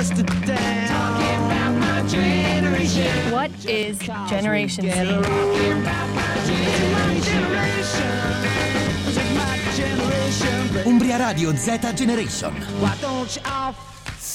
busted 0.00 0.26
down. 0.46 0.88
Talking 0.88 1.40
about 1.44 1.72
my 1.78 2.08
generation. 2.08 3.32
What 3.32 3.50
is 3.66 3.98
Generation 4.32 4.84
Z? 4.84 4.90
It's 4.90 5.84
my 6.96 7.20
generation. 7.28 8.12
My 9.36 9.58
generation. 9.76 10.86
Umbria 10.86 11.18
Radio 11.18 11.52
Z 11.52 11.66
Generation. 11.94 12.52
Why 12.80 12.96
don't 13.02 13.36
you 13.36 13.42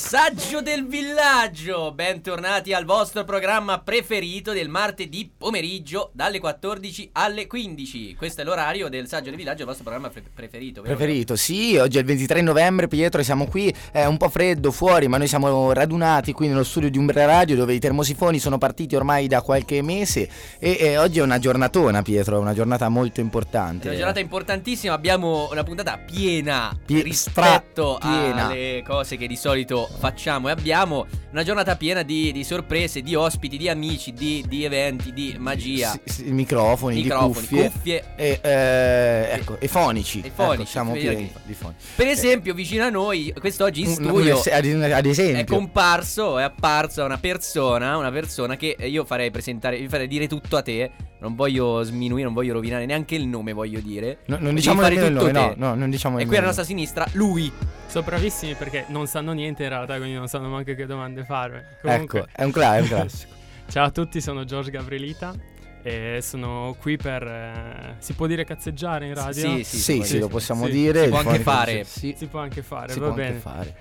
Saggio 0.07 0.61
del 0.61 0.85
villaggio, 0.85 1.91
bentornati 1.91 2.73
al 2.73 2.85
vostro 2.85 3.23
programma 3.23 3.79
preferito 3.79 4.53
del 4.53 4.69
martedì 4.69 5.31
pomeriggio 5.35 6.11
dalle 6.13 6.39
14 6.39 7.09
alle 7.13 7.47
15. 7.47 8.13
Questo 8.13 8.41
è 8.41 8.43
l'orario 8.43 8.87
del 8.87 9.07
Saggio 9.07 9.29
del 9.29 9.35
villaggio, 9.35 9.61
il 9.61 9.65
vostro 9.65 9.83
programma 9.83 10.09
pre- 10.09 10.23
preferito, 10.31 10.83
vero? 10.83 10.95
Preferito, 10.95 11.35
sì, 11.35 11.75
oggi 11.77 11.97
è 11.97 12.01
il 12.01 12.05
23 12.05 12.41
novembre, 12.41 12.87
Pietro, 12.87 13.19
e 13.19 13.23
siamo 13.23 13.47
qui, 13.47 13.73
è 13.91 14.05
un 14.05 14.17
po' 14.17 14.29
freddo 14.29 14.71
fuori, 14.71 15.07
ma 15.07 15.17
noi 15.17 15.27
siamo 15.27 15.73
radunati 15.73 16.33
qui 16.33 16.49
nello 16.49 16.63
studio 16.63 16.91
di 16.91 16.99
Umbria 16.99 17.25
Radio 17.25 17.55
dove 17.55 17.73
i 17.73 17.79
termosifoni 17.79 18.37
sono 18.37 18.59
partiti 18.59 18.95
ormai 18.95 19.25
da 19.25 19.41
qualche 19.41 19.81
mese 19.81 20.29
e, 20.59 20.77
e 20.81 20.97
oggi 20.99 21.17
è 21.17 21.23
una 21.23 21.39
giornatona, 21.39 22.03
Pietro, 22.03 22.37
è 22.37 22.39
una 22.39 22.53
giornata 22.53 22.87
molto 22.89 23.21
È 23.21 23.23
importante. 23.23 23.87
una 23.87 23.97
giornata 23.97 24.19
importantissima, 24.19 24.93
abbiamo 24.93 25.49
una 25.49 25.63
puntata 25.63 25.97
piena 25.97 26.77
Pie- 26.85 27.01
rispetto 27.01 27.97
stra-piena. 27.99 28.45
alle 28.45 28.83
cose 28.85 29.17
che 29.17 29.25
di 29.25 29.35
solito 29.35 29.93
facciamo 30.05 30.49
e 30.49 30.51
abbiamo 30.51 31.07
una 31.31 31.43
giornata 31.43 31.75
piena 31.75 32.03
di, 32.03 32.31
di 32.31 32.43
sorprese, 32.43 33.01
di 33.01 33.15
ospiti, 33.15 33.57
di 33.57 33.67
amici, 33.67 34.13
di, 34.13 34.45
di 34.47 34.63
eventi, 34.63 35.11
di 35.11 35.35
magia, 35.39 35.99
Sì, 36.05 36.23
sì, 36.23 36.31
microfoni, 36.31 37.01
microfoni, 37.01 37.47
di 37.47 37.55
cuffie. 37.55 37.71
cuffie. 37.71 38.03
E, 38.15 38.39
eh, 38.41 39.27
ecco, 39.33 39.59
e 39.59 39.67
fonici. 39.67 40.21
E 40.23 40.31
fonici, 40.33 40.61
Ecco, 40.61 40.69
siamo 40.69 40.91
pieni 40.93 41.31
di 41.43 41.53
foni. 41.53 41.73
Per 41.95 42.07
esempio, 42.07 42.53
vicino 42.53 42.85
a 42.85 42.89
noi, 42.89 43.33
quest'oggi 43.37 43.81
in 43.81 43.87
studio 43.87 44.39
ad, 44.39 45.05
esempio. 45.05 45.39
è 45.39 45.43
comparso, 45.43 46.37
è 46.37 46.43
apparsa 46.43 47.03
una 47.03 47.17
persona, 47.17 47.97
una 47.97 48.11
persona 48.11 48.55
che 48.55 48.77
io 48.79 49.03
farei 49.05 49.31
presentare, 49.31 49.77
io 49.77 49.89
farei 49.89 50.07
dire 50.07 50.27
tutto 50.27 50.57
a 50.57 50.61
te. 50.61 50.91
Non 51.25 51.35
voglio 51.35 51.81
sminuire, 51.81 52.23
non 52.25 52.33
voglio 52.33 52.53
rovinare 52.53 52.85
neanche 52.85 53.15
il 53.15 53.25
nome, 53.27 53.51
voglio 53.51 53.79
dire. 53.79 54.19
No, 54.25 54.37
non 54.39 54.53
diciamo 54.53 54.81
fare 54.81 54.93
il 54.93 55.11
nome, 55.11 55.31
te. 55.31 55.39
no, 55.39 55.53
no, 55.57 55.73
non 55.73 55.89
diciamo 55.89 56.19
E 56.19 56.25
qui 56.27 56.37
alla 56.37 56.45
nostra 56.47 56.63
sinistra, 56.63 57.03
lui. 57.13 57.51
Sono 57.87 58.05
bravissimi 58.05 58.53
perché 58.53 58.85
non 58.89 59.07
sanno 59.07 59.31
niente 59.31 59.63
in 59.63 59.69
realtà, 59.69 59.95
quindi 59.97 60.13
non 60.15 60.27
sanno 60.27 60.49
manco 60.49 60.75
che 60.75 60.85
domande 60.85 61.23
farmi. 61.23 61.61
Comunque, 61.81 62.19
Ecco, 62.19 62.29
è 62.31 62.43
un, 62.43 62.51
cla- 62.51 62.75
è 62.75 62.79
un 62.81 62.87
classico. 62.87 63.33
ciao 63.67 63.85
a 63.85 63.89
tutti, 63.89 64.21
sono 64.21 64.43
George 64.43 64.69
Gavrilita 64.69 65.33
e 65.81 66.19
sono 66.21 66.75
qui 66.79 66.97
per, 66.97 67.23
eh, 67.23 67.95
si 67.99 68.13
può 68.13 68.27
dire 68.27 68.43
cazzeggiare 68.43 69.07
in 69.07 69.13
radio? 69.15 69.57
Sì, 69.57 69.63
Sì, 69.63 69.77
sì, 69.77 69.79
sì, 69.79 70.03
sì, 70.03 70.19
lo 70.19 70.27
possiamo 70.27 70.65
sì. 70.65 70.71
dire. 70.71 71.03
Si 71.03 71.09
può 71.09 71.17
anche 71.19 71.39
fare. 71.39 71.83
Si 71.85 72.15
può 72.29 72.39
anche 72.39 72.61
fare, 72.61 72.93
si 72.93 72.99
va 72.99 73.07
può 73.07 73.15
bene. 73.15 73.27
anche 73.29 73.39
fare. 73.39 73.75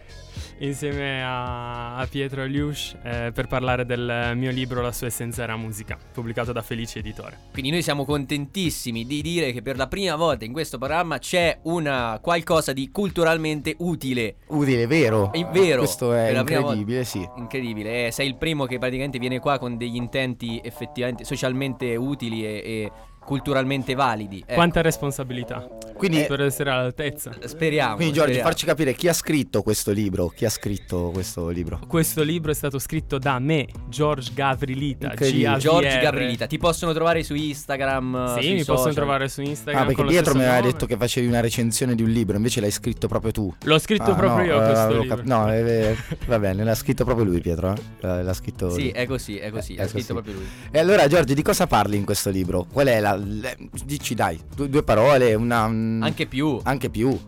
Insieme 0.58 1.22
a, 1.22 1.96
a 1.96 2.06
Pietro 2.06 2.42
Aliush 2.42 2.96
eh, 3.02 3.32
per 3.34 3.46
parlare 3.46 3.84
del 3.84 4.32
mio 4.36 4.50
libro 4.50 4.80
La 4.82 4.92
sua 4.92 5.08
essenza 5.08 5.42
era 5.42 5.56
musica, 5.56 5.98
pubblicato 6.12 6.52
da 6.52 6.62
Felice 6.62 7.00
Editore. 7.00 7.38
Quindi 7.52 7.70
noi 7.70 7.82
siamo 7.82 8.04
contentissimi 8.04 9.04
di 9.04 9.20
dire 9.20 9.52
che 9.52 9.62
per 9.62 9.76
la 9.76 9.88
prima 9.88 10.16
volta 10.16 10.44
in 10.44 10.52
questo 10.52 10.78
programma 10.78 11.18
c'è 11.18 11.58
una 11.62 12.18
qualcosa 12.22 12.72
di 12.72 12.90
culturalmente 12.90 13.74
utile. 13.78 14.36
Utile, 14.46 14.86
vero? 14.86 15.32
È 15.32 15.44
vero. 15.46 15.78
Questo 15.78 16.12
è 16.12 16.30
incredibile, 16.30 17.04
sì. 17.04 17.28
Incredibile, 17.36 18.06
eh, 18.06 18.10
sei 18.12 18.28
il 18.28 18.36
primo 18.36 18.66
che 18.66 18.78
praticamente 18.78 19.18
viene 19.18 19.40
qua 19.40 19.58
con 19.58 19.76
degli 19.76 19.96
intenti 19.96 20.60
effettivamente 20.62 21.24
socialmente 21.24 21.96
utili 21.96 22.44
e, 22.44 22.62
e 22.64 22.92
culturalmente 23.24 23.94
validi. 23.94 24.42
Ecco, 24.44 24.54
Quanta 24.54 24.80
responsabilità 24.82 25.66
Quindi, 25.96 26.24
per 26.26 26.40
essere 26.42 26.70
all'altezza. 26.70 27.32
speriamo. 27.44 27.94
quindi 27.96 28.12
Giorgio, 28.14 28.32
speriamo. 28.32 28.48
farci 28.50 28.66
capire 28.66 28.94
chi 28.94 29.08
ha 29.08 29.12
scritto 29.12 29.62
questo 29.62 29.90
libro. 29.92 30.28
Chi 30.28 30.44
ha 30.44 30.50
scritto 30.50 31.10
questo 31.12 31.48
libro? 31.48 31.80
Questo 31.86 32.22
libro 32.22 32.50
è 32.50 32.54
stato 32.54 32.78
scritto 32.78 33.18
da 33.18 33.38
me, 33.38 33.66
George 33.88 34.32
Gavrilita. 34.34 35.08
Incredibile. 35.08 35.58
Giorgi 35.58 35.88
G-A-V-R. 35.88 36.02
Gabrilita, 36.02 36.46
ti 36.46 36.58
possono 36.58 36.92
trovare 36.92 37.22
su 37.22 37.34
Instagram? 37.34 38.34
Sì, 38.36 38.42
sui 38.42 38.54
mi 38.54 38.64
possono 38.64 38.92
trovare 38.92 39.28
su 39.28 39.40
Instagram. 39.40 39.82
Ah, 39.82 39.86
perché 39.86 40.04
Pietro 40.04 40.34
mi 40.34 40.44
aveva 40.44 40.60
detto 40.60 40.86
che 40.86 40.96
facevi 40.96 41.26
una 41.26 41.40
recensione 41.40 41.94
di 41.94 42.02
un 42.02 42.10
libro, 42.10 42.36
invece 42.36 42.60
l'hai 42.60 42.70
scritto 42.70 43.08
proprio 43.08 43.32
tu. 43.32 43.54
L'ho 43.64 43.78
scritto 43.78 44.10
Ah, 44.10 44.14
proprio 44.14 44.36
no, 44.38 44.44
io 44.44 44.62
eh, 44.62 44.66
questo 44.72 45.00
libro. 45.00 45.16
cap- 45.16 45.24
no, 45.26 45.52
eh, 45.52 45.58
eh, 45.60 45.96
va 46.26 46.38
bene, 46.38 46.64
l'ha 46.64 46.74
scritto 46.74 47.04
proprio 47.04 47.24
lui, 47.24 47.40
Pietro. 47.40 47.72
eh? 47.72 47.76
L'ha 48.00 48.22
l'ha 48.22 48.32
scritto. 48.34 48.70
Sì, 48.70 48.80
lui. 48.82 48.90
è 48.90 49.06
così, 49.06 49.36
è 49.38 49.50
così, 49.50 49.74
Eh, 49.74 49.80
ha 49.80 49.84
è 49.84 49.88
scritto 49.88 50.14
così. 50.14 50.24
proprio 50.24 50.34
lui. 50.34 50.44
E 50.70 50.78
allora, 50.78 51.06
Giorgio, 51.08 51.34
di 51.34 51.42
cosa 51.42 51.66
parli 51.66 51.96
in 51.96 52.04
questo 52.04 52.30
libro? 52.30 52.66
Qual 52.70 52.86
è 52.86 53.00
la. 53.00 53.13
Dici, 53.18 54.14
dai, 54.14 54.40
due, 54.54 54.68
due 54.68 54.82
parole, 54.82 55.34
una. 55.34 55.64
un- 55.64 56.00
Anche 56.02 56.26
più. 56.26 56.58
Anche 56.62 56.90
più. 56.90 57.18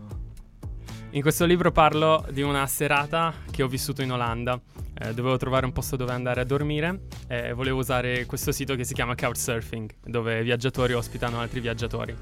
In 1.11 1.21
questo 1.21 1.45
libro 1.45 1.71
parlo 1.71 2.25
di 2.31 2.41
una 2.41 2.65
serata 2.67 3.33
che 3.49 3.63
ho 3.63 3.67
vissuto 3.67 4.01
in 4.01 4.11
Olanda. 4.11 4.59
Eh, 4.99 5.13
dovevo 5.13 5.37
trovare 5.37 5.65
un 5.65 5.71
posto 5.71 5.95
dove 5.95 6.11
andare 6.11 6.41
a 6.41 6.43
dormire 6.43 7.01
e 7.27 7.53
volevo 7.53 7.79
usare 7.79 8.25
questo 8.25 8.51
sito 8.51 8.75
che 8.75 8.83
si 8.83 8.93
chiama 8.93 9.15
Couchsurfing, 9.15 9.89
dove 10.03 10.43
viaggiatori 10.43 10.93
ospitano 10.93 11.39
altri 11.39 11.59
viaggiatori. 11.59 12.15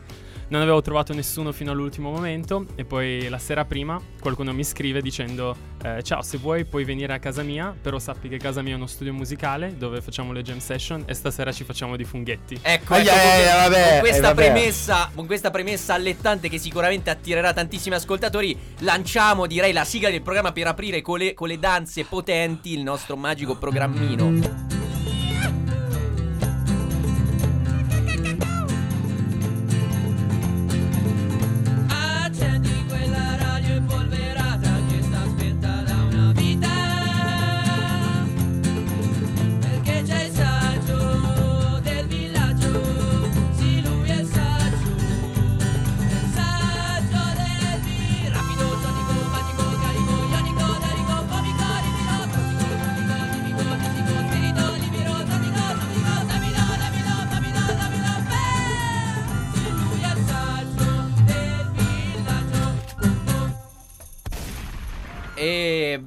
Non 0.48 0.62
avevo 0.62 0.82
trovato 0.82 1.14
nessuno 1.14 1.52
fino 1.52 1.72
all'ultimo 1.72 2.12
momento 2.12 2.66
e 2.76 2.86
poi 2.86 3.28
la 3.30 3.40
sera 3.40 3.66
prima 3.66 4.00
qualcuno 4.20 4.54
mi 4.54 4.64
scrive 4.64 5.02
dicendo 5.02 5.56
eh, 5.84 6.04
ciao 6.04 6.22
se 6.22 6.38
vuoi 6.38 6.66
puoi 6.66 6.84
venire 6.84 7.14
a 7.14 7.20
casa 7.20 7.42
mia 7.44 7.76
però 7.80 8.00
sappi 8.00 8.28
che 8.30 8.38
casa 8.38 8.62
mia 8.62 8.74
è 8.74 8.76
uno 8.76 8.86
studio 8.88 9.14
musicale 9.14 9.76
dove 9.78 10.02
facciamo 10.02 10.32
le 10.32 10.42
jam 10.44 10.60
session 10.60 11.04
e 11.08 11.14
stasera 11.14 11.52
ci 11.52 11.64
facciamo 11.64 11.96
di 11.96 12.04
funghetti. 12.04 12.60
Ecco, 12.62 12.94
Ah, 12.94 13.00
ecco, 13.00 13.10
eh, 13.10 13.52
con, 13.52 13.72
vabbè, 13.72 13.90
con 13.90 14.00
questa 14.00 14.18
eh, 14.18 14.22
vabbè. 14.22 14.52
premessa, 14.52 15.12
con 15.16 15.26
questa 15.26 15.52
premessa 15.52 15.94
allettante 15.96 16.50
che 16.50 16.58
sicuramente 16.60 17.10
attirerà 17.10 17.52
tantissimi 17.54 17.96
ascoltatori, 17.96 18.58
lanciamo 18.80 19.48
direi 19.48 19.74
la 19.74 19.84
sigla 19.84 20.10
del 20.10 20.22
programma 20.22 20.52
per 20.52 20.68
aprire 20.68 21.02
con 21.02 21.18
le, 21.18 21.34
con 21.34 21.48
le 21.48 21.58
danze 21.60 22.04
potenti 22.06 22.74
il 22.74 22.84
nostro 22.84 23.16
magico 23.16 23.58
programmino. 23.58 24.75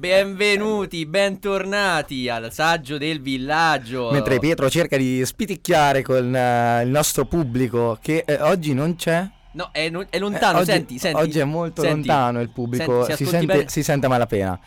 Benvenuti, 0.09 1.05
bentornati 1.05 2.27
al 2.29 2.51
saggio 2.51 2.97
del 2.97 3.21
villaggio. 3.21 4.09
Mentre 4.09 4.39
Pietro 4.39 4.67
cerca 4.67 4.97
di 4.97 5.23
spiticchiare 5.23 6.01
con 6.01 6.35
eh, 6.35 6.81
il 6.83 6.89
nostro 6.89 7.25
pubblico, 7.25 7.95
che 8.01 8.23
eh, 8.25 8.41
oggi 8.41 8.73
non 8.73 8.95
c'è. 8.95 9.27
No, 9.51 9.69
è, 9.71 9.87
non- 9.89 10.07
è 10.09 10.17
lontano, 10.17 10.57
Eh, 10.57 10.61
oggi, 10.61 10.71
senti, 10.71 10.97
senti. 10.97 11.21
oggi 11.21 11.39
è 11.39 11.43
molto 11.43 11.81
senti. 11.83 12.07
lontano 12.07 12.41
il 12.41 12.49
pubblico, 12.49 13.03
Senti, 13.03 13.23
si, 13.23 13.29
sente, 13.29 13.65
si 13.67 13.83
sente 13.83 14.07
malapena. 14.07 14.59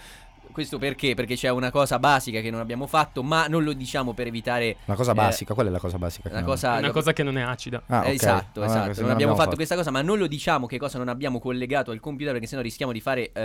Questo 0.53 0.79
perché? 0.79 1.15
Perché 1.15 1.35
c'è 1.35 1.49
una 1.51 1.71
cosa 1.71 1.99
basica 1.99 2.41
che 2.41 2.51
non 2.51 2.61
abbiamo 2.61 2.87
fatto, 2.87 3.23
ma 3.23 3.47
non 3.47 3.65
lo 3.65 3.73
diciamo 3.73 4.13
per 4.13 4.27
evitare 4.27 4.77
Una 4.85 4.97
cosa 4.97 5.13
eh, 5.13 5.15
basica, 5.15 5.55
qual 5.55 5.67
è 5.67 5.71
la 5.71 5.79
cosa 5.79 5.99
basica? 5.99 6.29
una 6.29 6.39
non- 6.41 6.49
cosa 6.49 6.77
Una 6.77 6.91
cosa 6.91 7.13
che 7.13 7.23
non 7.23 7.37
è 7.39 7.43
acida. 7.43 7.83
Ah, 7.87 8.05
Eh, 8.05 8.09
ok. 8.09 8.15
Esatto, 8.15 8.63
Ah, 8.63 8.67
esatto. 8.67 8.89
così 8.89 9.01
Non 9.03 9.11
abbiamo 9.11 9.35
fatto 9.35 9.57
questa 9.57 9.75
cosa, 9.75 9.91
ma 9.91 10.03
non 10.03 10.19
lo 10.19 10.27
diciamo 10.27 10.67
che 10.67 10.79
cosa 10.79 10.99
non 10.99 11.09
abbiamo 11.09 11.41
collegato 11.41 11.91
al 11.91 12.01
computer 12.01 12.33
perché 12.33 12.47
sennò 12.47 12.63
rischiamo 12.63 12.93
di 12.93 13.01
fare 13.01 13.33
eh, 13.33 13.41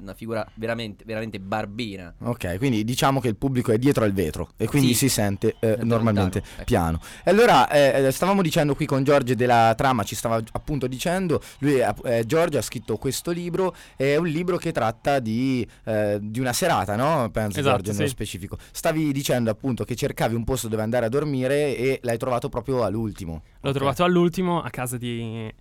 una 0.00 0.14
figura 0.14 0.46
veramente, 0.54 1.04
veramente 1.06 1.38
barbina. 1.38 2.14
Ok, 2.22 2.56
quindi 2.58 2.84
diciamo 2.84 3.20
che 3.20 3.28
il 3.28 3.36
pubblico 3.36 3.72
è 3.72 3.78
dietro 3.78 4.04
al 4.04 4.12
vetro 4.12 4.50
e 4.56 4.66
quindi 4.66 4.88
Sì. 4.88 4.94
si 4.94 5.08
sente 5.10 5.56
eh, 5.60 5.76
normalmente 5.82 6.38
lontano, 6.40 6.54
ecco. 6.56 6.64
piano. 6.64 7.00
E 7.24 7.30
allora 7.30 7.68
eh, 7.68 8.10
stavamo 8.10 8.42
dicendo 8.42 8.74
qui 8.74 8.86
con 8.86 9.04
Giorgio 9.04 9.34
della 9.34 9.74
trama, 9.76 10.02
ci 10.04 10.14
stava 10.14 10.40
appunto 10.52 10.86
dicendo, 10.86 11.40
lui 11.58 11.80
eh, 12.04 12.24
Giorgio 12.26 12.58
ha 12.58 12.62
scritto 12.62 12.96
questo 12.96 13.30
libro, 13.30 13.74
è 13.96 14.16
un 14.16 14.26
libro 14.26 14.56
che 14.56 14.72
tratta 14.72 15.18
di, 15.18 15.66
eh, 15.84 16.18
di 16.20 16.40
una 16.40 16.45
serata, 16.52 16.96
no? 16.96 17.28
Penso 17.30 17.58
Esatto, 17.60 17.76
Giorgio 17.76 17.92
nello 17.92 18.06
sì. 18.06 18.10
specifico. 18.12 18.56
Stavi 18.72 19.12
dicendo 19.12 19.50
appunto 19.50 19.84
che 19.84 19.94
cercavi 19.96 20.34
un 20.34 20.44
posto 20.44 20.68
dove 20.68 20.82
andare 20.82 21.06
a 21.06 21.08
dormire 21.08 21.76
e 21.76 22.00
l'hai 22.02 22.18
trovato 22.18 22.48
proprio 22.48 22.84
all'ultimo. 22.84 23.42
L'ho 23.60 23.70
Ok. 23.70 23.76
trovato 23.76 24.04
all'ultimo 24.04 24.60
a 24.62 24.70
casa 24.70 24.96
di 24.96 25.52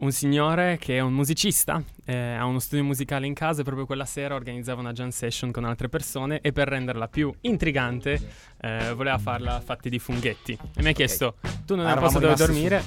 un 0.00 0.12
signore 0.12 0.78
che 0.78 0.96
è 0.96 1.00
un 1.00 1.12
musicista, 1.12 1.82
eh, 2.04 2.34
ha 2.34 2.44
uno 2.46 2.58
studio 2.58 2.84
musicale 2.84 3.26
in 3.26 3.34
casa 3.34 3.60
e 3.60 3.64
proprio 3.64 3.84
quella 3.86 4.04
sera 4.06 4.34
organizzava 4.34 4.80
una 4.80 4.92
jam 4.92 5.10
session 5.10 5.50
con 5.50 5.64
altre 5.64 5.88
persone 5.88 6.40
e 6.40 6.52
per 6.52 6.68
renderla 6.68 7.08
più 7.08 7.32
intrigante 7.42 8.18
eh, 8.62 8.92
voleva 8.94 9.18
farla 9.18 9.60
fatti 9.60 9.90
di 9.90 9.98
funghetti. 9.98 10.58
E 10.76 10.82
mi 10.82 10.88
ha 10.88 10.92
chiesto, 10.92 11.36
tu 11.66 11.74
non 11.76 11.86
hai 11.86 11.92
un 11.94 11.98
posto 11.98 12.18
dove 12.18 12.34
dormire? 12.34 12.82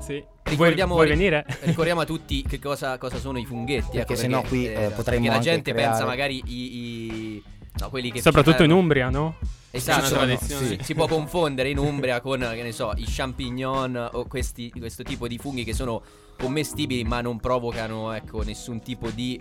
Sì. 0.00 0.22
Ricordiamo- 0.44 0.94
vuoi, 0.94 1.06
vuoi 1.06 1.16
venire? 1.18 1.44
Ricordiamo 1.62 2.02
a 2.02 2.04
tutti 2.04 2.42
che 2.42 2.58
cosa, 2.58 2.98
cosa 2.98 3.18
sono 3.18 3.38
i 3.38 3.44
funghetti. 3.46 3.96
Perché 3.96 4.12
ecco, 4.12 4.14
sennò 4.14 4.42
qui, 4.42 4.66
eh, 4.66 4.90
potremmo 4.94 5.24
perché 5.24 5.28
la 5.28 5.38
gente 5.38 5.72
creare- 5.72 5.90
pensa 5.90 6.04
magari 6.06 6.42
i. 6.46 6.76
i- 6.76 7.42
no, 7.80 7.88
quelli 7.88 8.12
che 8.12 8.20
Soprattutto 8.20 8.62
in 8.62 8.70
eh, 8.70 8.74
Umbria, 8.74 9.08
no? 9.08 9.36
Esatto, 9.70 10.06
sono, 10.06 10.36
sì. 10.38 10.78
si 10.80 10.94
può 10.94 11.06
confondere 11.06 11.68
in 11.68 11.78
Umbria 11.78 12.20
con, 12.20 12.38
che 12.38 12.62
ne 12.62 12.72
so, 12.72 12.92
i 12.96 13.04
champignon 13.06 14.10
o 14.12 14.24
questi, 14.26 14.70
questo 14.70 15.02
tipo 15.02 15.28
di 15.28 15.36
funghi 15.36 15.64
che 15.64 15.74
sono 15.74 16.02
commestibili 16.36 17.04
ma 17.04 17.20
non 17.20 17.38
provocano, 17.40 18.12
ecco, 18.12 18.42
nessun 18.42 18.80
tipo 18.82 19.10
di 19.10 19.40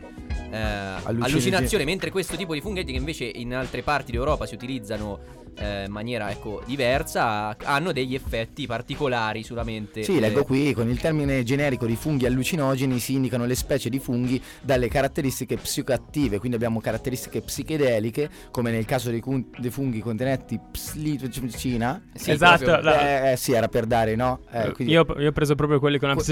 eh, 0.52 0.58
allucinazione, 1.04 1.84
mentre 1.86 2.12
questo 2.12 2.36
tipo 2.36 2.54
di 2.54 2.62
funghetti 2.62 2.92
che 2.92 2.98
invece 2.98 3.26
in 3.26 3.54
altre 3.54 3.82
parti 3.84 4.12
d'Europa 4.12 4.46
si 4.46 4.54
utilizzano 4.56 5.44
eh, 5.58 5.86
in 5.86 5.92
maniera, 5.92 6.30
ecco, 6.32 6.62
diversa, 6.66 7.56
hanno 7.64 7.94
degli 7.94 8.14
effetti 8.14 8.66
particolari 8.68 9.42
solamente. 9.44 10.04
Sì, 10.04 10.18
eh, 10.18 10.20
leggo 10.20 10.44
qui, 10.44 10.74
con 10.74 10.90
il 10.90 11.00
termine 11.00 11.44
generico 11.44 11.86
di 11.86 11.96
funghi 11.96 12.26
allucinogeni 12.26 13.00
si 13.00 13.14
indicano 13.14 13.46
le 13.46 13.56
specie 13.56 13.90
di 13.90 14.00
funghi 14.00 14.42
dalle 14.62 14.90
caratteristiche 14.90 15.56
psicoattive, 15.56 16.40
quindi 16.40 16.58
abbiamo 16.58 16.82
caratteristiche 16.82 17.40
psichedeliche, 17.42 18.30
come 18.52 18.70
nel 18.72 18.84
caso 18.84 19.10
dei, 19.12 19.22
cun- 19.22 19.48
dei 19.58 19.72
funghi 19.72 20.00
contenenti 20.02 20.60
psilocibina. 20.72 22.02
sì, 22.14 22.32
Esatto, 22.32 22.64
proprio- 22.66 22.84
la- 22.84 23.30
Eh, 23.30 23.32
eh, 23.32 23.38
sì, 23.38 23.54
era 23.54 23.68
per 23.70 23.86
dare, 23.86 24.16
no? 24.16 24.40
Eh, 24.52 24.72
quindi- 24.72 24.94
io, 24.94 25.06
io 25.20 25.30
ho 25.30 25.32
preso 25.32 25.56
proprio 25.56 25.80
quelli 25.80 26.00
con 26.00 26.10
la 26.10 26.16
Que- 26.16 26.24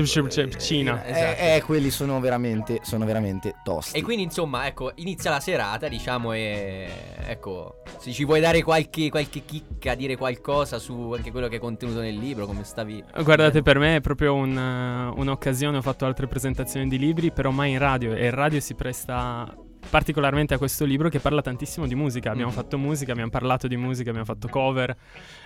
Cina. 0.58 1.04
eh, 1.04 1.12
esatto. 1.12 1.42
eh, 1.42 1.62
quelli 1.66 1.90
sono 1.90 2.20
veramente, 2.20 2.80
sono 2.84 3.06
veramente 3.06 3.56
tosti. 3.64 3.98
E 3.98 4.02
quindi 4.02 4.24
insomma, 4.24 4.68
ecco, 4.68 4.92
inizia 4.96 5.32
la 5.32 5.40
serata, 5.40 5.88
diciamo, 5.88 6.34
e 6.34 6.90
ecco, 7.26 7.82
se 8.00 8.12
ci 8.12 8.26
vuoi 8.26 8.40
dare 8.40 8.62
qualche, 8.64 9.10
qualche 9.10 9.44
chicca, 9.46 9.96
dire 9.96 10.16
qualcosa 10.16 10.80
su 10.80 11.12
anche 11.16 11.32
quello 11.32 11.48
che 11.48 11.58
è 11.58 11.60
contenuto 11.60 12.00
nel 12.00 12.16
libro, 12.18 12.46
come 12.46 12.64
stavi... 12.64 13.04
Guardate, 13.24 13.62
per 13.62 13.80
me 13.80 13.98
è 13.98 14.02
proprio 14.02 14.34
un, 14.34 14.58
eh, 14.58 15.20
un'occasione. 15.20 15.78
Ho 15.78 15.82
fatto 15.82 16.06
altre 16.06 16.28
presentazioni 16.28 16.88
di 16.88 16.98
libri, 16.98 17.32
però 17.32 17.52
mai 17.52 17.72
in 17.72 17.80
radio. 17.80 18.14
E 18.14 18.26
il 18.26 18.32
radio 18.32 18.60
si 18.60 18.76
presta 18.76 19.56
particolarmente 19.94 20.56
a 20.56 20.58
questo 20.58 20.86
libro 20.86 21.08
che 21.08 21.20
parla 21.20 21.44
tantissimo 21.44 21.86
di 21.86 21.94
musica. 21.94 22.32
Abbiamo 22.32 22.50
Mhm. 22.50 22.56
fatto 22.56 22.80
musica, 22.80 23.12
abbiamo 23.12 23.30
parlato 23.30 23.68
di 23.68 23.78
musica, 23.78 24.10
abbiamo 24.10 24.26
fatto 24.26 24.48
cover 24.48 24.96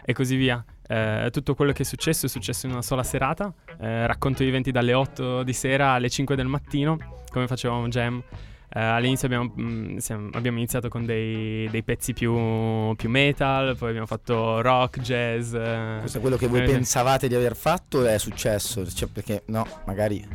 e 0.05 0.13
così 0.13 0.37
via. 0.37 0.63
Eh, 0.87 1.27
tutto 1.33 1.53
quello 1.53 1.73
che 1.73 1.81
è 1.83 1.85
successo 1.85 2.27
è 2.27 2.29
successo 2.29 2.65
in 2.65 2.71
una 2.71 2.81
sola 2.81 3.03
serata. 3.03 3.53
Eh, 3.77 4.07
racconto 4.07 4.45
gli 4.45 4.47
eventi 4.47 4.71
dalle 4.71 4.93
8 4.93 5.43
di 5.43 5.51
sera 5.51 5.89
alle 5.91 6.09
5 6.09 6.37
del 6.37 6.47
mattino, 6.47 6.97
come 7.29 7.45
facevamo 7.45 7.89
jam. 7.89 8.23
Eh, 8.69 8.79
all'inizio 8.79 9.27
abbiamo, 9.27 9.53
mm, 9.59 9.97
siamo- 9.97 10.29
abbiamo 10.31 10.57
iniziato 10.59 10.87
con 10.87 11.05
dei, 11.05 11.67
dei 11.69 11.83
pezzi 11.83 12.13
più, 12.13 12.95
più 12.95 13.09
metal, 13.09 13.75
poi 13.75 13.89
abbiamo 13.89 14.07
fatto 14.07 14.61
rock, 14.61 15.01
jazz. 15.01 15.53
eh, 15.53 15.97
Questo 15.99 16.19
è 16.19 16.21
quello 16.21 16.37
che 16.37 16.47
voi 16.47 16.61
eh, 16.61 16.65
pensavate 16.65 17.27
di 17.27 17.35
aver 17.35 17.57
fatto 17.57 18.05
è 18.05 18.17
successo, 18.17 18.89
cioè 18.89 19.09
perché 19.09 19.43
no, 19.47 19.67
magari 19.85 20.25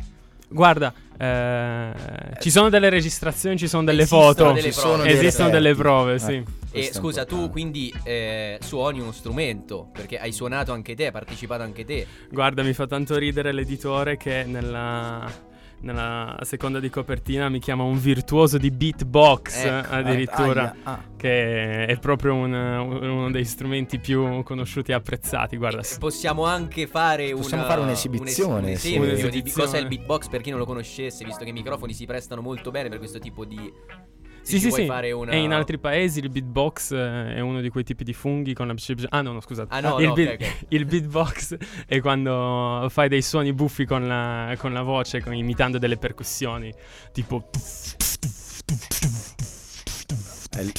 Guarda, 0.53 0.93
eh, 1.17 1.91
ci 2.39 2.51
sono 2.51 2.69
delle 2.69 2.89
registrazioni, 2.89 3.57
ci 3.57 3.67
sono 3.67 3.83
delle 3.83 4.03
Esistono 4.03 4.21
foto. 4.21 4.51
delle 4.51 4.71
Ci 4.71 4.79
prove. 4.79 5.09
Esistono 5.09 5.49
delle 5.49 5.73
prove, 5.75 6.13
Eh, 6.13 6.19
sì. 6.19 6.33
E 6.33 6.43
questo 6.71 6.97
è 6.97 7.01
scusa, 7.01 7.25
tu 7.25 7.49
quindi 7.49 7.93
eh, 8.03 8.59
suoni 8.61 8.99
uno 8.99 9.11
strumento, 9.11 9.89
perché 9.91 10.17
hai 10.19 10.31
suonato 10.31 10.71
anche 10.71 10.95
te, 10.95 11.05
hai 11.07 11.11
partecipato 11.11 11.63
anche 11.63 11.85
te. 11.85 12.05
Guarda, 12.29 12.61
mi 12.63 12.73
fa 12.73 12.85
tanto 12.87 13.17
ridere 13.17 13.51
l'editore 13.51 14.15
che 14.17 14.43
nella, 14.43 15.27
nella 15.83 16.37
seconda 16.41 16.79
di 16.79 16.89
copertina 16.89 17.47
mi 17.49 17.59
chiama 17.59 17.83
un 17.83 17.97
virtuoso 17.99 18.57
di 18.57 18.71
beatbox 18.71 19.63
Ecco, 19.65 19.93
addirittura. 19.93 20.61
Aia, 20.61 20.75
ah. 20.83 21.03
Che 21.15 21.85
è 21.85 21.97
proprio 21.99 22.33
un- 22.35 22.51
uno 22.53 23.31
dei 23.31 23.45
strumenti 23.45 23.99
più 23.99 24.43
conosciuti 24.43 24.91
e 24.91 24.93
apprezzati. 24.95 25.55
Guarda, 25.57 25.81
Possiamo 25.99 26.43
anche 26.45 26.87
fare 26.87 27.31
una, 27.31 27.41
Possiamo 27.41 27.63
fare 27.63 27.81
un'esibizione, 27.81 28.59
un 28.59 28.67
es- 28.69 28.73
un 28.73 28.77
sì. 28.79 28.87
esempio 28.89 29.15
di 29.15 29.21
Un'esibizione. 29.21 29.65
cosa 29.65 29.77
è 29.77 29.81
il 29.81 29.87
beatbox 29.87 30.27
per 30.27 30.41
chi 30.41 30.49
non 30.49 30.59
lo 30.59 30.65
conoscesse, 30.65 31.23
visto 31.23 31.43
che 31.43 31.49
i 31.51 31.53
microfoni 31.53 31.93
si 31.93 32.05
prestano 32.05 32.41
molto 32.41 32.71
bene 32.71 32.89
per 32.89 32.97
questo 32.97 33.19
tipo 33.19 33.45
di... 33.45 33.71
Sì, 34.43 34.59
sì, 34.59 34.69
sì. 34.71 34.85
fare 34.85 35.11
una... 35.11 35.31
E 35.31 35.37
in 35.37 35.53
altri 35.53 35.77
paesi 35.79 36.19
il 36.19 36.29
beatbox 36.29 36.91
eh, 36.91 37.35
è 37.35 37.39
uno 37.39 37.61
di 37.61 37.69
quei 37.69 37.83
tipi 37.83 38.03
di 38.03 38.13
funghi 38.13 38.53
con 38.53 38.67
la... 38.67 38.75
Ah 39.09 39.21
no, 39.21 39.31
no, 39.31 39.39
scusate. 39.39 39.73
Ah, 39.73 39.79
no, 39.79 39.99
il, 39.99 40.07
no, 40.07 40.13
beat- 40.13 40.33
ok, 40.41 40.47
ok. 40.47 40.65
il 40.69 40.85
beatbox 40.85 41.57
è 41.87 42.01
quando 42.01 42.87
fai 42.89 43.07
dei 43.07 43.21
suoni 43.21 43.53
buffi 43.53 43.85
con 43.85 44.05
la, 44.07 44.53
con 44.57 44.73
la 44.73 44.81
voce, 44.81 45.21
con- 45.21 45.33
imitando 45.33 45.77
delle 45.77 45.97
percussioni, 45.97 46.73
tipo... 47.13 47.49
È 50.51 50.61
lì- 50.61 50.71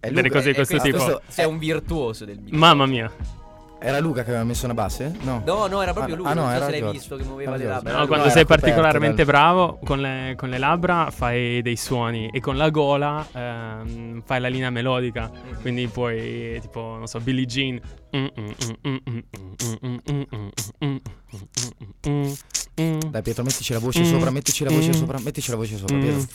è 0.00 0.08
Delle 0.10 0.22
Luca- 0.22 0.34
cose 0.36 0.48
di 0.48 0.54
questo 0.54 0.78
questo- 0.78 1.04
tipo. 1.06 1.20
Sei 1.28 1.44
un 1.46 1.58
virtuoso 1.58 2.24
del 2.24 2.36
beatbox. 2.36 2.58
Mamma 2.58 2.86
mia. 2.86 3.12
Era 3.84 3.98
Luca 3.98 4.22
che 4.22 4.30
aveva 4.30 4.44
messo 4.44 4.64
una 4.64 4.74
base? 4.74 5.12
No. 5.22 5.42
No, 5.44 5.66
no, 5.66 5.82
era 5.82 5.92
proprio 5.92 6.14
Ah, 6.14 6.18
lui. 6.18 6.26
ah, 6.28 6.34
no, 6.34 6.42
non 6.44 6.56
so 6.58 6.64
se 6.64 6.70
l'hai 6.80 6.92
visto 6.92 7.16
che 7.16 7.24
muoveva 7.24 7.50
Era 7.54 7.58
le 7.58 7.64
labbra. 7.68 7.90
No, 7.90 7.96
Era 7.98 8.06
quando 8.06 8.24
lui. 8.26 8.32
sei 8.34 8.42
coperto 8.44 8.64
particolarmente 8.64 9.16
dal- 9.24 9.26
bravo 9.26 9.78
con 9.84 10.00
le, 10.00 10.34
con 10.36 10.48
le 10.50 10.58
labbra 10.58 11.10
fai 11.10 11.62
dei 11.62 11.76
suoni 11.76 12.30
e 12.32 12.40
con 12.40 12.56
la 12.56 12.70
gola 12.70 13.26
ehm, 13.32 14.22
fai 14.24 14.40
la 14.40 14.48
linea 14.48 14.70
melodica. 14.70 15.30
Mhm. 15.32 15.60
Quindi 15.62 15.86
puoi, 15.88 16.58
tipo, 16.60 16.80
non 16.80 17.06
so, 17.08 17.18
Billie 17.20 17.44
Jean. 17.46 17.80
Dai 22.74 23.22
Pietro, 23.22 23.42
mettici 23.44 23.72
la 23.72 23.78
voce 23.78 24.04
sopra, 24.04 24.30
mettici 24.30 24.64
la 24.64 24.70
voce 24.70 24.88
Mm. 24.88 24.92
sopra, 24.92 25.18
mettici 25.20 25.50
la 25.50 25.56
voce 25.56 25.76
sopra, 25.76 25.96
Mm. 25.96 26.00
Pietro. 26.00 26.28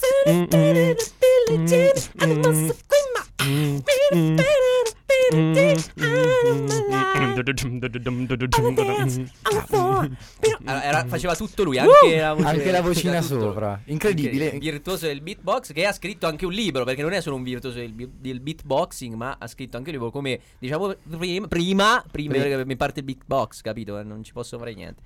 Allora, 10.65 10.83
era- 10.83 11.06
faceva 11.06 11.36
tutto 11.36 11.63
lui, 11.63 11.77
anche 11.77 12.18
la 12.19 12.33
voce- 12.33 12.48
Anche 12.48 12.71
la 12.71 12.81
vocina 12.81 13.21
sopra. 13.21 13.81
Incredibile. 13.86 14.51
Anche 14.54 14.59
Virtuoso 14.71 15.06
del 15.07 15.21
beatbox 15.21 15.71
che 15.74 15.86
ha 15.86 15.92
scritto 15.94 16.27
anche 16.27 16.45
un 16.45 16.51
libro, 16.51 16.83
perché 16.83 17.01
non 17.01 17.13
è 17.13 17.21
solo 17.21 17.36
un 17.36 17.44
virtuoso 17.44 17.77
del, 17.80 17.94
del 17.94 18.39
beatboxing, 18.39 19.13
ma 19.15 19.38
ha 19.39 19.48
scritto 19.48 19.77
anche 19.77 19.89
un 19.89 19.95
libro 19.95 20.12
come 20.12 20.39
diciamo 20.59 20.94
prim- 21.18 21.48
prima, 21.48 22.03
prima, 22.10 22.33
Pri- 22.33 22.42
perché 22.42 22.65
mi 22.65 22.75
parte 22.75 23.00
il 23.00 23.06
beatbox, 23.06 23.62
capito? 23.62 24.01
Non 24.03 24.24
ci 24.24 24.33
posso 24.33 24.57
fare 24.57 24.74
niente. 24.74 25.01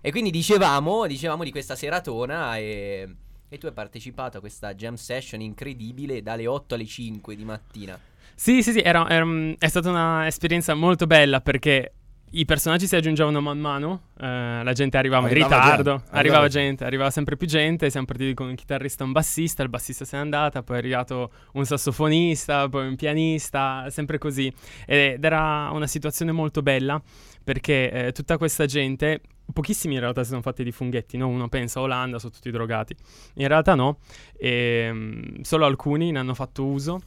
E 0.00 0.10
quindi 0.10 0.30
dicevamo, 0.30 1.06
dicevamo 1.06 1.42
di 1.44 1.50
questa 1.50 1.74
seratona 1.74 2.56
e, 2.56 3.08
e 3.48 3.58
tu 3.58 3.66
hai 3.66 3.72
partecipato 3.72 4.36
a 4.38 4.40
questa 4.40 4.74
jam 4.74 4.94
session 4.94 5.40
incredibile 5.40 6.22
dalle 6.22 6.46
8 6.46 6.74
alle 6.74 6.86
5 6.86 7.34
di 7.36 7.44
mattina. 7.44 7.98
Sì, 8.40 8.62
sì, 8.62 8.72
sì, 8.72 8.80
era, 8.80 9.06
era, 9.06 9.22
mm, 9.22 9.52
è 9.58 9.68
stata 9.68 9.90
un'esperienza 9.90 10.72
molto 10.72 11.06
bella 11.06 11.42
perché 11.42 11.92
i 12.30 12.46
personaggi 12.46 12.86
si 12.86 12.96
aggiungevano 12.96 13.42
man 13.42 13.58
mano, 13.58 14.04
eh, 14.18 14.62
la 14.64 14.72
gente 14.72 14.96
arrivava, 14.96 15.26
Arrivava 15.26 15.56
in 15.56 15.60
ritardo, 15.60 15.90
gente, 15.90 15.90
arrivava 15.90 16.18
arrivava 16.18 16.48
gente, 16.48 16.84
arrivava 16.84 17.10
sempre 17.10 17.36
più 17.36 17.46
gente, 17.46 17.90
siamo 17.90 18.06
partiti 18.06 18.32
con 18.32 18.48
un 18.48 18.54
chitarrista 18.54 19.04
e 19.04 19.06
un 19.08 19.12
bassista, 19.12 19.62
il 19.62 19.68
bassista 19.68 20.06
se 20.06 20.16
n'è 20.16 20.22
andata, 20.22 20.62
poi 20.62 20.76
è 20.76 20.78
arrivato 20.78 21.30
un 21.52 21.66
sassofonista, 21.66 22.66
poi 22.70 22.86
un 22.86 22.96
pianista, 22.96 23.84
sempre 23.90 24.16
così. 24.16 24.50
Ed 24.86 25.22
era 25.22 25.68
una 25.70 25.86
situazione 25.86 26.32
molto 26.32 26.62
bella 26.62 26.98
perché 27.44 27.90
eh, 27.90 28.12
tutta 28.12 28.38
questa 28.38 28.64
gente, 28.64 29.20
pochissimi 29.52 29.94
in 29.94 30.00
realtà 30.00 30.22
si 30.22 30.30
sono 30.30 30.40
fatti 30.40 30.64
di 30.64 30.72
funghetti, 30.72 31.18
no? 31.18 31.28
uno 31.28 31.50
pensa 31.50 31.82
Olanda, 31.82 32.18
sono 32.18 32.32
tutti 32.32 32.50
drogati, 32.50 32.96
in 33.34 33.48
realtà 33.48 33.74
no, 33.74 33.98
e, 34.34 35.34
solo 35.42 35.66
alcuni 35.66 36.10
ne 36.10 36.20
hanno 36.20 36.32
fatto 36.32 36.64
uso. 36.64 37.00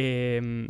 E 0.00 0.38
mm, 0.40 0.64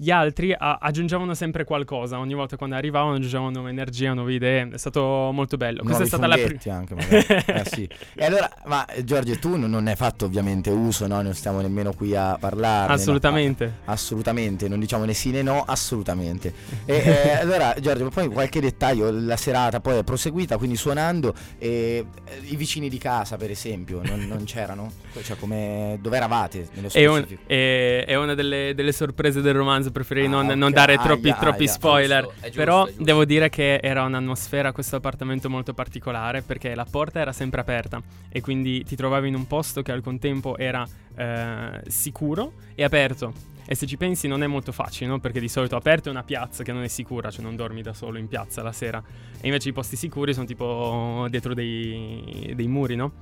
gli 0.00 0.10
altri 0.10 0.52
a- 0.52 0.78
aggiungevano 0.80 1.34
sempre 1.34 1.64
qualcosa 1.64 2.18
ogni 2.18 2.34
volta 2.34 2.56
quando 2.56 2.76
arrivavano 2.76 3.14
aggiungevano 3.16 3.50
nuova 3.50 3.68
energia, 3.70 4.12
nuove 4.12 4.34
idee. 4.34 4.68
È 4.72 4.78
stato 4.78 5.30
molto 5.32 5.56
bello. 5.56 5.82
Questa 5.82 6.04
è 6.04 6.08
Nuovi 6.08 6.08
stata 6.08 6.26
la 6.26 6.34
prima. 6.34 6.76
anche 6.76 6.94
eh, 7.52 7.64
sì. 7.64 7.88
E 8.14 8.24
allora, 8.24 8.48
ma 8.66 8.86
Giorgio, 9.04 9.38
tu 9.38 9.56
non 9.56 9.70
non 9.70 9.84
ne 9.84 9.90
hai 9.90 9.96
fatto 9.96 10.24
ovviamente 10.24 10.70
uso, 10.70 11.06
no? 11.06 11.20
Non 11.22 11.34
stiamo 11.34 11.60
nemmeno 11.60 11.92
qui 11.92 12.14
a 12.16 12.36
parlare. 12.38 12.92
Assolutamente. 12.92 13.72
assolutamente, 13.84 14.68
non 14.68 14.80
diciamo 14.80 15.04
né 15.04 15.14
sì 15.14 15.30
né 15.30 15.42
no, 15.42 15.62
assolutamente. 15.66 16.52
E, 16.84 16.94
eh, 16.96 17.30
allora, 17.40 17.74
Giorgio, 17.80 18.08
poi 18.10 18.28
qualche 18.28 18.60
dettaglio, 18.60 19.10
la 19.10 19.36
serata 19.36 19.80
poi 19.80 19.98
è 19.98 20.04
proseguita, 20.04 20.56
quindi 20.58 20.76
suonando, 20.76 21.34
e 21.58 22.04
eh, 22.24 22.40
i 22.44 22.56
vicini 22.56 22.88
di 22.88 22.98
casa, 22.98 23.36
per 23.36 23.50
esempio, 23.50 24.00
non, 24.04 24.26
non 24.26 24.44
c'erano? 24.46 24.90
Cioè, 25.22 25.36
come, 25.38 25.98
dove 26.00 26.16
eravate 26.16 26.68
nello 26.74 26.88
È, 26.92 27.06
un- 27.06 27.16
specifico? 27.18 27.42
è- 27.48 28.04
è 28.06 28.16
una 28.16 28.34
delle, 28.34 28.57
delle 28.74 28.92
sorprese 28.92 29.40
del 29.40 29.54
romanzo. 29.54 29.90
Preferirei 29.90 30.28
Ah, 30.28 30.32
non, 30.32 30.46
ok. 30.48 30.54
non 30.56 30.72
dare 30.72 30.96
troppi, 30.98 31.28
Aia, 31.30 31.36
troppi 31.40 31.62
aia. 31.64 31.72
spoiler. 31.72 32.22
Giusto, 32.24 32.40
giusto, 32.40 32.56
però 32.56 32.86
giusto. 32.86 33.02
devo 33.04 33.24
dire 33.24 33.48
che 33.48 33.76
era 33.82 34.02
un'atmosfera, 34.04 34.72
questo 34.72 34.96
appartamento 34.96 35.48
molto 35.50 35.74
particolare. 35.74 36.42
Perché 36.42 36.74
la 36.74 36.86
porta 36.90 37.20
era 37.20 37.32
sempre 37.32 37.60
aperta. 37.60 38.00
E 38.28 38.40
quindi 38.40 38.84
ti 38.84 38.96
trovavi 38.96 39.28
in 39.28 39.34
un 39.34 39.46
posto 39.46 39.82
che 39.82 39.92
al 39.92 40.02
contempo 40.02 40.56
era 40.56 40.86
eh, 41.16 41.80
sicuro 41.88 42.52
e 42.74 42.84
aperto. 42.84 43.32
E 43.70 43.74
se 43.74 43.84
ci 43.86 43.98
pensi 43.98 44.28
non 44.28 44.42
è 44.42 44.46
molto 44.46 44.72
facile, 44.72 45.10
no? 45.10 45.18
Perché 45.18 45.40
di 45.40 45.48
solito 45.48 45.76
aperto 45.76 46.08
è 46.08 46.10
una 46.10 46.22
piazza 46.22 46.62
che 46.64 46.72
non 46.72 46.82
è 46.84 46.88
sicura, 46.88 47.30
cioè 47.30 47.42
non 47.42 47.54
dormi 47.54 47.82
da 47.82 47.92
solo 47.92 48.16
in 48.16 48.26
piazza 48.26 48.62
la 48.62 48.72
sera. 48.72 49.02
E 49.40 49.46
invece 49.46 49.68
i 49.68 49.72
posti 49.72 49.94
sicuri 49.94 50.32
sono 50.32 50.46
tipo 50.46 51.26
dietro 51.28 51.52
dei, 51.52 52.52
dei 52.54 52.66
muri, 52.66 52.96
no? 52.96 53.12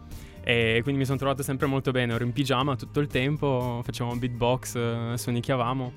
E 0.48 0.78
quindi 0.82 1.00
mi 1.00 1.04
sono 1.04 1.18
trovato 1.18 1.42
sempre 1.42 1.66
molto 1.66 1.90
bene. 1.90 2.14
Ero 2.14 2.22
in 2.22 2.32
pigiama 2.32 2.76
tutto 2.76 3.00
il 3.00 3.08
tempo, 3.08 3.80
facevamo 3.82 4.14
beatbox, 4.14 4.76
eh, 4.76 5.14
suonicchiavamo. 5.16 5.92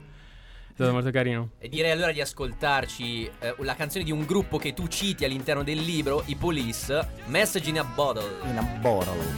È 0.70 0.72
stato 0.74 0.92
molto 0.92 1.12
carino. 1.12 1.50
E 1.60 1.70
direi 1.70 1.92
allora 1.92 2.12
di 2.12 2.20
ascoltarci 2.20 3.30
eh, 3.42 3.56
la 3.60 3.76
canzone 3.76 4.04
di 4.04 4.12
un 4.12 4.26
gruppo 4.26 4.58
che 4.58 4.74
tu 4.74 4.88
citi 4.88 5.24
all'interno 5.24 5.62
del 5.62 5.78
libro, 5.78 6.24
i 6.26 6.36
Police, 6.36 7.08
Message 7.28 7.70
in 7.70 7.78
a 7.78 7.84
Bottle. 7.84 8.50
In 8.50 8.58
a 8.58 8.64
bottle. 8.82 9.38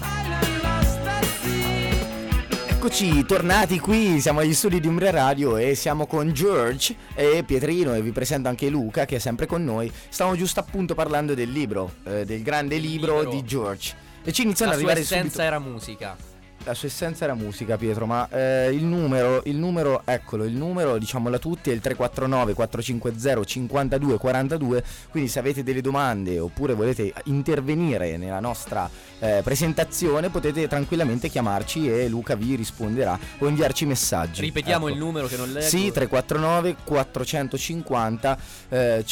Eccoci, 2.69 3.25
tornati 3.25 3.79
qui, 3.79 4.21
siamo 4.21 4.39
agli 4.39 4.53
studi 4.53 4.79
di 4.79 4.87
Umbria 4.87 5.11
Radio 5.11 5.57
e 5.57 5.75
siamo 5.75 6.07
con 6.07 6.31
George 6.31 6.95
e 7.15 7.43
Pietrino 7.45 7.93
e 7.95 8.01
vi 8.01 8.13
presento 8.13 8.47
anche 8.47 8.69
Luca 8.69 9.03
che 9.03 9.17
è 9.17 9.19
sempre 9.19 9.45
con 9.45 9.61
noi. 9.61 9.91
Stavamo 10.07 10.37
giusto 10.37 10.61
appunto 10.61 10.95
parlando 10.95 11.33
del 11.33 11.51
libro, 11.51 11.95
eh, 12.05 12.23
del 12.23 12.41
grande 12.41 12.77
libro, 12.77 13.17
libro. 13.17 13.31
di 13.31 13.43
George. 13.43 14.09
E 14.23 14.31
ci 14.31 14.43
iniziano 14.43 14.71
La 14.71 14.77
ad 14.77 14.83
sua 14.83 14.91
arrivare 14.91 14.99
essenza 14.99 15.23
subito... 15.23 15.41
era 15.41 15.59
musica. 15.59 16.29
La 16.63 16.75
sua 16.75 16.89
essenza 16.89 17.23
era 17.23 17.33
musica, 17.33 17.75
Pietro, 17.75 18.05
ma 18.05 18.29
eh, 18.29 18.69
il 18.71 18.83
numero, 18.83 19.41
il 19.45 19.55
numero, 19.55 20.03
eccolo, 20.05 20.43
il 20.43 20.53
numero, 20.53 20.99
diciamolo 20.99 21.37
a 21.37 21.39
tutti, 21.39 21.71
è 21.71 21.73
il 21.73 21.79
349 21.81 22.53
450 22.53 23.43
52 23.43 24.17
42, 24.19 24.83
quindi 25.09 25.27
se 25.27 25.39
avete 25.39 25.63
delle 25.63 25.81
domande 25.81 26.37
oppure 26.37 26.75
volete 26.75 27.11
intervenire 27.23 28.15
nella 28.17 28.39
nostra 28.39 28.87
eh, 29.17 29.41
presentazione 29.43 30.29
potete 30.29 30.67
tranquillamente 30.67 31.29
chiamarci 31.29 31.91
e 31.91 32.07
Luca 32.07 32.35
vi 32.35 32.53
risponderà 32.53 33.17
o 33.39 33.47
inviarci 33.47 33.87
messaggi. 33.87 34.41
Ripetiamo 34.41 34.85
Ecco. 34.85 34.95
il 34.95 35.03
numero 35.03 35.25
che 35.25 35.37
non 35.37 35.51
leggo. 35.51 35.65
Sì, 35.65 35.91
349 35.91 36.75
450 36.83 38.37
eh, 38.69 39.03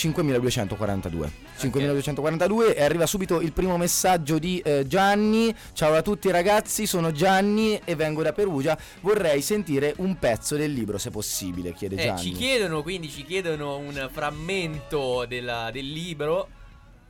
5242. 1.59 1.59
5242 1.59 2.75
e 2.75 2.83
arriva 2.83 3.05
subito 3.05 3.41
il 3.41 3.51
primo 3.51 3.77
messaggio 3.77 4.39
di 4.39 4.59
eh, 4.59 4.87
Gianni. 4.87 5.53
Ciao 5.73 5.93
a 5.93 6.01
tutti 6.01 6.31
ragazzi, 6.31 6.85
sono 6.87 7.11
Gianni 7.11 7.79
e 7.83 7.95
vengo 7.95 8.23
da 8.23 8.31
Perugia. 8.31 8.77
Vorrei 9.01 9.41
sentire 9.41 9.93
un 9.97 10.17
pezzo 10.17 10.55
del 10.55 10.71
libro 10.71 10.97
se 10.97 11.11
possibile, 11.11 11.73
chiede 11.73 11.95
Eh, 11.95 12.05
Gianni. 12.05 12.21
ci 12.21 12.31
chiedono, 12.31 12.81
quindi 12.81 13.09
ci 13.09 13.23
chiedono 13.25 13.77
un 13.77 14.09
frammento 14.11 15.25
della- 15.27 15.69
del 15.71 15.91
libro. 15.91 16.47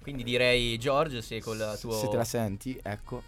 Quindi 0.02 0.24
direi 0.24 0.78
George 0.80 1.22
se 1.22 1.40
col 1.42 1.78
tuo 1.80 1.92
Se 2.00 2.08
te 2.10 2.16
la 2.18 2.24
senti, 2.24 2.80
ecco. 2.82 3.22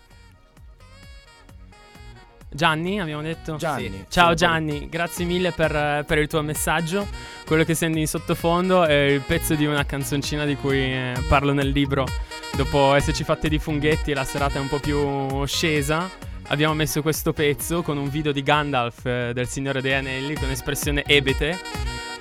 Gianni, 2.53 3.00
abbiamo 3.00 3.22
detto? 3.22 3.55
Gianni. 3.55 4.05
Ciao 4.10 4.34
Gianni, 4.34 4.89
grazie 4.89 5.24
mille 5.24 5.51
per, 5.51 6.03
per 6.05 6.17
il 6.17 6.27
tuo 6.27 6.41
messaggio. 6.41 7.08
Quello 7.46 7.63
che 7.63 7.74
senti 7.74 8.00
in 8.00 8.08
sottofondo 8.08 8.84
è 8.84 8.93
il 8.93 9.22
pezzo 9.22 9.55
di 9.55 9.65
una 9.65 9.86
canzoncina 9.86 10.43
di 10.43 10.55
cui 10.55 10.79
eh, 10.79 11.13
parlo 11.29 11.53
nel 11.53 11.70
libro. 11.70 12.05
Dopo 12.53 12.93
esserci 12.93 13.24
fatte 13.24 13.48
di 13.48 13.58
funghetti 13.58 14.12
e 14.12 14.13
la 14.13 14.25
serata 14.25 14.58
è 14.58 14.62
un 14.62 14.67
po' 14.67 14.79
più 14.79 15.46
scesa, 15.46 16.10
abbiamo 16.48 16.74
messo 16.74 17.01
questo 17.01 17.31
pezzo 17.31 17.81
con 17.84 17.98
un 17.98 18.10
video 18.10 18.34
di 18.34 18.43
Gandalf 18.43 19.05
eh, 19.05 19.31
del 19.34 19.48
Signore 19.48 19.81
dei 19.81 19.93
Anelli 19.93 20.36
con 20.36 20.50
espressione 20.50 21.03
ebete 21.05 21.58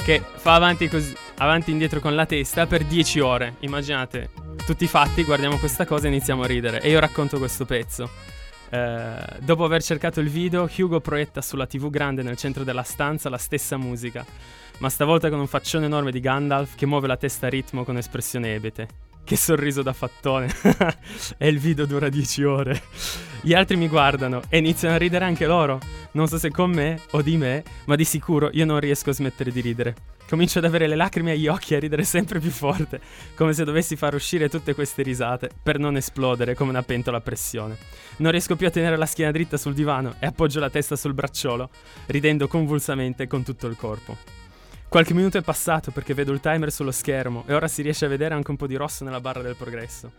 che 0.04 0.22
fa 0.36 0.54
avanti, 0.54 0.88
così, 0.88 1.12
avanti 1.38 1.70
e 1.70 1.72
indietro 1.72 1.98
con 1.98 2.14
la 2.14 2.24
testa 2.24 2.66
per 2.66 2.84
10 2.84 3.18
ore. 3.18 3.54
Immaginate, 3.60 4.30
tutti 4.64 4.86
fatti, 4.86 5.24
guardiamo 5.24 5.58
questa 5.58 5.84
cosa 5.84 6.04
e 6.04 6.08
iniziamo 6.10 6.42
a 6.42 6.46
ridere. 6.46 6.80
E 6.80 6.88
io 6.88 7.00
racconto 7.00 7.38
questo 7.38 7.64
pezzo. 7.64 8.38
Eh, 8.70 9.38
dopo 9.40 9.64
aver 9.64 9.82
cercato 9.82 10.20
il 10.20 10.28
video, 10.28 10.68
Hugo 10.74 11.00
proietta 11.00 11.42
sulla 11.42 11.66
TV 11.66 11.90
grande 11.90 12.22
nel 12.22 12.36
centro 12.36 12.62
della 12.62 12.84
stanza 12.84 13.28
la 13.28 13.36
stessa 13.36 13.76
musica, 13.76 14.24
ma 14.78 14.88
stavolta 14.88 15.28
con 15.28 15.40
un 15.40 15.48
faccione 15.48 15.86
enorme 15.86 16.12
di 16.12 16.20
Gandalf 16.20 16.76
che 16.76 16.86
muove 16.86 17.08
la 17.08 17.16
testa 17.16 17.46
a 17.46 17.50
ritmo 17.50 17.84
con 17.84 17.96
espressione 17.96 18.54
ebete. 18.54 19.09
Che 19.24 19.36
sorriso 19.36 19.82
da 19.82 19.92
fattone! 19.92 20.48
e 21.38 21.48
il 21.48 21.58
video 21.58 21.86
dura 21.86 22.08
10 22.08 22.44
ore. 22.44 22.82
Gli 23.42 23.54
altri 23.54 23.76
mi 23.76 23.88
guardano 23.88 24.42
e 24.48 24.58
iniziano 24.58 24.94
a 24.94 24.98
ridere 24.98 25.24
anche 25.24 25.46
loro. 25.46 25.78
Non 26.12 26.26
so 26.26 26.38
se 26.38 26.50
con 26.50 26.70
me 26.70 27.00
o 27.12 27.22
di 27.22 27.36
me, 27.36 27.62
ma 27.86 27.94
di 27.94 28.04
sicuro 28.04 28.50
io 28.52 28.64
non 28.64 28.80
riesco 28.80 29.10
a 29.10 29.12
smettere 29.14 29.52
di 29.52 29.60
ridere. 29.60 29.94
Comincio 30.28 30.58
ad 30.58 30.64
avere 30.64 30.86
le 30.86 30.94
lacrime 30.94 31.32
agli 31.32 31.48
occhi 31.48 31.72
e 31.72 31.76
a 31.76 31.80
ridere 31.80 32.04
sempre 32.04 32.38
più 32.38 32.50
forte, 32.50 33.00
come 33.34 33.52
se 33.52 33.64
dovessi 33.64 33.96
far 33.96 34.14
uscire 34.14 34.48
tutte 34.48 34.74
queste 34.74 35.02
risate 35.02 35.50
per 35.60 35.78
non 35.78 35.96
esplodere 35.96 36.54
come 36.54 36.70
una 36.70 36.82
pentola 36.82 37.16
a 37.16 37.20
pressione. 37.20 37.76
Non 38.18 38.30
riesco 38.30 38.56
più 38.56 38.66
a 38.66 38.70
tenere 38.70 38.96
la 38.96 39.06
schiena 39.06 39.32
dritta 39.32 39.56
sul 39.56 39.74
divano 39.74 40.14
e 40.20 40.26
appoggio 40.26 40.60
la 40.60 40.70
testa 40.70 40.94
sul 40.94 41.14
bracciolo, 41.14 41.70
ridendo 42.06 42.46
convulsamente 42.46 43.26
con 43.26 43.42
tutto 43.42 43.66
il 43.66 43.76
corpo. 43.76 44.39
Qualche 44.90 45.14
minuto 45.14 45.38
è 45.38 45.42
passato 45.42 45.92
perché 45.92 46.14
vedo 46.14 46.32
il 46.32 46.40
timer 46.40 46.72
sullo 46.72 46.90
schermo 46.90 47.44
e 47.46 47.54
ora 47.54 47.68
si 47.68 47.80
riesce 47.80 48.06
a 48.06 48.08
vedere 48.08 48.34
anche 48.34 48.50
un 48.50 48.56
po' 48.56 48.66
di 48.66 48.74
rosso 48.74 49.04
nella 49.04 49.20
barra 49.20 49.40
del 49.40 49.54
progresso. 49.54 50.10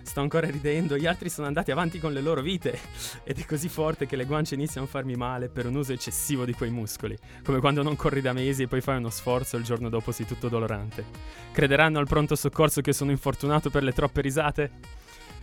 Sto 0.00 0.22
ancora 0.22 0.48
ridendo, 0.48 0.96
gli 0.96 1.04
altri 1.04 1.28
sono 1.28 1.46
andati 1.46 1.70
avanti 1.70 1.98
con 1.98 2.10
le 2.10 2.22
loro 2.22 2.40
vite 2.40 2.78
ed 3.22 3.38
è 3.38 3.44
così 3.44 3.68
forte 3.68 4.06
che 4.06 4.16
le 4.16 4.24
guance 4.24 4.54
iniziano 4.54 4.86
a 4.86 4.88
farmi 4.88 5.14
male 5.14 5.50
per 5.50 5.66
un 5.66 5.74
uso 5.74 5.92
eccessivo 5.92 6.46
di 6.46 6.54
quei 6.54 6.70
muscoli, 6.70 7.14
come 7.44 7.60
quando 7.60 7.82
non 7.82 7.96
corri 7.96 8.22
da 8.22 8.32
mesi 8.32 8.62
e 8.62 8.66
poi 8.66 8.80
fai 8.80 8.96
uno 8.96 9.10
sforzo 9.10 9.56
e 9.56 9.58
il 9.58 9.66
giorno 9.66 9.90
dopo 9.90 10.10
sei 10.10 10.24
tutto 10.24 10.48
dolorante. 10.48 11.04
Crederanno 11.52 11.98
al 11.98 12.08
pronto 12.08 12.34
soccorso 12.34 12.80
che 12.80 12.94
sono 12.94 13.10
infortunato 13.10 13.68
per 13.68 13.82
le 13.82 13.92
troppe 13.92 14.22
risate? 14.22 14.70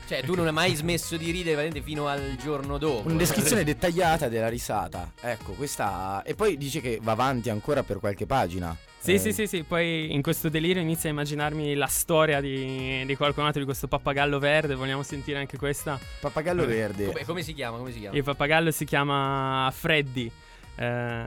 Cioè, 0.07 0.23
tu 0.23 0.35
non 0.35 0.47
hai 0.47 0.53
mai 0.53 0.75
smesso 0.75 1.15
di 1.15 1.31
ridere 1.31 1.55
veramente 1.55 1.81
fino 1.81 2.07
al 2.07 2.35
giorno 2.41 2.77
dopo. 2.77 3.07
Una 3.07 3.17
descrizione 3.17 3.63
dettagliata 3.63 4.27
della 4.27 4.49
risata. 4.49 5.11
Ecco, 5.21 5.53
questa. 5.53 6.21
E 6.23 6.35
poi 6.35 6.57
dice 6.57 6.81
che 6.81 6.99
va 7.01 7.13
avanti 7.13 7.49
ancora 7.49 7.83
per 7.83 7.99
qualche 7.99 8.25
pagina. 8.25 8.75
Sì, 8.99 9.13
Eh, 9.13 9.19
sì, 9.19 9.33
sì, 9.33 9.47
sì, 9.47 9.63
poi 9.63 10.13
in 10.13 10.21
questo 10.21 10.49
delirio 10.49 10.81
inizio 10.81 11.09
a 11.09 11.11
immaginarmi 11.13 11.73
la 11.73 11.87
storia 11.87 12.39
di, 12.39 13.03
di 13.05 13.15
qualcun 13.15 13.45
altro 13.45 13.59
di 13.59 13.65
questo 13.65 13.87
pappagallo 13.87 14.37
verde, 14.37 14.75
vogliamo 14.75 15.01
sentire 15.01 15.39
anche 15.39 15.57
questa? 15.57 15.97
Pappagallo 16.19 16.65
verde. 16.67 17.05
Come, 17.05 17.25
come 17.25 17.41
si 17.41 17.53
chiama? 17.55 17.77
Come 17.77 17.91
si 17.91 17.99
chiama? 17.99 18.15
Il 18.15 18.23
pappagallo 18.23 18.69
si 18.69 18.85
chiama 18.85 19.71
Freddy. 19.75 20.31
Eh, 20.75 21.25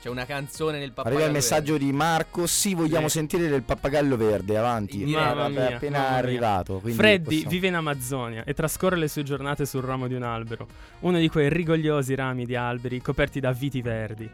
C'è 0.00 0.08
una 0.08 0.24
canzone 0.24 0.78
nel 0.78 0.92
pappagallo. 0.92 1.16
Arriva 1.16 1.28
il 1.30 1.34
messaggio 1.36 1.76
di 1.76 1.92
Marco. 1.92 2.46
Sì, 2.46 2.74
vogliamo 2.74 3.08
Sì. 3.08 3.18
sentire 3.18 3.48
del 3.48 3.62
pappagallo 3.62 4.16
verde. 4.16 4.56
Avanti. 4.56 5.04
Diretta. 5.04 5.24
Mamma 5.26 5.42
Vabbè, 5.42 5.66
mia, 5.68 5.76
appena 5.76 5.98
mamma 5.98 6.16
arrivato. 6.16 6.80
Freddy 6.80 7.24
possiamo- 7.24 7.50
vive 7.50 7.66
in 7.66 7.74
Amazzonia 7.74 8.44
e 8.44 8.54
trascorre 8.54 8.96
le 8.96 9.08
sue 9.08 9.22
giornate 9.24 9.66
sul 9.66 9.82
ramo 9.82 10.06
di 10.06 10.14
un 10.14 10.22
albero, 10.22 10.66
uno 11.00 11.18
di 11.18 11.28
quei 11.28 11.48
rigogliosi 11.50 12.14
rami 12.14 12.44
di 12.46 12.54
alberi 12.56 13.00
coperti 13.00 13.40
da 13.40 13.52
viti 13.52 13.82
verdi. 13.82 14.30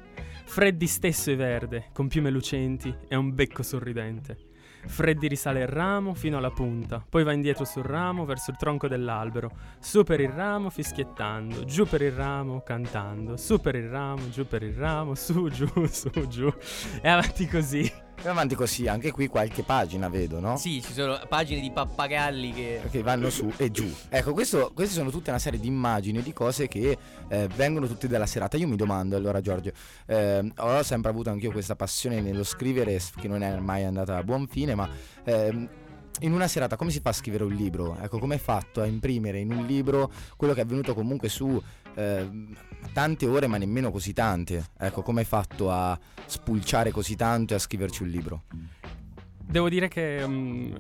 Freddy 0.47 0.87
stesso 0.87 1.31
è 1.31 1.37
verde, 1.37 1.87
con 1.93 2.07
piume 2.07 2.31
lucenti 2.31 2.95
e 3.09 3.17
un 3.17 3.35
becco 3.35 3.63
sorridente. 3.63 4.37
Freddy 4.87 5.29
risale 5.29 5.61
il 5.63 5.69
ramo 5.69 6.15
fino 6.15 6.37
alla 6.37 6.51
punta, 6.51 7.05
poi 7.09 7.25
va 7.25 7.33
indietro 7.33 7.65
sul 7.65 7.83
ramo 7.83 8.25
verso 8.25 8.51
il 8.51 8.57
tronco 8.57 8.89
dell'albero, 8.89 9.51
su 9.79 10.05
per 10.05 10.21
il 10.21 10.31
ramo 10.31 10.71
fischiettando, 10.71 11.65
giù 11.65 11.87
per 11.87 12.03
il 12.03 12.13
ramo 12.13 12.63
cantando, 12.63 13.37
su 13.37 13.61
per 13.61 13.75
il 13.75 13.89
ramo, 13.89 14.29
giù 14.31 14.47
per 14.47 14.63
il 14.63 14.75
ramo, 14.75 15.15
su, 15.15 15.49
giù, 15.49 15.67
su, 15.87 16.11
giù, 16.29 16.53
e 17.01 17.09
avanti 17.09 17.47
così. 17.47 18.04
E 18.23 18.29
avanti 18.29 18.55
così, 18.55 18.89
anche 18.89 19.11
qui 19.11 19.27
qualche 19.27 19.63
pagina 19.63 20.09
vedo, 20.09 20.41
no? 20.41 20.57
Sì, 20.57 20.81
ci 20.83 20.93
sono 20.93 21.21
pagine 21.29 21.61
di 21.61 21.71
pappagalli 21.71 22.53
che. 22.53 22.81
Che 22.91 23.03
vanno 23.03 23.29
su 23.29 23.53
e 23.59 23.71
giù. 23.71 23.93
Ecco, 24.09 24.33
questo, 24.33 24.73
queste 24.75 24.95
sono 24.95 25.11
tutte 25.11 25.29
una 25.31 25.39
serie 25.39 25.61
di 25.61 25.67
immagini, 25.67 26.23
di 26.23 26.33
cose 26.33 26.67
che 26.67 26.97
eh, 27.29 27.49
vengono 27.55 27.87
tutte 27.87 28.09
dalla 28.09 28.27
serata. 28.27 28.57
Io 28.57 28.67
mi 28.67 28.77
domando, 28.77 29.17
allora, 29.17 29.41
Giorgio, 29.41 29.73
eh, 30.07 30.53
ho 30.57 30.83
sempre 30.83 31.11
avuto 31.11 31.29
anch'io 31.31 31.53
questa 31.53 31.77
passione 31.77 32.21
nello 32.23 32.45
scrivere, 32.45 32.99
che 33.21 33.29
non 33.29 33.43
è 33.43 33.59
mai 33.59 33.85
andata 33.85 34.17
a 34.17 34.23
buon 34.23 34.47
fine, 34.47 34.75
ma 34.75 34.89
ehm, 35.25 35.69
in 36.21 36.33
una 36.33 36.47
serata 36.47 36.77
come 36.77 36.91
si 36.91 37.01
fa 37.01 37.11
a 37.11 37.13
scrivere 37.13 37.45
un 37.45 37.53
libro? 37.53 37.99
Ecco, 38.01 38.19
come 38.19 38.35
hai 38.35 38.41
fatto 38.41 38.81
a 38.81 38.87
imprimere 38.87 39.41
in 39.41 39.53
un 39.53 39.67
libro 39.67 40.11
quello 40.37 40.55
che 40.55 40.61
è 40.61 40.63
avvenuto 40.63 40.95
comunque 40.95 41.29
su 41.29 41.61
ehm, 41.95 42.57
tante 42.93 43.27
ore, 43.27 43.47
ma 43.47 43.57
nemmeno 43.57 43.91
così 43.91 44.13
tante? 44.13 44.71
Ecco, 44.79 45.03
come 45.03 45.21
hai 45.21 45.27
fatto 45.27 45.71
a 45.71 45.99
spulciare 46.27 46.91
così 46.91 47.17
tanto 47.17 47.53
e 47.53 47.57
a 47.57 47.61
scriverci 47.61 48.03
un 48.03 48.09
libro? 48.09 48.43
Devo 49.47 49.69
dire 49.69 49.89
che 49.89 50.27
mm, 50.27 50.75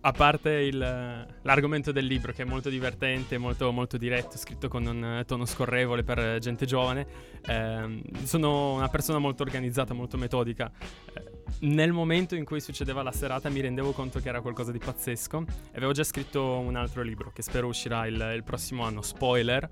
a 0.00 0.12
parte 0.12 0.50
il- 0.50 1.26
l'argomento 1.42 1.90
del 1.92 2.06
libro 2.06 2.32
che 2.32 2.42
è 2.42 2.44
molto 2.44 2.68
divertente, 2.68 3.36
molto, 3.38 3.72
molto 3.72 3.96
diretto, 3.96 4.38
scritto 4.38 4.68
con 4.68 4.86
un 4.86 5.04
eh, 5.04 5.24
tono 5.24 5.44
scorrevole 5.44 6.04
per 6.04 6.18
eh, 6.18 6.38
gente 6.38 6.66
giovane, 6.66 7.06
ehm, 7.46 8.24
sono 8.24 8.74
una 8.74 8.88
persona 8.88 9.18
molto 9.18 9.42
organizzata, 9.42 9.94
molto 9.94 10.16
metodica. 10.16 10.70
Eh, 11.12 11.36
nel 11.60 11.92
momento 11.92 12.36
in 12.36 12.44
cui 12.44 12.60
succedeva 12.60 13.02
la 13.02 13.10
serata 13.10 13.48
mi 13.48 13.60
rendevo 13.60 13.92
conto 13.92 14.20
che 14.20 14.28
era 14.28 14.40
qualcosa 14.40 14.70
di 14.70 14.78
pazzesco 14.78 15.44
e 15.72 15.76
avevo 15.76 15.92
già 15.92 16.04
scritto 16.04 16.58
un 16.58 16.76
altro 16.76 17.02
libro 17.02 17.32
che 17.32 17.42
spero 17.42 17.66
uscirà 17.66 18.06
il, 18.06 18.32
il 18.36 18.44
prossimo 18.44 18.84
anno, 18.84 19.02
spoiler, 19.02 19.68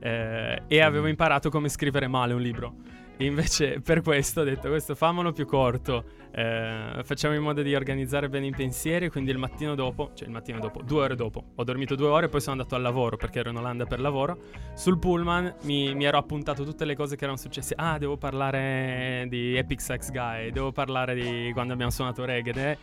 eh, 0.00 0.62
e 0.66 0.80
avevo 0.80 1.06
imparato 1.06 1.50
come 1.50 1.68
scrivere 1.68 2.08
male 2.08 2.32
un 2.32 2.40
libro. 2.40 2.99
Invece 3.20 3.80
per 3.80 4.00
questo 4.00 4.40
ho 4.40 4.44
detto 4.44 4.68
questo 4.68 4.94
famolo 4.94 5.32
più 5.32 5.44
corto, 5.44 6.04
eh, 6.32 7.02
facciamo 7.04 7.34
in 7.34 7.42
modo 7.42 7.60
di 7.60 7.74
organizzare 7.74 8.30
bene 8.30 8.46
i 8.46 8.50
pensieri, 8.50 9.10
quindi 9.10 9.30
il 9.30 9.36
mattino 9.36 9.74
dopo, 9.74 10.12
cioè 10.14 10.26
il 10.26 10.32
mattino 10.32 10.58
dopo, 10.58 10.80
due 10.80 11.02
ore 11.02 11.16
dopo, 11.16 11.44
ho 11.54 11.62
dormito 11.64 11.94
due 11.96 12.06
ore 12.06 12.26
e 12.26 12.28
poi 12.30 12.40
sono 12.40 12.52
andato 12.52 12.76
al 12.76 12.80
lavoro 12.82 13.18
perché 13.18 13.40
ero 13.40 13.50
in 13.50 13.56
Olanda 13.56 13.84
per 13.84 14.00
lavoro, 14.00 14.38
sul 14.72 14.98
pullman 14.98 15.56
mi, 15.64 15.94
mi 15.94 16.04
ero 16.04 16.16
appuntato 16.16 16.64
tutte 16.64 16.86
le 16.86 16.96
cose 16.96 17.16
che 17.16 17.24
erano 17.24 17.38
successe, 17.38 17.74
ah 17.76 17.98
devo 17.98 18.16
parlare 18.16 19.26
di 19.28 19.54
Epic 19.54 19.82
Sex 19.82 20.10
Guy, 20.10 20.50
devo 20.50 20.72
parlare 20.72 21.14
di 21.14 21.50
quando 21.52 21.74
abbiamo 21.74 21.90
suonato 21.90 22.24
reggae, 22.24 22.78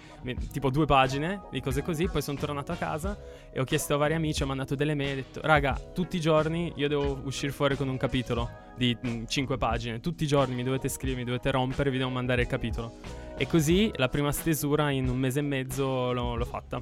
tipo 0.51 0.69
due 0.69 0.85
pagine 0.85 1.41
di 1.49 1.61
cose 1.61 1.81
così, 1.81 2.07
poi 2.09 2.21
sono 2.21 2.37
tornato 2.37 2.71
a 2.71 2.75
casa 2.75 3.17
e 3.57 3.59
ho 3.59 3.63
chiesto 3.63 3.95
a 3.95 3.97
vari 3.97 4.13
amici, 4.13 4.43
ho 4.43 4.45
mandato 4.45 4.75
delle 4.75 4.93
mail, 4.93 5.13
ho 5.13 5.15
detto 5.15 5.41
raga 5.41 5.73
tutti 5.91 6.17
i 6.17 6.19
giorni 6.19 6.71
io 6.75 6.87
devo 6.87 7.21
uscire 7.23 7.51
fuori 7.51 7.75
con 7.75 7.87
un 7.87 7.97
capitolo 7.97 8.47
di 8.75 8.95
5 9.27 9.57
pagine. 9.57 9.99
Tutti 9.99 10.25
i 10.25 10.27
giorni 10.27 10.53
mi 10.53 10.61
dovete 10.61 10.87
scrivere, 10.89 11.21
mi 11.21 11.25
dovete 11.25 11.49
rompere, 11.49 11.89
vi 11.89 11.97
devo 11.97 12.11
mandare 12.11 12.43
il 12.43 12.47
capitolo. 12.47 12.97
E 13.35 13.47
così 13.47 13.91
la 13.95 14.09
prima 14.09 14.31
stesura 14.31 14.91
in 14.91 15.09
un 15.09 15.17
mese 15.17 15.39
e 15.39 15.41
mezzo 15.41 16.11
l'ho, 16.13 16.35
l'ho 16.35 16.45
fatta. 16.45 16.79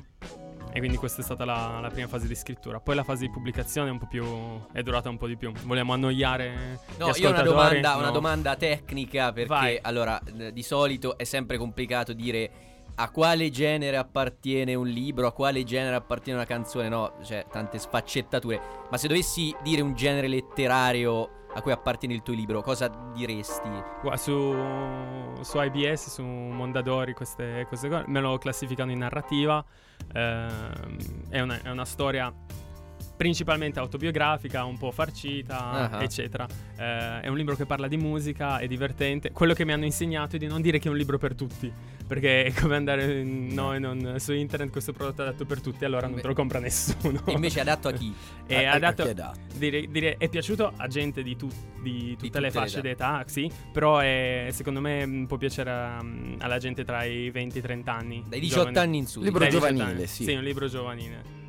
E 0.73 0.79
quindi 0.79 0.97
questa 0.97 1.21
è 1.21 1.23
stata 1.23 1.45
la, 1.45 1.79
la 1.81 1.89
prima 1.89 2.09
fase 2.09 2.27
di 2.27 2.35
scrittura. 2.35 2.81
Poi 2.81 2.95
la 2.95 3.05
fase 3.05 3.25
di 3.27 3.31
pubblicazione 3.31 3.87
è 3.87 3.91
un 3.93 3.97
po' 3.97 4.07
più. 4.07 4.25
è 4.73 4.83
durata 4.83 5.07
un 5.07 5.15
po' 5.15 5.27
di 5.27 5.37
più. 5.37 5.53
Vogliamo 5.63 5.93
annoiare. 5.93 6.79
No, 6.97 7.11
io 7.15 7.29
ho 7.29 7.31
una 7.31 7.41
domanda, 7.41 7.95
una 7.95 8.07
No. 8.07 8.11
domanda 8.11 8.57
tecnica 8.57 9.31
perché 9.31 9.47
Vai. 9.47 9.79
allora 9.81 10.19
di 10.51 10.63
solito 10.63 11.17
è 11.17 11.23
sempre 11.23 11.55
complicato 11.55 12.11
dire 12.11 12.73
a 12.95 13.09
quale 13.09 13.49
genere 13.49 13.97
appartiene 13.97 14.73
un 14.73 14.87
libro, 14.87 15.27
a 15.27 15.33
quale 15.33 15.63
genere 15.63 15.95
appartiene 15.95 16.39
una 16.39 16.47
canzone, 16.47 16.89
no, 16.89 17.13
cioè 17.23 17.45
tante 17.51 17.77
sfaccettature. 17.77 18.61
Ma 18.89 18.97
se 18.97 19.07
dovessi 19.07 19.55
dire 19.61 19.81
un 19.81 19.93
genere 19.95 20.27
letterario 20.27 21.43
a 21.53 21.61
cui 21.61 21.71
appartiene 21.71 22.13
il 22.13 22.21
tuo 22.21 22.33
libro, 22.33 22.61
cosa 22.61 22.87
diresti? 23.13 23.69
Qua 24.01 24.17
su, 24.17 24.53
su 25.41 25.61
IBS, 25.61 26.09
su 26.09 26.23
Mondadori, 26.23 27.13
queste 27.13 27.65
cose 27.69 27.87
qua, 27.87 28.03
me 28.07 28.19
lo 28.19 28.37
classificano 28.37 28.91
in 28.91 28.99
narrativa. 28.99 29.63
ehm, 30.13 30.97
è, 31.29 31.39
una, 31.39 31.61
è 31.61 31.69
una 31.69 31.85
storia 31.85 32.33
principalmente 33.15 33.79
autobiografica, 33.79 34.63
un 34.65 34.77
po' 34.77 34.91
farcita, 34.91 35.89
Ah. 35.91 36.03
eccetera. 36.03 36.47
Eh, 36.77 37.21
è 37.21 37.27
un 37.27 37.37
libro 37.37 37.55
che 37.55 37.65
parla 37.65 37.87
di 37.87 37.97
musica, 37.97 38.57
è 38.59 38.67
divertente. 38.67 39.31
Quello 39.31 39.53
che 39.53 39.65
mi 39.65 39.71
hanno 39.73 39.85
insegnato 39.85 40.35
è 40.35 40.39
di 40.39 40.47
non 40.47 40.61
dire 40.61 40.79
che 40.79 40.87
è 40.87 40.91
un 40.91 40.97
libro 40.97 41.17
per 41.17 41.33
tutti, 41.35 41.71
perché 42.05 42.45
è 42.45 42.53
come 42.53 42.75
andare 42.75 43.19
in- 43.21 43.53
no, 43.53 43.73
in 43.75 43.85
un- 43.85 44.15
su 44.19 44.33
internet, 44.33 44.69
questo 44.71 44.91
prodotto 44.93 45.23
è 45.23 45.27
adatto 45.27 45.45
per 45.45 45.61
tutti, 45.61 45.85
allora 45.85 46.07
non 46.07 46.19
te 46.19 46.27
lo 46.27 46.33
compra 46.33 46.59
nessuno. 46.59 47.21
Invece 47.27 47.59
è 47.59 47.61
adatto 47.61 47.87
a 47.87 47.91
chi? 47.93 48.13
è 48.45 48.65
A- 48.65 48.73
adatto 48.73 49.01
a 49.01 49.05
chi 49.05 49.09
è 49.11 49.13
adatto? 49.13 49.39
Dire, 49.55 49.87
dire- 49.87 50.17
è 50.17 50.27
piaciuto 50.29 50.73
a 50.75 50.87
gente 50.87 51.23
di, 51.23 51.35
tu- 51.35 51.47
di 51.81 52.11
tutte, 52.11 52.25
tutte 52.25 52.39
le 52.39 52.51
fasce 52.51 52.79
età. 52.79 52.87
d'età, 52.87 53.23
sì, 53.27 53.49
però 53.71 53.99
è- 53.99 54.49
secondo 54.51 54.81
me 54.81 55.05
mh, 55.05 55.25
può 55.27 55.37
piacere 55.37 55.69
a- 55.71 56.03
alla 56.39 56.57
gente 56.57 56.83
tra 56.83 57.03
i 57.05 57.29
20 57.29 57.57
e 57.57 57.59
i 57.59 57.63
30 57.63 57.93
anni. 57.93 58.23
Dai 58.27 58.39
18 58.41 58.67
giovani. 58.69 58.77
anni 58.85 58.97
in 58.97 59.07
su. 59.07 59.21
Libro 59.21 59.39
Dai 59.39 59.49
18 59.49 59.67
giovanile, 59.73 59.95
anni. 59.97 60.07
sì. 60.07 60.23
Sì, 60.25 60.33
un 60.33 60.43
libro 60.43 60.67
giovanile. 60.67 61.43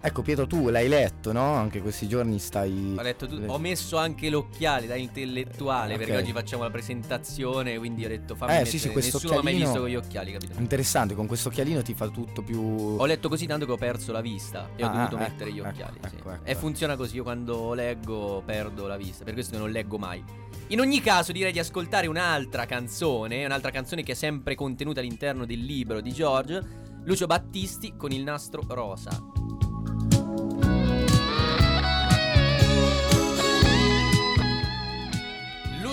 Ecco 0.00 0.22
Pietro, 0.22 0.46
tu 0.46 0.68
l'hai 0.68 0.86
letto, 0.86 1.32
no? 1.32 1.54
Anche 1.54 1.80
questi 1.82 2.06
giorni 2.06 2.38
stai... 2.38 2.94
Ho, 2.96 3.02
letto 3.02 3.26
tu- 3.26 3.42
ho 3.44 3.58
messo 3.58 3.96
anche 3.96 4.30
l'occhiale 4.30 4.86
da 4.86 4.94
intellettuale 4.94 5.94
Ok. 5.94 5.98
perché 5.98 6.16
oggi 6.16 6.32
facciamo 6.32 6.62
la 6.62 6.70
presentazione, 6.70 7.76
quindi 7.78 8.04
ho 8.04 8.08
detto 8.08 8.36
fammi 8.36 8.52
Eh, 8.52 8.54
mettere. 8.58 8.70
sì, 8.70 8.78
sì, 8.78 8.90
questo 8.90 9.16
Nessuno 9.16 9.32
mi 9.34 9.38
ha 9.38 9.42
mai 9.42 9.54
occhialino- 9.54 9.70
visto 9.72 9.80
con 9.80 9.88
gli 9.90 10.06
occhiali, 10.06 10.32
capito? 10.32 10.60
Interessante, 10.60 11.14
con 11.16 11.26
questo 11.26 11.48
occhialino 11.48 11.82
ti 11.82 11.94
fa 11.94 12.06
tutto 12.08 12.42
più... 12.42 12.60
Ho 12.60 13.04
letto 13.06 13.28
così 13.28 13.46
tanto 13.46 13.66
che 13.66 13.72
ho 13.72 13.76
perso 13.76 14.12
la 14.12 14.20
vista 14.20 14.68
e 14.76 14.84
ho 14.84 14.86
Ah, 14.88 14.90
dovuto 14.92 15.16
ah, 15.16 15.18
mettere 15.18 15.50
ecco, 15.50 15.56
gli 15.56 15.58
ecco, 15.58 15.68
occhiali. 15.68 15.98
sì. 16.08 16.14
ecco, 16.16 16.30
ecco, 16.30 16.44
e 16.44 16.50
ecco. 16.52 16.60
funziona 16.60 16.96
così, 16.96 17.16
io 17.16 17.22
quando 17.24 17.74
leggo 17.74 18.42
perdo 18.46 18.86
la 18.86 18.96
vista, 18.96 19.24
per 19.24 19.34
questo 19.34 19.52
che 19.54 19.58
non 19.58 19.70
leggo 19.72 19.98
mai. 19.98 20.22
In 20.68 20.78
ogni 20.78 21.00
caso 21.00 21.32
direi 21.32 21.50
di 21.50 21.58
ascoltare 21.58 22.06
un'altra 22.06 22.66
canzone, 22.66 23.44
un'altra 23.44 23.72
canzone 23.72 24.04
che 24.04 24.12
è 24.12 24.14
sempre 24.14 24.54
contenuta 24.54 25.00
all'interno 25.00 25.44
del 25.44 25.58
libro 25.64 26.00
di 26.00 26.12
George, 26.12 26.86
Lucio 27.02 27.26
Battisti 27.26 27.94
con 27.96 28.12
il 28.12 28.22
nastro 28.22 28.62
rosa. 28.68 29.10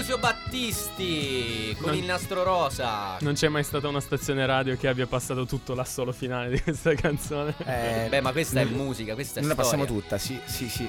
feel 0.06 0.18
about 0.18 0.35
Battisti 0.56 1.76
con 1.82 1.90
Non- 1.92 2.00
il 2.00 2.06
nastro 2.06 2.42
rosa. 2.44 3.18
Non 3.20 3.34
c'è 3.34 3.50
mai 3.50 3.64
stata 3.64 3.90
una 3.90 4.00
stazione 4.00 4.46
radio 4.46 4.78
che 4.78 4.88
abbia 4.88 5.06
passato 5.06 5.46
tutto 5.46 5.74
l'assolo 5.74 6.14
finale 6.14 6.50
di 6.50 6.62
questa 6.62 6.94
canzone. 6.94 7.54
Eh, 7.66 8.08
Beh, 8.08 8.22
ma 8.22 8.32
questa 8.32 8.62
è 8.62 8.64
musica, 8.64 9.16
questa 9.16 9.40
è 9.40 9.44
Noi 9.44 9.50
la 9.50 9.56
passiamo 9.56 9.84
tutta, 9.86 10.18
sì, 10.18 10.40
sì, 10.46 10.70
sì. 10.70 10.88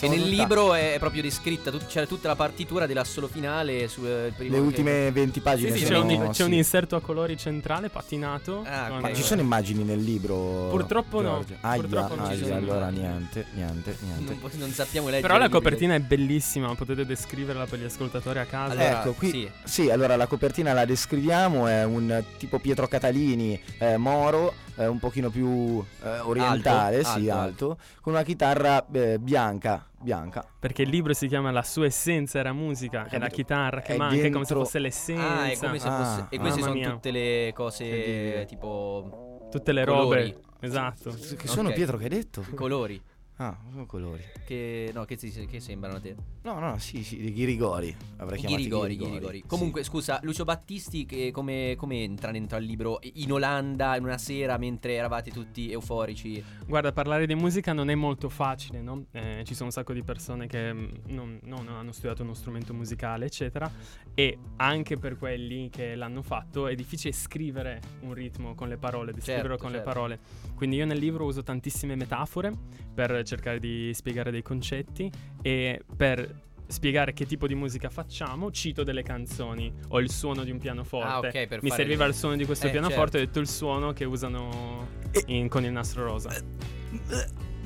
E 0.00 0.08
nel 0.08 0.18
tutta. 0.20 0.30
libro 0.30 0.74
è 0.74 0.94
proprio 1.00 1.22
descritta, 1.22 1.72
tut- 1.72 1.86
c'è 1.86 2.06
tutta 2.06 2.28
la 2.28 2.36
partitura 2.36 2.86
dell'assolo 2.86 3.26
finale 3.26 3.88
su 3.88 4.04
eh, 4.06 4.32
primo 4.36 4.54
Le 4.54 4.60
ultime 4.60 5.10
20 5.10 5.40
pagine 5.40 5.72
Sì, 5.72 5.78
sì, 5.78 5.84
c'è, 5.86 5.94
sono... 5.94 6.06
un, 6.06 6.30
c'è 6.30 6.44
un 6.44 6.52
inserto 6.52 6.94
a 6.94 7.00
colori 7.00 7.36
centrale 7.36 7.88
patinato. 7.88 8.62
Ah, 8.64 8.86
con- 8.88 8.98
ok. 8.98 9.02
Ma 9.02 9.12
ci 9.12 9.22
sono 9.22 9.40
immagini 9.40 9.82
nel 9.82 10.00
libro? 10.00 10.68
Purtroppo 10.70 11.20
no, 11.20 11.38
Giorgio? 11.38 11.54
Aia, 11.62 11.80
purtroppo 11.80 12.14
non 12.14 12.26
ci 12.26 12.32
aia, 12.32 12.42
sono 12.44 12.54
allora 12.56 12.78
immagini. 12.88 13.02
niente, 13.06 13.46
niente, 13.54 13.96
niente. 14.02 14.36
non, 14.40 14.50
non 14.54 14.70
sappiamo 14.70 15.06
leggere. 15.08 15.26
Però 15.26 15.34
la 15.38 15.46
libri. 15.46 15.58
copertina 15.58 15.94
è 15.96 16.00
bellissima, 16.00 16.72
potete 16.76 17.04
descriverla 17.04 17.66
per 17.66 17.80
gli 17.80 17.84
ascoltatori 17.84 18.38
a 18.38 18.44
casa. 18.44 18.72
Allora, 18.72 18.99
ecco, 19.00 19.12
qui 19.12 19.30
sì. 19.30 19.50
sì. 19.64 19.90
allora 19.90 20.16
la 20.16 20.26
copertina 20.26 20.72
la 20.72 20.84
descriviamo, 20.84 21.66
è 21.66 21.84
un 21.84 22.22
tipo 22.38 22.58
Pietro 22.58 22.86
Catalini, 22.86 23.60
eh, 23.78 23.96
moro, 23.96 24.54
eh, 24.76 24.86
un 24.86 24.98
pochino 24.98 25.30
più 25.30 25.82
eh, 26.02 26.18
orientale, 26.20 26.98
Alto, 26.98 27.08
sì, 27.20 27.28
alto, 27.28 27.70
alto, 27.70 27.78
con 28.00 28.12
una 28.14 28.22
chitarra 28.22 28.86
eh, 28.92 29.18
bianca, 29.18 29.86
bianca. 30.00 30.44
Perché 30.58 30.82
il 30.82 30.88
libro 30.88 31.12
si 31.14 31.26
chiama 31.26 31.50
La 31.50 31.62
sua 31.62 31.86
essenza 31.86 32.38
era 32.38 32.52
musica, 32.52 33.06
è 33.08 33.18
la 33.18 33.28
chitarra 33.28 33.80
che 33.80 33.94
È 33.94 33.96
manca, 33.96 34.14
è 34.14 34.18
come 34.18 34.30
se 34.30 34.30
dentro- 34.54 34.64
fosse 34.64 34.78
l'essenza. 34.78 35.40
Ah, 35.40 35.46
è 35.50 35.56
come 35.58 35.78
se 35.78 35.88
Ah, 35.88 35.96
fosse. 36.04 36.26
E 36.30 36.38
queste 36.38 36.60
sono 36.60 36.74
mia. 36.74 36.90
tutte 36.90 37.10
le 37.10 37.52
cose 37.54 38.44
tipo. 38.48 39.48
Tutte 39.50 39.72
le 39.72 39.84
colori. 39.84 40.30
robe. 40.30 40.40
Esatto. 40.60 41.10
Che 41.36 41.48
sono 41.48 41.68
Ok. 41.70 41.74
Pietro 41.74 41.96
che 41.96 42.04
hai 42.04 42.10
detto? 42.10 42.44
Colori. 42.54 43.00
Ah, 43.40 43.56
sono 43.70 43.86
colori. 43.86 44.22
Che. 44.44 44.90
No, 44.92 45.06
che, 45.06 45.16
che 45.16 45.60
sembrano 45.60 45.96
a 45.96 46.00
te? 46.00 46.14
No, 46.42 46.58
no, 46.58 46.76
sì, 46.76 47.02
sì, 47.02 47.24
i 47.24 47.32
ghirigori. 47.32 47.96
Avrei 48.18 48.38
chiamato 48.38 48.60
ghirigori, 48.60 48.92
i 48.92 48.96
ghirigori. 48.96 49.10
ghirigori. 49.12 49.38
sì. 49.38 49.46
Comunque, 49.46 49.82
scusa, 49.82 50.20
Lucio 50.24 50.44
Battisti, 50.44 51.06
che 51.06 51.30
come, 51.30 51.74
come 51.78 52.02
entra 52.02 52.32
dentro 52.32 52.58
al 52.58 52.64
libro? 52.64 52.98
In 53.14 53.32
Olanda, 53.32 53.96
in 53.96 54.04
una 54.04 54.18
sera, 54.18 54.58
mentre 54.58 54.92
eravate 54.92 55.30
tutti 55.30 55.72
euforici. 55.72 56.44
Guarda, 56.66 56.92
parlare 56.92 57.26
di 57.26 57.34
musica 57.34 57.72
non 57.72 57.88
è 57.88 57.94
molto 57.94 58.28
facile, 58.28 58.82
no? 58.82 59.06
Eh, 59.10 59.42
ci 59.46 59.54
sono 59.54 59.66
un 59.68 59.72
sacco 59.72 59.94
di 59.94 60.02
persone 60.02 60.46
che 60.46 60.74
mm, 60.74 60.88
non, 61.06 61.40
non 61.44 61.66
hanno 61.68 61.92
studiato 61.92 62.22
uno 62.22 62.34
strumento 62.34 62.74
musicale, 62.74 63.24
eccetera. 63.24 63.72
E 64.12 64.38
anche 64.56 64.98
per 64.98 65.16
quelli 65.16 65.70
che 65.70 65.94
l'hanno 65.94 66.20
fatto 66.20 66.66
è 66.66 66.74
difficile 66.74 67.14
scrivere 67.14 67.80
un 68.00 68.12
ritmo 68.12 68.54
con 68.54 68.68
le 68.68 68.76
parole, 68.76 69.12
descriverlo 69.14 69.56
Certo, 69.56 69.62
con 69.62 69.72
certo. 69.72 69.88
le 69.88 69.94
parole. 69.94 70.18
Quindi 70.54 70.76
io 70.76 70.84
nel 70.84 70.98
libro 70.98 71.24
uso 71.24 71.42
tantissime 71.42 71.94
metafore 71.96 72.54
per 72.92 73.22
cercare 73.30 73.58
di 73.60 73.92
spiegare 73.94 74.30
dei 74.30 74.42
concetti 74.42 75.10
e 75.42 75.80
per 75.96 76.48
spiegare 76.66 77.12
che 77.12 77.26
tipo 77.26 77.46
di 77.48 77.54
musica 77.54 77.88
facciamo, 77.90 78.50
cito 78.52 78.82
delle 78.84 79.02
canzoni 79.02 79.72
o 79.88 79.98
il 80.00 80.10
suono 80.10 80.44
di 80.44 80.50
un 80.50 80.58
pianoforte. 80.58 81.08
Ah, 81.08 81.18
ok, 81.18 81.46
per 81.48 81.62
Mi 81.62 81.70
serviva 81.70 82.04
le- 82.04 82.10
il 82.10 82.16
suono 82.16 82.36
di 82.36 82.44
questo 82.44 82.66
Eh, 82.66 82.70
pianoforte, 82.70 83.02
certo. 83.02 83.16
ho 83.18 83.20
detto 83.26 83.38
il 83.40 83.48
suono 83.48 83.92
che 83.92 84.04
usano 84.04 84.86
in- 85.26 85.48
con 85.48 85.64
il 85.64 85.72
nastro 85.72 86.04
rosa. 86.04 86.30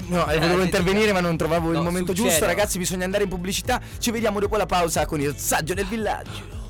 No, 0.07 0.27
eh, 0.29 0.35
Eh, 0.37 0.39
volevo 0.39 0.63
intervenire 0.63 1.13
ma 1.13 1.21
non 1.21 1.37
trovavo 1.37 1.69
il 1.71 1.77
No, 1.79 1.83
momento 1.83 2.13
succede. 2.13 2.29
giusto. 2.31 2.47
Ragazzi, 2.47 2.79
bisogna 2.79 3.05
andare 3.05 3.25
in 3.25 3.29
pubblicità. 3.31 3.81
Ci 3.99 4.11
vediamo 4.11 4.41
dopo 4.41 4.57
la 4.57 4.67
pausa 4.67 5.05
con 5.07 5.21
il 5.21 5.35
saggio 5.37 5.75
del 5.75 5.87
villaggio. 5.87 6.63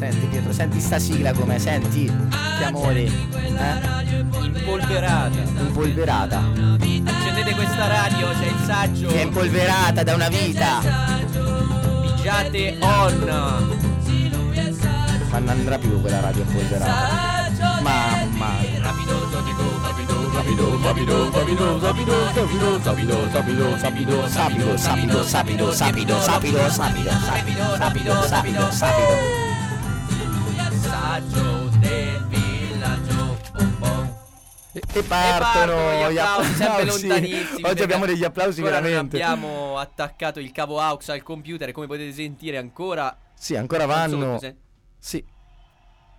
Senti 0.00 0.26
Pietro, 0.28 0.50
senti 0.50 0.80
sta 0.80 0.98
sigla 0.98 1.30
come 1.34 1.58
senti? 1.58 2.06
Che 2.06 2.64
amore, 2.64 3.02
eh? 3.02 3.10
Impolverata. 4.40 5.38
Impolverata. 5.58 6.38
Accendete 6.38 7.54
questa 7.54 7.86
radio, 7.86 8.28
c'è 8.30 8.46
il 8.46 8.64
saggio. 8.64 9.08
Che 9.08 9.20
è 9.20 9.22
impolverata 9.24 10.02
da 10.02 10.14
una 10.14 10.30
vita. 10.30 10.80
Pigiate 12.00 12.78
on. 12.80 13.78
Non 15.32 15.48
andrà 15.48 15.76
più 15.76 16.00
quella 16.00 16.20
radio 16.20 16.44
impolverata. 16.44 17.50
Mamma. 17.82 18.52
Rapido, 18.80 19.28
rapido, 20.82 21.30
rapido, 21.30 21.78
Sapido, 21.80 22.30
sapido, 22.32 22.80
sapido, 22.80 23.78
sapido, 23.78 23.78
sapido, 23.78 24.28
sapido, 24.28 24.76
sapido, 24.78 24.78
sapido, 24.78 25.26
sapido, 25.26 25.72
sapido, 25.72 26.20
sapido, 26.22 26.22
sapido, 26.22 26.70
sapido, 26.70 27.10
sapido, 27.10 27.76
sapido, 27.76 28.22
sapido, 28.26 28.70
sapido. 28.70 29.39
Saggio 31.28 31.68
del 31.78 32.26
villaggio. 32.28 33.38
Pom 33.52 33.76
pom. 33.78 34.14
E, 34.72 34.82
e 34.92 35.02
partono 35.02 35.74
partono 35.74 36.10
gli 36.12 36.18
applausi, 36.18 36.54
sempre 36.54 36.66
applausi. 36.82 37.06
lontanissimi, 37.08 37.62
Oggi 37.68 37.82
abbiamo 37.82 38.06
degli 38.06 38.24
applausi 38.24 38.62
veramente. 38.62 39.22
abbiamo 39.22 39.78
attaccato 39.78 40.40
il 40.40 40.52
cavo 40.52 40.80
AUX 40.80 41.08
al 41.08 41.22
computer 41.22 41.68
e 41.68 41.72
come 41.72 41.86
potete 41.86 42.12
sentire 42.12 42.56
ancora 42.56 43.16
Sì, 43.34 43.56
ancora 43.56 43.86
vanno. 43.86 44.38
Sì. 44.98 45.24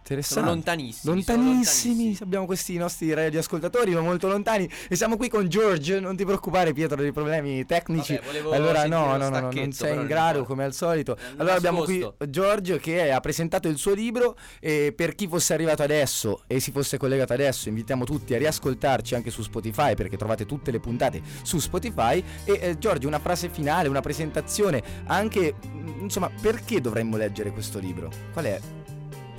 Sono 0.04 0.20
Interessante. 0.20 0.50
lontanissimi. 0.50 0.94
sono 1.02 1.16
Lontanissimi, 1.16 1.94
lontanissimi. 1.94 2.18
abbiamo 2.22 2.46
questi 2.46 2.78
nostri 2.78 3.14
radioascoltatori, 3.14 3.94
ma 3.94 4.02
molto 4.02 4.28
lontani. 4.28 4.70
E 4.90 4.96
siamo 4.96 5.16
qui 5.18 5.30
con 5.30 5.48
George. 5.48 6.00
Non 6.00 6.16
ti 6.16 6.26
preoccupare, 6.26 6.74
Pietro, 6.74 6.98
dei 7.02 7.12
problemi 7.12 7.66
tecnici. 7.66 8.20
Vabbè, 8.24 8.56
allora, 8.56 8.86
no, 8.88 9.18
no, 9.18 9.30
no, 9.30 9.40
no, 9.40 9.52
non 9.52 9.72
sei 9.72 9.96
in 9.96 10.08
grado 10.08 10.44
come 10.44 10.64
al 10.64 10.74
solito. 10.74 11.16
Eh, 11.16 11.22
Allora, 11.38 11.56
abbiamo 11.56 11.84
qui. 11.84 12.06
Giorgio 12.28 12.78
che 12.78 13.12
ha 13.12 13.20
presentato 13.20 13.68
il 13.68 13.78
suo 13.78 13.94
libro. 13.94 14.36
E 14.60 14.94
per 14.96 15.16
chi 15.16 15.28
fosse 15.28 15.54
arrivato 15.54 15.84
adesso 15.84 16.42
e 16.48 16.60
si 16.60 16.72
fosse 16.72 16.98
collegato 16.98 17.34
adesso, 17.34 17.70
invitiamo 17.70 18.04
tutti 18.04 18.34
a 18.34 18.38
riascoltarci 18.38 19.16
anche 19.16 19.30
su 19.30 19.42
Spotify 19.44 19.96
perché 19.96 20.18
trovate 20.18 20.46
tutte 20.46 20.72
le 20.72 20.80
puntate 20.80 21.22
su 21.44 21.60
Spotify. 21.60 22.24
E 22.44 22.60
eh, 22.62 22.78
Giorgio, 22.78 23.08
una 23.08 23.20
frase 23.20 23.50
finale, 23.50 23.88
una 23.88 24.02
presentazione. 24.02 24.82
Anche, 25.06 25.54
mm, 25.66 26.02
insomma, 26.02 26.30
perché 26.42 26.82
dovremmo 26.82 27.18
leggere 27.18 27.52
questo 27.52 27.80
libro? 27.80 28.10
Qual 28.34 28.46
è? 28.46 28.60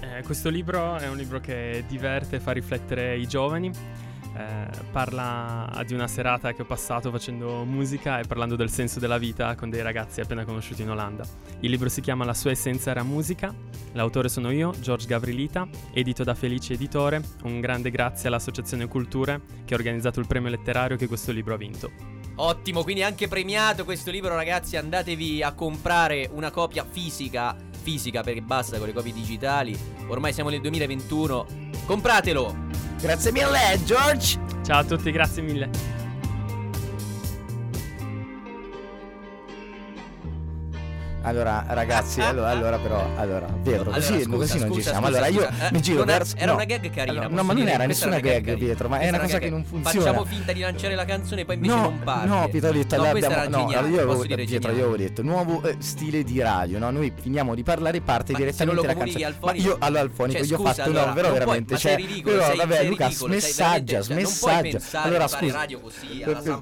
Eh, 0.02 0.22
questo 0.24 0.48
libro 0.48 0.96
è 0.96 1.08
un 1.08 1.16
libro 1.16 1.38
che 1.40 1.84
diverte 1.86 2.36
e 2.36 2.40
fa 2.40 2.50
riflettere 2.52 3.16
i 3.16 3.26
giovani. 3.26 3.70
eh, 4.34 4.66
parla 4.90 5.82
di 5.86 5.94
una 5.94 6.08
serata 6.08 6.52
che 6.52 6.62
ho 6.62 6.64
passato 6.64 7.10
facendo 7.10 7.64
musica 7.64 8.18
e 8.18 8.26
parlando 8.26 8.56
del 8.56 8.70
senso 8.70 8.98
della 8.98 9.18
vita 9.18 9.54
con 9.54 9.70
dei 9.70 9.82
ragazzi 9.82 10.20
appena 10.20 10.44
conosciuti 10.44 10.82
in 10.82 10.90
Olanda. 10.90 11.24
Il 11.60 11.70
libro 11.70 11.88
si 11.88 12.00
chiama 12.00 12.24
La 12.24 12.34
sua 12.34 12.50
essenza 12.50 12.90
era 12.90 13.02
musica, 13.02 13.54
l'autore 13.92 14.28
sono 14.28 14.50
io, 14.50 14.72
George 14.80 15.06
Gavrilita, 15.06 15.68
edito 15.92 16.24
da 16.24 16.34
Felice 16.34 16.74
Editore, 16.74 17.22
un 17.44 17.60
grande 17.60 17.90
grazie 17.90 18.28
all'Associazione 18.28 18.88
Culture 18.88 19.40
che 19.64 19.74
ha 19.74 19.76
organizzato 19.76 20.20
il 20.20 20.26
premio 20.26 20.50
letterario 20.50 20.96
che 20.96 21.06
questo 21.06 21.30
libro 21.32 21.54
ha 21.54 21.58
vinto. 21.58 21.90
Ottimo, 22.34 22.82
quindi 22.82 23.02
anche 23.02 23.28
premiato 23.28 23.84
questo 23.84 24.10
libro, 24.10 24.34
ragazzi. 24.34 24.78
Andatevi 24.78 25.42
a 25.42 25.52
comprare 25.52 26.30
una 26.32 26.50
copia 26.50 26.84
fisica. 26.90 27.54
Fisica 27.82 28.22
perché 28.22 28.40
basta 28.40 28.78
con 28.78 28.86
le 28.86 28.92
copie 28.92 29.12
digitali. 29.12 29.78
Ormai 30.06 30.32
siamo 30.32 30.50
nel 30.50 30.60
2021. 30.60 31.46
Compratelo! 31.86 32.70
Grazie 33.00 33.32
mille, 33.32 33.80
George. 33.84 34.38
Ciao 34.64 34.80
a 34.80 34.84
tutti, 34.84 35.10
grazie 35.10 35.42
mille. 35.42 35.91
Allora, 41.24 41.64
ragazzi, 41.68 42.20
allora, 42.20 42.48
allora 42.48 42.78
però, 42.78 43.04
allora, 43.16 43.46
Pietro, 43.62 43.92
Allora, 43.92 43.94
così, 43.94 44.22
scusa, 44.22 44.36
così 44.36 44.58
non 44.58 44.66
ci 44.72 44.74
scusa, 44.74 44.90
siamo. 44.90 45.06
scusa, 45.06 45.18
allora, 45.18 45.26
io 45.32 45.40
scusa, 45.46 45.68
eh, 45.68 45.72
mi 45.72 45.80
giro 45.82 46.04
verso 46.04 46.36
era 46.36 46.46
no. 46.46 46.52
una 46.54 46.64
gag 46.64 46.90
carina, 46.90 47.10
Allora, 47.20 47.28
no, 47.28 47.42
ma 47.44 47.52
non 47.52 47.68
era 47.68 47.86
nessuna 47.86 48.16
era 48.16 48.20
una 48.26 48.32
gag, 48.32 48.44
carina. 48.44 48.64
Pietro, 48.64 48.88
ma 48.88 48.96
è 48.96 48.98
Questa 48.98 49.16
una 49.16 49.24
cosa 49.24 49.38
gag. 49.38 49.42
che 49.42 49.50
non 49.50 49.64
funziona. 49.64 50.06
Facciamo 50.06 50.24
finta 50.24 50.52
di 50.52 50.60
lanciare 50.60 50.94
la 50.96 51.04
canzone 51.04 51.40
e 51.40 51.44
poi 51.44 51.54
invece 51.54 51.74
no, 51.74 51.80
non 51.82 51.98
parte. 52.02 52.26
No, 52.26 52.48
Pietro 52.48 52.68
ho 52.68 52.72
detto, 52.72 52.96
no, 52.96 53.02
abbiamo, 53.04 53.34
no, 53.36 53.42
geniale, 53.58 53.88
io 53.88 53.94
avevo, 54.00 54.18
Pietro, 54.18 54.40
io 54.40 54.46
geniale. 54.46 54.72
avevo 54.72 54.96
detto 54.96 55.22
nuovo 55.22 55.62
eh, 55.62 55.76
stile 55.78 56.24
di 56.24 56.40
radio, 56.40 56.78
no? 56.80 56.90
Noi 56.90 57.12
finiamo 57.14 57.54
di 57.54 57.62
parlare 57.62 57.96
e 57.98 58.00
parte 58.00 58.32
Ma 58.32 58.38
direttamente 58.38 58.86
la 58.86 58.94
canzone. 58.94 59.34
Ma 59.40 59.52
io 59.52 59.76
allora 59.78 60.00
al 60.00 60.10
fonico 60.10 60.38
Cioè, 60.38 60.48
io 60.48 60.56
ho 60.56 60.58
scusa, 60.58 60.74
fatto 60.74 60.90
no, 60.90 61.12
però 61.12 61.28
puoi- 61.28 61.32
veramente 61.38 61.76
cioè, 61.78 61.96
però 62.24 62.54
vabbè, 62.56 62.84
Luca, 62.88 63.10
smessaggia, 63.10 64.00
smessaggia. 64.00 64.78
Allora 65.02 65.28
scusa. 65.28 65.66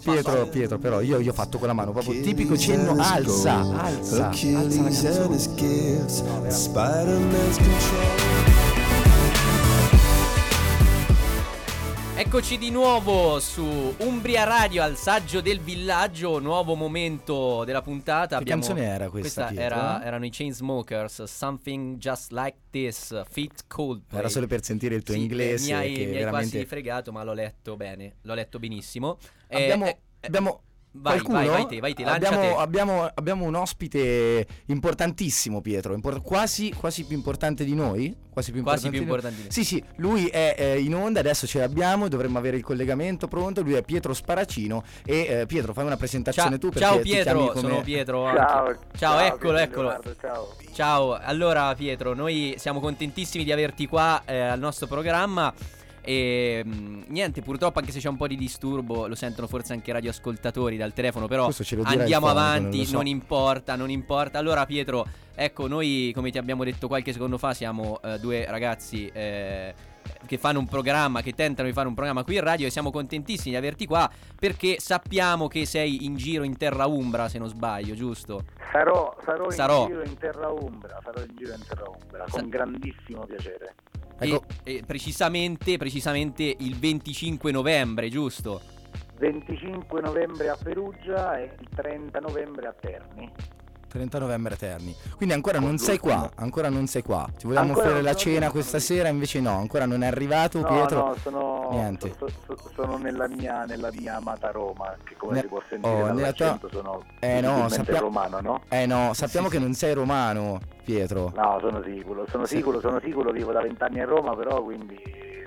Pietro. 0.03 0.47
Pietro, 0.49 0.79
però 0.79 1.01
io 1.01 1.19
gli 1.21 1.29
ho 1.29 1.33
fatto 1.33 1.57
con 1.59 1.67
la 1.69 1.73
mano 1.73 1.93
proprio 1.93 2.21
tipico 2.21 2.57
cenno 2.59 2.95
alza, 2.99 3.61
alza, 3.81 4.31
Achilles 4.55 5.05
and 5.05 5.33
his 5.35 5.47
gifts. 5.55 6.23
Spider-Man's 6.51 7.57
control. 7.57 8.39
Eccoci 12.17 12.59
di 12.59 12.71
nuovo 12.71 13.41
su 13.41 13.95
Umbria 13.99 14.45
Radio 14.45 14.83
al 14.83 14.97
saggio 14.97 15.41
del 15.41 15.59
villaggio, 15.59 16.39
nuovo 16.39 16.75
momento 16.75 17.65
della 17.65 17.81
puntata. 17.81 18.39
Che 18.39 18.45
canzone 18.45 18.85
era 18.85 19.09
questa, 19.09 19.47
Pietro? 19.47 19.63
era- 19.65 20.05
erano 20.05 20.27
i 20.27 20.31
Chainsmokers, 20.31 21.23
Something 21.23 21.97
Just 21.97 22.33
Like 22.33 22.59
This, 22.71 23.23
Fit 23.31 23.65
Coldplay. 23.67 24.19
Era 24.21 24.29
solo 24.29 24.47
per 24.47 24.63
sentire 24.63 24.97
il 24.97 25.03
tuo 25.03 25.15
Sì, 25.15 25.21
eh, 25.21 25.23
inglese 25.23 25.73
mi 25.73 25.79
hai, 25.79 25.93
che 25.95 26.01
mi 26.01 26.07
hai 26.07 26.13
veramente 26.19 26.51
quasi 26.51 26.67
fregato, 26.67 27.11
ma 27.11 27.23
l'ho 27.23 27.33
letto 27.33 27.77
bene, 27.77 28.17
l'ho 28.23 28.35
letto 28.35 28.59
benissimo. 28.59 29.17
Abbiamo, 29.49 29.87
eh, 29.87 29.99
eh, 30.21 30.27
abbiamo 30.27 30.61
vai, 30.93 31.21
qualcuno? 31.21 31.39
vai, 31.39 31.49
vai 31.49 31.67
te, 31.67 31.81
vai 31.81 31.95
te, 31.95 32.05
abbiamo, 32.05 32.41
te. 32.41 32.55
abbiamo, 32.57 33.11
abbiamo 33.15 33.45
un 33.45 33.55
ospite 33.55 34.47
importantissimo, 34.67 35.61
Pietro. 35.61 35.95
impor- 35.95 36.23
quasi, 36.23 36.73
quasi 36.73 37.05
più 37.05 37.17
importante 37.17 37.65
di 37.65 37.75
noi. 37.75 38.17
Quasi 38.31 38.53
più 38.53 38.63
Quasi 38.63 38.87
importante 38.87 38.91
più 38.91 39.01
di 39.01 39.07
noi. 39.07 39.09
importante 39.09 39.37
di 39.37 39.43
noi. 39.43 39.53
Sì, 39.53 39.65
sì, 39.65 39.85
lui 39.97 40.27
è 40.29 40.55
eh, 40.57 40.79
in 40.81 40.95
onda, 40.95 41.19
adesso 41.21 41.47
ce 41.49 41.59
l'abbiamo, 41.59 42.09
dovremmo 42.09 42.39
avere 42.39 42.57
il 42.57 42.63
collegamento 42.63 43.27
pronto. 43.27 43.61
Lui 43.63 43.75
è 43.75 43.83
Pietro 43.83 44.15
Sparacino. 44.15 44.85
E 45.05 45.27
eh, 45.41 45.47
Pietro, 45.47 45.73
fai 45.73 45.85
una 45.85 45.97
presentazione 45.97 46.59
Ciao, 46.59 46.71
tu 46.71 46.79
ciao 46.79 46.99
Pietro, 47.01 47.47
come- 47.49 47.61
sono 47.61 47.81
Pietro. 47.83 48.25
anche. 48.25 48.39
Ciao, 48.39 48.77
ciao, 48.97 49.19
eccolo, 49.19 49.55
Pietro 49.55 49.59
eccolo. 49.59 49.89
Leonardo, 49.89 50.17
ciao. 50.21 50.55
Ciao, 50.73 51.19
allora 51.21 51.75
Pietro, 51.75 52.15
noi 52.15 52.55
siamo 52.57 52.79
contentissimi 52.81 53.43
di 53.43 53.51
averti 53.53 53.87
qua 53.89 54.23
eh, 54.25 54.39
al 54.39 54.61
nostro 54.61 54.87
programma. 54.87 55.53
E 56.03 56.63
mh, 56.65 57.05
niente, 57.09 57.43
purtroppo 57.43 57.79
anche 57.79 57.93
se 57.93 58.01
c'è 58.01 58.09
un 58.09 58.17
po' 58.17 58.27
di 58.27 58.37
disturbo, 58.37 59.07
lo 59.07 59.15
sentono 59.15 59.47
forse 59.47 59.73
anche 59.73 59.91
i 59.91 59.93
radioascoltatori 59.93 60.77
dal 60.77 60.93
telefono, 60.93 61.27
però 61.27 61.49
andiamo 61.85 62.27
fonico, 62.27 62.27
avanti, 62.27 62.77
non 62.79 62.87
so. 62.87 62.97
non 62.97 63.07
importa, 63.07 63.77
non 63.77 63.91
importa. 63.91 64.39
Allora 64.39 64.65
Pietro, 64.67 65.07
ecco, 65.35 65.67
noi 65.67 66.13
come 66.15 66.31
ti 66.31 66.39
abbiamo 66.39 66.65
detto 66.65 66.89
qualche 66.89 67.13
secondo 67.13 67.39
fa 67.39 67.53
siamo 67.55 68.01
eh, 68.03 68.19
due 68.19 68.47
ragazzi 68.47 69.11
eh, 69.13 69.75
che 70.27 70.39
fanno 70.39 70.59
un 70.59 70.67
programma, 70.67 71.21
che 71.21 71.35
tentano 71.35 71.69
di 71.69 71.75
fare 71.75 71.89
un 71.89 71.95
programma 71.95 72.25
qui 72.25 72.37
in 72.37 72.43
radio 72.43 72.67
e 72.67 72.71
siamo 72.71 72.91
contentissimi 72.91 73.51
di 73.51 73.57
averti 73.57 73.87
qua 73.87 74.11
perché 74.39 74.77
sappiamo 74.79 75.49
che 75.49 75.67
sei 75.67 76.05
in 76.07 76.17
giro 76.17 76.45
in 76.45 76.57
terra 76.57 76.87
umbra, 76.87 77.29
se 77.29 77.39
non 77.39 77.49
sbaglio, 77.49 77.95
giusto? 77.95 78.45
Sarò, 78.73 79.17
sarò, 79.25 79.51
Sarò. 79.51 79.83
in 79.83 79.89
giro 79.89 80.03
in 80.05 80.19
terra 80.19 80.49
umbra, 80.49 80.99
sarò 81.03 81.21
in 81.23 81.37
giro 81.37 81.53
in 81.53 81.63
terra 81.67 81.85
umbra, 81.89 82.25
Sa- 82.29 82.41
con 82.41 82.49
grandissimo 82.49 83.27
piacere. 83.27 83.75
Ecco. 84.21 84.45
E, 84.63 84.77
e 84.77 84.83
precisamente, 84.87 85.77
precisamente 85.79 86.55
il 86.59 86.77
25 86.77 87.51
novembre, 87.51 88.09
giusto? 88.09 88.61
25 89.19 90.01
novembre 90.01 90.49
a 90.49 90.57
Perugia 90.57 91.39
e 91.39 91.55
il 91.59 91.69
30 91.75 92.21
novembre 92.21 92.67
a 92.67 92.73
Terni. 92.73 93.31
30 93.91 94.19
novembre 94.21 94.55
Eterni. 94.55 94.95
Quindi 95.17 95.35
ancora 95.35 95.59
non 95.59 95.77
sei 95.79 95.99
qua, 95.99 96.31
ancora 96.37 96.69
non 96.69 96.87
sei 96.87 97.03
qua. 97.03 97.27
Ti 97.37 97.43
volevamo 97.45 97.71
Ancora 97.71 97.89
offrire 97.89 98.03
la 98.03 98.13
sono 98.17 98.21
cena 98.35 98.45
qui. 98.47 98.53
questa 98.61 98.79
sera, 98.79 99.09
invece 99.09 99.41
no, 99.41 99.57
ancora 99.59 99.85
non 99.85 100.03
è 100.03 100.07
arrivato 100.07 100.61
No, 100.61 100.67
Pietro. 100.69 101.07
no, 101.09 101.15
sono, 101.21 101.69
Niente. 101.73 102.15
so- 102.17 102.29
so- 102.47 102.57
sono 102.75 102.97
nella, 102.99 103.27
mia, 103.29 103.65
nella 103.65 103.91
mia 103.93 104.17
amata 104.17 104.51
Roma, 104.53 104.95
che 105.05 105.17
come 105.17 105.35
Ne- 105.35 105.41
si 105.41 105.47
può 105.49 105.61
sentire 105.69 106.03
oh, 106.03 106.07
dall'accento 106.07 106.69
sono 106.73 107.03
Eh, 107.19 107.41
no, 107.41 107.69
sappiamo- 107.69 108.01
romano, 108.01 108.41
no? 108.41 108.63
Eh 108.69 108.87
no, 108.87 109.13
sappiamo 109.13 109.49
che 109.49 109.59
non 109.59 109.75
sei 109.75 109.93
romano, 109.93 110.61
Pietro. 110.85 111.33
No, 111.35 111.59
sono 111.61 111.83
sicuro, 111.85 112.25
sono 112.31 112.47
Sì. 112.47 112.57
sicuro, 112.57 112.81
sono 112.81 113.01
sicuro, 113.03 113.33
vivo 113.33 113.51
da 113.53 113.61
vent'anni 113.61 114.01
a 114.01 114.05
Roma, 114.05 114.35
però 114.37 114.63
quindi 114.63 114.99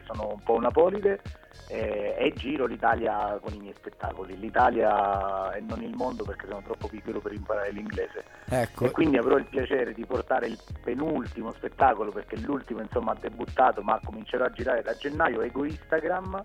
sono 0.06 0.30
un 0.34 0.44
po' 0.44 0.54
una 0.54 0.72
polide 0.72 1.22
eh, 1.68 2.16
e 2.18 2.34
giro 2.36 2.66
l'Italia 2.66 3.40
con 3.42 3.54
i 3.54 3.60
miei 3.60 3.74
spettacoli. 3.76 4.38
L'Italia 4.38 5.54
e 5.54 5.62
non 5.62 5.82
il 5.82 5.96
mondo 5.96 6.24
perché 6.24 6.48
sono 6.48 6.62
troppo 6.62 6.88
piccolo 6.88 7.20
per 7.20 7.34
imparare 7.34 7.72
l'inglese. 7.72 8.24
Ecco, 8.46 8.86
E 8.86 8.92
quindi 8.92 9.18
avrò 9.18 9.38
il 9.38 9.46
piacere 9.46 9.94
di 9.94 10.06
portare 10.06 10.48
il 10.48 10.60
penultimo 10.84 11.52
spettacolo 11.52 12.12
perché 12.12 12.38
l'ultimo 12.38 12.82
insomma 12.82 13.12
ha 13.12 13.18
debuttato 13.20 13.82
ma 13.82 14.00
comincerò 14.04 14.46
a 14.46 14.52
girare 14.52 14.82
da 14.82 14.94
gennaio, 14.96 15.42
Ego 15.42 15.66
Instagram. 15.66 16.44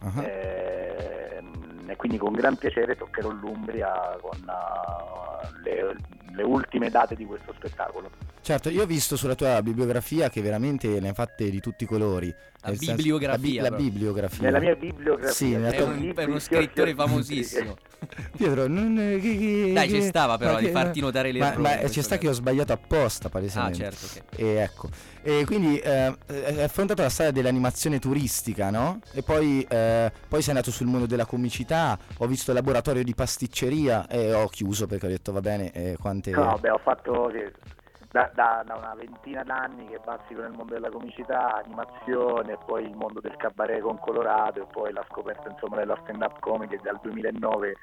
ah, 0.00 0.22
Ehm, 0.22 1.84
e 1.86 1.96
quindi 1.96 2.18
con 2.18 2.32
gran 2.32 2.56
piacere 2.56 2.96
toccherò 2.96 3.30
l'Umbria 3.30 4.16
con 4.20 4.38
ah, 4.46 5.40
le, 5.64 5.96
le 6.34 6.42
ultime 6.42 6.88
date 6.88 7.16
di 7.16 7.24
questo 7.24 7.52
spettacolo. 7.52 8.10
Certo, 8.42 8.68
io 8.68 8.82
ho 8.82 8.86
visto 8.86 9.16
sulla 9.16 9.34
tua 9.34 9.62
bibliografia 9.62 10.28
che 10.30 10.40
veramente 10.40 11.00
ne 11.00 11.08
hai 11.08 11.14
fatte 11.14 11.48
di 11.50 11.60
tutti 11.60 11.84
i 11.84 11.86
colori. 11.86 12.34
La 12.62 12.68
Nel 12.68 12.78
senso- 12.78 12.94
bibliografia, 12.96 13.62
la, 13.62 13.68
bi- 13.70 13.76
la 13.76 13.76
bibliografia. 13.76 14.42
Nella 14.44 14.58
mia 14.60 14.74
bibliografia 14.74 15.32
Sì, 15.32 15.50
nella 15.52 15.70
È 15.70 15.76
tua- 15.78 15.86
un, 15.86 16.12
uno 16.26 16.38
scrittore 16.38 16.94
famosissimo. 16.94 17.74
Pietro, 18.36 18.66
non, 18.66 18.94
che- 19.20 19.36
che- 19.38 19.72
Dai, 19.74 19.88
ci 19.88 20.02
stava 20.02 20.36
però 20.36 20.58
di 20.58 20.68
farti 20.68 21.00
notare 21.00 21.32
Ma, 21.32 21.50
l'errore. 21.50 21.80
ma 21.82 21.88
ci 21.90 22.02
sta 22.02 22.18
che 22.18 22.28
ho 22.28 22.32
sbagliato 22.32 22.72
apposta, 22.74 23.28
Ah, 23.28 23.30
palesemente. 23.30 23.76
certo, 23.78 24.06
ok. 24.06 24.38
E 24.38 24.46
ecco, 24.56 24.88
e 25.22 25.44
quindi 25.46 25.78
eh, 25.78 26.14
hai 26.26 26.62
affrontato 26.62 27.00
la 27.02 27.08
strada 27.08 27.30
dell'animazione 27.30 27.98
turistica, 27.98 28.68
no? 28.70 29.00
E 29.12 29.22
poi, 29.22 29.64
eh, 29.68 30.12
poi 30.28 30.40
sei 30.42 30.50
andato 30.54 30.70
sul 30.70 30.86
mondo 30.86 31.06
della 31.06 31.24
comicità, 31.26 31.98
ho 32.18 32.26
visto 32.26 32.50
il 32.50 32.56
laboratorio 32.58 33.02
di 33.02 33.14
pasticceria 33.14 34.06
e 34.06 34.34
ho 34.34 34.48
chiuso 34.48 34.86
perché 34.86 35.06
ho 35.06 35.10
detto 35.10 35.32
va 35.32 35.40
bene, 35.40 35.70
eh, 35.72 35.96
quante... 35.98 36.30
No, 36.30 36.58
beh, 36.60 36.70
ho 36.70 36.78
fatto 36.82 37.30
da, 38.10 38.28
da- 38.34 38.62
da 38.66 38.74
una 38.74 38.94
ventina 38.94 39.42
d'anni 39.44 39.86
che 39.86 40.00
bazzico 40.04 40.40
nel 40.40 40.50
mondo 40.50 40.74
della 40.74 40.90
comicità, 40.90 41.62
animazione, 41.62 42.58
poi 42.66 42.84
il 42.84 42.96
mondo 42.96 43.20
del 43.20 43.36
cabaret 43.36 43.80
con 43.80 43.98
Colorado 43.98 44.62
e 44.62 44.66
poi 44.70 44.92
la 44.92 45.04
scoperta 45.08 45.48
insomma 45.48 45.76
della 45.76 45.96
stand-up 46.02 46.40
comedy 46.40 46.76
dal 46.82 46.98
2009, 47.00 47.76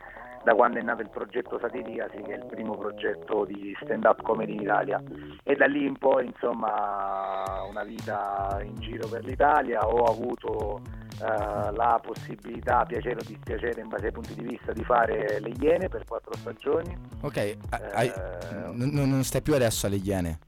da 0.43 0.53
quando 0.53 0.79
è 0.79 0.81
nato 0.81 1.01
il 1.01 1.09
progetto 1.09 1.57
Satiricasi, 1.59 2.21
che 2.23 2.33
è 2.33 2.37
il 2.37 2.45
primo 2.45 2.75
progetto 2.75 3.45
di 3.45 3.75
stand-up 3.81 4.21
comedy 4.21 4.55
in 4.55 4.61
Italia. 4.61 5.01
E 5.43 5.55
da 5.55 5.65
lì 5.65 5.85
in 5.85 5.97
poi 5.97 6.25
insomma 6.25 7.63
una 7.69 7.83
vita 7.83 8.59
in 8.63 8.75
giro 8.79 9.07
per 9.07 9.23
l'Italia, 9.23 9.87
ho 9.87 10.03
avuto 10.03 10.81
eh, 11.19 11.71
la 11.71 11.99
possibilità, 12.01 12.85
piacere 12.85 13.19
o 13.19 13.23
dispiacere 13.25 13.81
in 13.81 13.87
base 13.87 14.05
ai 14.07 14.11
punti 14.11 14.33
di 14.35 14.43
vista, 14.43 14.71
di 14.73 14.83
fare 14.83 15.39
le 15.39 15.49
Iene 15.59 15.89
per 15.89 16.05
quattro 16.05 16.33
stagioni. 16.35 16.95
Ok, 17.21 17.57
hai- 17.93 18.07
Eh, 18.09 18.71
non, 18.73 19.23
stai 19.23 19.41
più 19.41 19.53
adesso 19.55 19.87
alle 19.87 19.97
Iene. 19.97 20.39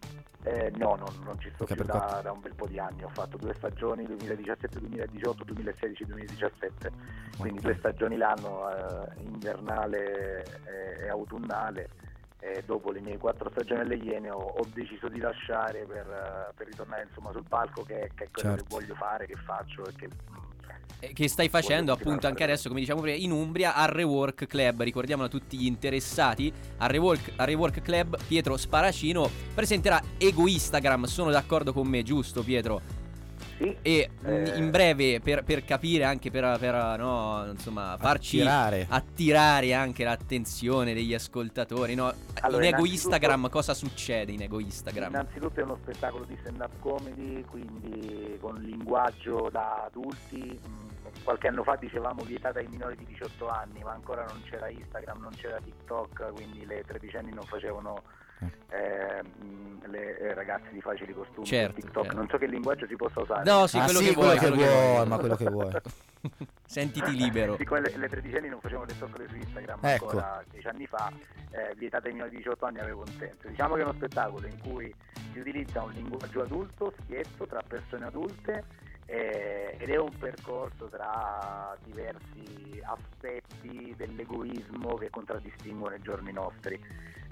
Eh, 0.43 0.71
no, 0.77 0.95
non, 0.95 1.13
non 1.25 1.37
ci 1.39 1.51
sto 1.53 1.63
Ok, 1.65 1.75
più 1.75 1.83
da, 1.83 2.21
da 2.23 2.31
un 2.31 2.39
bel 2.39 2.55
po' 2.55 2.65
di 2.65 2.79
anni, 2.79 3.03
ho 3.03 3.09
fatto 3.09 3.35
due 3.37 3.53
stagioni 3.55 4.05
2017-2018, 4.05 5.43
2016-2017, 5.45 6.91
quindi 7.37 7.59
due 7.59 7.75
stagioni 7.77 8.15
l'anno, 8.17 8.69
eh, 8.69 9.21
invernale 9.23 10.43
e, 10.65 11.03
e 11.05 11.09
autunnale. 11.09 11.89
E 12.41 12.63
dopo 12.65 12.91
le 12.91 13.01
mie 13.01 13.17
quattro 13.17 13.49
stagioni 13.49 13.81
alle 13.81 13.95
Iene 13.95 14.29
ho, 14.29 14.37
ho 14.39 14.65
deciso 14.73 15.09
di 15.09 15.19
lasciare 15.19 15.83
per, 15.85 16.07
eh, 16.07 16.53
per 16.55 16.67
ritornare 16.67 17.03
insomma, 17.03 17.31
sul 17.33 17.43
palco 17.47 17.83
che, 17.83 18.09
che 18.15 18.23
è 18.23 18.27
quello 18.31 18.55
Certo. 18.55 18.63
che 18.63 18.69
voglio 18.69 18.95
fare, 18.95 19.25
che 19.25 19.35
faccio 19.35 19.85
e 19.85 19.93
che 19.95 20.07
mm, 20.07 20.37
Eh, 20.37 20.58
Che 21.13 21.27
stai 21.29 21.47
facendo 21.47 21.93
appunto 21.93 22.27
anche 22.27 22.43
adesso, 22.43 22.67
come 22.67 22.81
diciamo 22.81 23.01
prima, 23.01 23.15
in 23.15 23.31
Umbria 23.31 23.73
al 23.73 23.87
Rework 23.87 24.47
Club. 24.47 24.83
Ricordiamolo 24.83 25.27
a 25.27 25.31
tutti 25.31 25.57
gli 25.57 25.65
interessati. 25.65 26.51
Al 26.77 26.89
Rework, 26.89 27.31
al 27.37 27.45
Rework 27.45 27.81
Club 27.81 28.17
Pietro 28.27 28.57
Sparacino 28.57 29.29
presenterà 29.53 30.01
Ego 30.17 30.47
Instagram. 30.47 31.05
Sono 31.05 31.31
d'accordo 31.31 31.71
con 31.71 31.87
me, 31.87 32.03
giusto 32.03 32.43
Pietro? 32.43 32.98
Sì. 33.59 33.75
E 33.81 34.09
Eh. 34.23 34.57
in 34.57 34.71
breve, 34.71 35.19
per, 35.19 35.43
per 35.43 35.65
capire 35.65 36.05
anche 36.05 36.31
per, 36.31 36.57
per, 36.59 36.97
no, 36.97 37.45
insomma, 37.51 37.97
farci 37.99 38.39
Attirare. 38.39 38.85
attirare 38.89 39.73
anche 39.73 40.05
l'attenzione 40.05 40.93
degli 40.93 41.13
ascoltatori, 41.13 41.93
no? 41.93 42.05
Allora, 42.41 42.63
in 42.63 42.73
Ego 42.73 42.85
innanzitutto- 42.85 42.85
Instagram 42.93 43.49
cosa 43.49 43.73
succede 43.73 44.31
in 44.31 44.41
Ego 44.43 44.59
Instagram? 44.61 45.09
Innanzitutto 45.09 45.59
è 45.59 45.63
uno 45.63 45.77
spettacolo 45.81 46.23
di 46.23 46.37
stand-up 46.39 46.79
comedy, 46.79 47.43
quindi 47.43 48.37
con 48.39 48.55
linguaggio 48.55 49.49
da 49.51 49.83
adulti. 49.87 50.57
Qualche 51.23 51.47
anno 51.49 51.63
fa 51.63 51.75
dicevamo 51.75 52.23
vietata 52.23 52.59
ai 52.59 52.67
minori 52.67 52.95
di 52.95 53.05
18 53.07 53.49
anni, 53.49 53.81
ma 53.83 53.91
ancora 53.91 54.23
non 54.25 54.41
c'era 54.49 54.69
Instagram, 54.69 55.19
non 55.19 55.31
c'era 55.35 55.59
TikTok, 55.61 56.31
quindi 56.33 56.65
le 56.65 56.83
tredicenni 56.87 57.33
non 57.33 57.43
facevano 57.45 58.03
eh, 58.69 59.23
mm, 59.43 59.77
le 59.85 60.17
eh, 60.19 60.33
ragazze 60.33 60.69
di 60.71 60.81
facili 60.81 61.13
costumi 61.13 61.45
su 61.45 61.51
Certo, 61.53 61.75
TikTok. 61.81 62.03
certo. 62.03 62.17
Non 62.17 62.27
so 62.29 62.37
che 62.37 62.45
linguaggio 62.47 62.85
si 62.87 62.95
possa 62.95 63.19
usare. 63.21 63.43
No, 63.49 63.67
sì, 63.67 63.77
ah 63.77 63.83
quello 63.83 63.99
sì, 63.99 64.05
che 64.07 64.13
quello 64.13 64.29
vuoi, 64.29 64.39
che 64.39 64.47
quello 64.47 64.61
che 64.61 64.69
vuoi, 64.69 64.93
vuoi. 64.93 65.07
ma 65.07 65.17
quello 65.17 65.35
che 65.35 65.49
vuoi. 65.49 65.71
Sentiti 66.65 67.15
libero. 67.15 67.55
Sì, 67.57 67.65
quelle- 67.65 67.95
le 67.97 68.07
tredicenni 68.07 68.49
non 68.49 68.59
facevano 68.59 68.85
le 68.87 68.93
stoccole 68.93 69.27
su 69.27 69.35
Instagram 69.35 69.79
Ecco. 69.81 70.05
ancora 70.05 70.43
dieci 70.49 70.67
anni 70.67 70.85
fa, 70.85 71.11
eh, 71.51 71.73
vietata 71.75 72.07
ai 72.07 72.13
minori 72.13 72.29
di 72.31 72.37
18 72.37 72.65
anni 72.65 72.79
avevo 72.79 72.99
consenso. 73.03 73.47
Diciamo 73.47 73.75
che 73.75 73.81
è 73.81 73.83
uno 73.83 73.93
spettacolo 73.93 74.45
in 74.47 74.59
cui 74.59 74.93
si 75.33 75.39
utilizza 75.39 75.81
un 75.81 75.91
linguaggio 75.91 76.41
adulto, 76.43 76.93
schietto, 77.03 77.45
tra 77.47 77.61
persone 77.67 78.05
adulte 78.05 78.63
eh, 79.07 79.75
ed 79.79 79.89
è 79.89 79.97
un 79.97 80.15
percorso 80.19 80.85
tra 80.85 81.75
diversi 81.83 82.79
aspetti 82.83 83.93
dell'egoismo 83.97 84.93
che 84.95 85.09
contraddistinguono 85.09 85.95
i 85.95 86.01
giorni 86.01 86.31
nostri. 86.31 86.79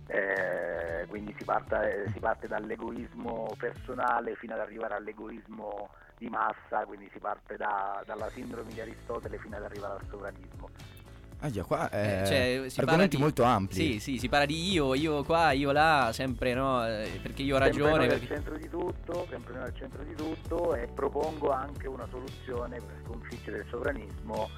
Eh, 0.08 1.06
quindi 1.08 1.34
si, 1.38 1.44
parta- 1.44 1.86
eh, 1.88 2.06
si 2.14 2.20
parte 2.20 2.48
dall'egoismo 2.48 3.54
personale 3.58 4.36
fino 4.36 4.54
ad 4.54 4.62
arrivare 4.62 4.96
all'egoismo 4.96 5.90
di 6.18 6.30
massa, 6.30 6.86
quindi 6.86 7.10
si 7.12 7.20
parte 7.20 7.58
da- 7.58 8.02
dalla 8.06 8.30
sindrome 8.30 8.72
di 8.74 8.80
Aristotele 8.82 9.38
fino 9.38 9.58
ad 9.58 9.64
arrivare 9.64 10.00
al 10.00 10.06
sovranismo. 10.10 10.70
Ah, 11.42 11.52
già, 11.52 11.64
qua 11.64 11.88
eh, 11.92 12.22
Eh, 12.22 12.26
cioè, 12.26 12.70
si 12.70 12.76
parla 12.78 12.92
argomenti 12.92 13.16
di- 13.18 13.22
molto 13.22 13.44
ampli. 13.44 13.76
Sì, 13.76 14.00
sì, 14.00 14.18
si 14.18 14.28
parla 14.28 14.46
di 14.48 14.72
io, 14.72 14.96
io 14.96 15.24
qua, 15.24 15.52
io 15.52 15.72
là, 15.72 16.10
sempre 16.12 16.56
no, 16.56 16.84
eh, 16.88 17.20
perché 17.22 17.44
io 17.44 17.58
ho 17.58 17.60
Sempre 17.62 17.82
ragione. 17.84 18.04
al 18.06 18.10
perché- 18.10 18.28
centro 18.28 18.58
di 18.58 18.70
tutto, 18.70 19.28
sempre 19.30 19.54
noi 19.54 19.64
al 19.64 19.76
centro 19.76 20.04
di 20.04 20.16
tutto 20.16 20.74
e 20.74 20.88
propongo 20.88 21.52
anche 21.52 21.88
una 21.88 22.08
soluzione 22.10 22.78
per 22.80 22.96
sconfiggere 23.06 23.58
il 23.60 23.66
sovranismo 23.70 24.50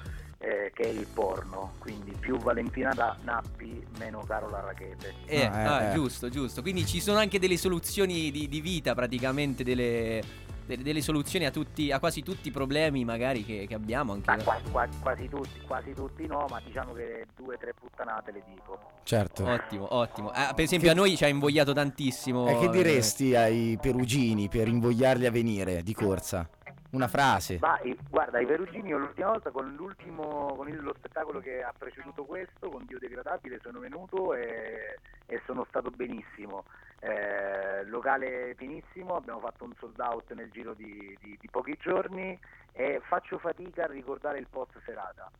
eh, 0.42 0.70
che 0.74 0.84
è 0.84 0.88
il 0.88 1.06
porno, 1.12 1.74
quindi 1.78 2.12
più 2.18 2.38
Valentina 2.38 2.92
da 2.94 3.14
Nappi, 3.24 3.86
meno 3.98 4.24
Carola 4.26 4.60
Rachete. 4.60 5.14
Eh, 5.26 5.44
Ah, 5.44 5.60
eh, 5.60 5.64
ah, 5.66 5.82
eh. 5.90 5.94
giusto, 5.94 6.30
giusto. 6.30 6.62
Quindi 6.62 6.86
ci 6.86 6.98
sono 7.00 7.18
anche 7.18 7.38
delle 7.38 7.58
soluzioni 7.58 8.30
di, 8.30 8.48
di 8.48 8.60
vita, 8.62 8.94
praticamente, 8.94 9.62
delle, 9.62 10.22
delle- 10.64 10.82
delle 10.82 11.02
soluzioni 11.02 11.44
a, 11.44 11.50
tutti, 11.50 11.92
a 11.92 11.98
quasi 11.98 12.22
tutti 12.22 12.48
i 12.48 12.50
problemi 12.52 13.04
magari 13.04 13.44
che, 13.44 13.66
che 13.68 13.74
abbiamo. 13.74 14.12
Anche 14.14 14.30
Ma 14.30 14.42
qua- 14.42 14.60
qua- 14.70 14.88
quasi 15.02 15.28
tutti, 15.28 15.60
quasi 15.66 15.92
tutti 15.92 16.26
no, 16.26 16.46
ma 16.48 16.58
diciamo 16.64 16.94
che 16.94 17.26
due 17.36 17.56
o 17.56 17.58
tre 17.58 17.74
puttanate 17.78 18.32
le 18.32 18.42
dico. 18.48 18.78
Certo. 19.02 19.44
Ottimo, 19.46 19.94
ottimo. 19.94 20.30
Ah, 20.32 20.54
per 20.54 20.64
esempio, 20.64 20.90
a 20.90 20.94
noi 20.94 21.16
ci 21.16 21.24
ha 21.24 21.28
invogliato 21.28 21.72
tantissimo. 21.74 22.48
E 22.48 22.58
che 22.60 22.64
eh, 22.66 22.70
diresti 22.70 23.34
ai 23.34 23.76
perugini 23.80 24.48
per 24.48 24.68
invogliarli 24.68 25.26
a 25.26 25.30
venire 25.30 25.82
di 25.82 25.92
corsa? 25.92 26.48
Una 26.92 27.06
frase. 27.08 27.58
Ma 27.60 27.78
i- 27.82 27.96
guarda, 28.08 28.40
i 28.40 28.46
Perugini 28.46 28.88
io 28.88 28.98
l'ultima 28.98 29.28
volta 29.28 29.50
con 29.50 29.74
l'ultimo 29.76 30.54
con 30.56 30.68
il- 30.68 30.82
lo 30.82 30.92
spettacolo 30.98 31.38
che 31.40 31.62
ha 31.62 31.72
preceduto 31.76 32.24
questo, 32.24 32.68
con 32.68 32.84
Dio 32.86 32.98
degradabile, 32.98 33.60
sono 33.62 33.78
venuto 33.78 34.34
e, 34.34 34.98
e 35.26 35.40
sono 35.46 35.64
stato 35.68 35.90
benissimo. 35.90 36.64
Eh, 36.98 37.84
locale 37.84 38.54
pienissimo, 38.56 39.14
abbiamo 39.16 39.38
fatto 39.40 39.64
un 39.64 39.72
sold 39.78 39.98
out 40.00 40.32
nel 40.34 40.50
giro 40.50 40.74
di, 40.74 41.16
di- 41.20 41.38
di 41.40 41.48
pochi 41.50 41.76
giorni 41.80 42.38
e 42.72 43.00
faccio 43.06 43.38
fatica 43.38 43.84
a 43.84 43.86
ricordare 43.86 44.38
il 44.38 44.46
post 44.50 44.72
serata. 44.84 45.30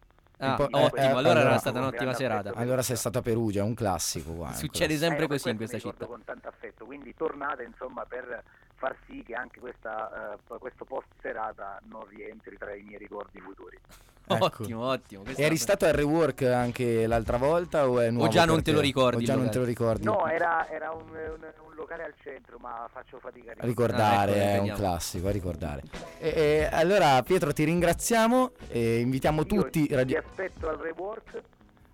Ah, 0.42 0.54
po'- 0.54 0.68
ottimo, 0.70 0.94
eh, 0.94 1.02
eh, 1.02 1.06
allora 1.10 1.40
era 1.40 1.58
stata 1.58 1.80
un'ottima 1.80 2.14
serata. 2.14 2.52
Allora 2.54 2.80
sei 2.80 2.96
stato 2.96 3.18
a 3.18 3.22
Perugia, 3.22 3.60
è 3.60 3.64
un 3.64 3.74
classico 3.74 4.32
qua. 4.32 4.46
è 4.46 4.50
un 4.50 4.54
Succede 4.54 4.86
classico. 4.86 5.04
sempre 5.06 5.24
Eh, 5.24 5.28
così 5.28 5.50
in 5.50 5.56
questa 5.56 5.76
mi 5.76 5.82
ricordo 5.82 6.04
città. 6.04 6.14
con 6.16 6.24
tanto 6.24 6.48
affetto, 6.48 6.84
quindi 6.86 7.14
tornate 7.14 7.64
insomma 7.64 8.04
per 8.06 8.42
far 8.80 8.96
sì 9.06 9.22
che 9.22 9.34
anche 9.34 9.60
questa, 9.60 10.34
eh, 10.34 10.58
questo 10.58 10.86
post 10.86 11.06
serata 11.20 11.78
non 11.84 12.06
rientri 12.08 12.56
tra 12.56 12.74
i 12.74 12.80
miei 12.82 12.98
ricordi 12.98 13.38
futuri. 13.40 13.78
Ecco. 14.30 14.44
Ottimo, 14.44 14.84
ottimo. 14.86 15.22
questa- 15.24 15.42
Eri 15.42 15.56
stato 15.56 15.86
al 15.86 15.92
rework 15.92 16.42
anche 16.42 17.04
l'altra 17.08 17.36
volta 17.36 17.88
o 17.88 17.98
è 17.98 18.10
nuovo? 18.10 18.28
già 18.30 18.44
non 18.44 18.62
te 18.62 18.70
lo 18.70 18.78
ricordi 18.78 19.24
O 19.24 19.26
già 19.26 19.34
non 19.34 19.50
te 19.50 19.58
lo 19.58 19.64
ricordi? 19.64 20.04
No, 20.04 20.24
era, 20.28 20.68
era 20.70 20.92
un, 20.92 21.00
un- 21.10 21.52
un 21.66 21.74
locale 21.74 22.04
al 22.04 22.14
centro, 22.22 22.56
ma 22.60 22.88
faccio 22.92 23.18
fatica 23.18 23.50
a 23.50 23.54
ricordare. 23.66 23.66
ricordare, 23.66 24.32
Ah, 24.32 24.54
ecco, 24.54 24.64
è 24.66 24.70
un 24.70 24.76
classico, 24.76 25.26
a 25.26 25.30
ricordare. 25.32 25.82
E, 26.20 26.28
e 26.28 26.68
allora 26.70 27.20
Pietro 27.24 27.52
ti 27.52 27.64
ringraziamo 27.64 28.52
e 28.68 29.00
invitiamo 29.00 29.40
Io 29.40 29.46
tutti 29.46 29.88
ti 29.88 29.94
radio- 29.96 30.18
aspetto 30.24 30.68
al 30.68 30.76
rework. 30.76 31.30
Ci 31.32 31.40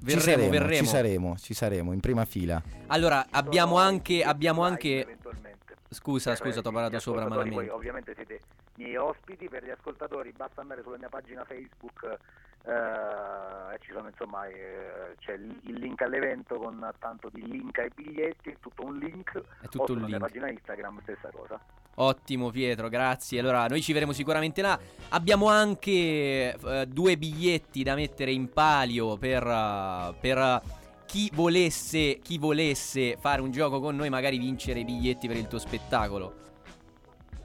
Verremo, 0.05 0.21
saremo, 0.21 0.51
verremo. 0.51 0.75
ci 0.75 0.85
saremo, 0.87 1.37
ci 1.39 1.55
saremo 1.55 1.93
in 1.95 2.01
prima 2.01 2.27
fila. 2.27 2.63
Allora, 2.89 3.29
abbiamo 3.31 3.77
Sono 3.77 3.89
anche, 3.89 4.23
abbiamo 4.23 4.63
anche 4.63 5.01
eventualmente. 5.01 5.56
Scusa, 5.89 6.31
Per 6.31 6.39
scusa, 6.39 6.61
ti 6.61 6.69
ho 6.69 6.73
parlato 6.73 6.99
sopra 6.99 7.27
malamente. 7.29 7.55
Voi 7.55 7.69
ovviamente 7.69 8.15
siete 8.15 8.41
miei 8.75 8.97
ospiti, 8.97 9.49
per 9.49 9.65
gli 9.65 9.71
ascoltatori 9.71 10.33
basta 10.33 10.61
andare 10.61 10.83
sulla 10.83 10.99
mia 10.99 11.09
pagina 11.09 11.45
Facebook 11.45 12.19
eh, 12.65 13.75
e 13.75 13.79
ci 13.81 13.93
sono 13.93 14.09
insomma 14.09 14.47
eh, 14.47 15.15
c'è 15.19 15.35
il 15.35 15.79
link 15.79 16.03
all'evento 16.03 16.57
con 16.57 16.93
tanto 16.99 17.31
di 17.33 17.47
link 17.47 17.79
ai 17.79 17.91
biglietti, 17.95 18.51
è 18.51 18.57
tutto 18.61 18.85
un 18.85 18.99
link. 18.99 19.41
È 19.61 19.69
tutto 19.69 19.93
un 19.93 20.03
link. 20.03 20.19
pagina 20.19 20.51
Instagram 20.51 21.01
stessa 21.03 21.31
cosa. 21.31 21.61
Ottimo 21.99 22.51
Pietro, 22.51 22.89
grazie. 22.89 23.41
Allora, 23.41 23.67
noi 23.67 23.81
ci 23.81 23.93
vedremo 23.93 24.13
sicuramente 24.13 24.61
là. 24.61 24.79
Abbiamo 25.11 25.49
anche 25.49 26.55
eh, 26.55 26.87
due 26.89 27.17
biglietti 27.17 27.83
da 27.83 27.95
mettere 27.95 28.33
in 28.33 28.53
palio 28.53 29.17
per, 29.17 29.47
eh, 29.47 30.15
per 30.21 30.37
eh, 30.37 30.61
chi, 31.07 31.31
volesse, 31.33 32.19
chi 32.23 32.37
volesse 32.37 33.17
fare 33.19 33.41
un 33.41 33.51
gioco 33.51 33.81
con 33.81 33.97
noi, 33.97 34.11
magari 34.11 34.39
vincere 34.39 34.81
i 34.81 34.85
biglietti 34.85 35.27
per 35.27 35.37
il 35.37 35.47
tuo 35.47 35.59
spettacolo. 35.59 36.45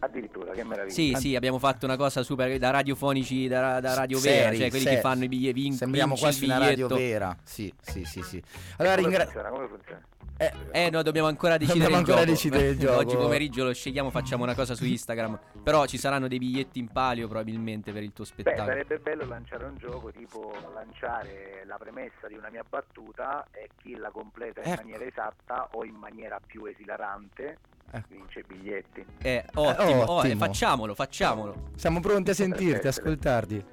Addirittura, 0.04 0.52
che 0.54 0.64
meraviglia. 0.64 0.94
Sì, 0.94 1.14
sì, 1.16 1.36
abbiamo 1.36 1.60
fatto 1.60 1.86
una 1.86 1.96
cosa 1.96 2.24
super 2.24 2.58
da 2.58 2.72
radiofonici, 2.72 3.48
da, 3.48 3.80
da 3.80 3.94
radio 3.94 4.20
vera, 4.20 4.46
Seri, 4.46 4.58
cioè 4.58 4.70
quelli 4.70 4.84
seri. 4.84 4.96
che 4.96 5.02
fanno 5.02 5.24
i 5.24 5.28
biglietti. 5.28 5.62
Vin- 5.62 5.74
Sembriamo 5.74 6.16
quasi 6.16 6.46
una 6.46 6.58
radio 6.58 6.88
vera. 6.88 7.38
Sì, 7.44 7.72
sì, 7.80 8.04
sì, 8.04 8.22
sì. 8.24 8.42
Allora 8.78 8.96
come 8.96 9.08
ringra- 9.08 9.24
funziona? 9.26 9.50
Come 9.50 9.68
funziona? 9.68 10.02
eh, 10.38 10.52
Eh 10.72 10.90
no, 10.90 11.04
dobbiamo 11.04 11.28
ancora 11.28 11.58
decidere 11.58 11.84
Dobbiamo 11.84 12.02
il 12.02 12.10
ancora 12.10 12.26
gioco. 12.26 12.32
decidere 12.32 12.68
il 12.70 12.78
gioco. 12.80 12.98
Oggi 12.98 13.16
pomeriggio 13.16 13.64
lo 13.64 13.74
scegliamo, 13.74 14.10
facciamo 14.10 14.42
una 14.44 14.56
cosa 14.56 14.74
su 14.74 14.86
Instagram. 14.86 15.40
Però 15.62 15.86
ci 15.86 16.00
saranno 16.00 16.28
dei 16.28 16.40
biglietti 16.40 16.80
in 16.80 16.88
palio 16.88 17.28
probabilmente 17.28 17.92
per 17.92 18.02
il 18.02 18.12
tuo 18.12 18.24
Beh, 18.24 18.30
spettacolo. 18.32 18.66
sarebbe 18.66 18.98
bello 18.98 19.26
lanciare 19.28 19.66
un 19.66 19.78
gioco 19.78 20.12
tipo 20.12 20.52
lanciare 20.74 21.64
la 21.68 21.78
premessa 21.78 22.28
di 22.28 22.34
una 22.36 22.50
mia 22.50 22.64
battuta 22.68 23.46
e 23.52 23.70
chi 23.80 23.96
la 23.96 24.10
completa 24.10 24.62
in 24.62 24.72
Ecco. 24.72 24.82
maniera 24.82 25.06
esatta 25.06 25.70
o 25.74 25.86
in 25.86 25.94
maniera 25.96 26.40
più 26.44 26.66
esilarante 26.66 27.58
Ecco. 27.94 28.08
vince 28.10 28.40
i 28.40 28.44
biglietti. 28.48 29.06
Eh, 29.22 29.46
ottimo, 29.54 30.02
oh, 30.04 30.24
eh, 30.24 30.28
ottimo. 30.28 30.46
facciamolo, 30.46 30.96
facciamolo. 30.96 31.72
siamo 31.76 32.00
pronti 32.00 32.30
a 32.30 32.34
sentirti, 32.34 32.88
ascoltarti. 32.88 33.66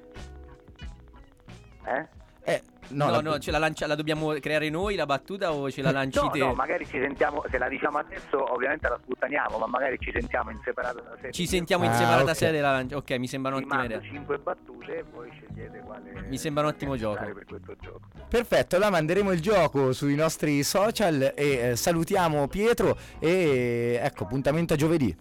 Eh? 1.85 2.07
Eh, 2.49 2.61
no, 2.89 3.05
No, 3.05 3.11
la- 3.11 3.21
no, 3.21 3.37
ce 3.39 3.51
la, 3.51 3.57
lancia- 3.59 3.85
la 3.87 3.95
dobbiamo 3.95 4.29
creare 4.39 4.69
noi 4.69 4.95
la 4.95 5.05
battuta 5.05 5.51
o 5.53 5.69
ce 5.69 5.81
la 5.81 5.91
lanci 5.91 6.19
No, 6.19 6.29
te? 6.29 6.39
no, 6.39 6.53
magari 6.53 6.85
ci 6.85 6.99
sentiamo, 6.99 7.43
se 7.49 7.57
la 7.57 7.67
diciamo 7.67 7.99
adesso 7.99 8.51
ovviamente 8.53 8.87
la 8.89 8.99
sputtaniamo, 9.01 9.57
ma 9.59 9.67
magari 9.67 9.97
ci 9.99 10.11
sentiamo 10.11 10.49
in 10.49 10.59
separata 10.63 11.01
sede. 11.17 11.31
Ci 11.31 11.45
sentiamo 11.45 11.83
in 11.83 11.91
Ah, 11.91 11.95
separata 11.95 12.31
ok. 12.31 12.35
sede 12.35 12.57
e 12.57 12.61
la 12.61 12.71
lanci- 12.71 12.95
Ok, 12.95 13.11
mi 13.11 13.27
sembra 13.27 13.51
un'ottima 13.55 13.85
idea. 13.85 14.01
5 14.01 14.37
battute 14.39 14.97
e 14.97 15.03
voi 15.13 15.29
scegliete 15.31 15.79
quale 15.85 16.25
Mi 16.27 16.37
sembra 16.37 16.63
un 16.63 16.69
ottimo 16.69 16.95
gioco. 16.97 17.23
per 17.23 17.75
gioco. 17.79 17.99
Perfetto, 18.27 18.75
allora 18.75 18.89
manderemo 18.91 19.31
il 19.31 19.41
gioco 19.41 19.91
sui 19.93 20.15
nostri 20.15 20.63
social 20.63 21.33
e 21.35 21.51
eh, 21.71 21.75
salutiamo 21.75 22.47
Pietro 22.47 22.97
e 23.19 23.99
ecco, 24.01 24.23
appuntamento 24.23 24.73
a 24.73 24.77
giovedì. 24.77 25.15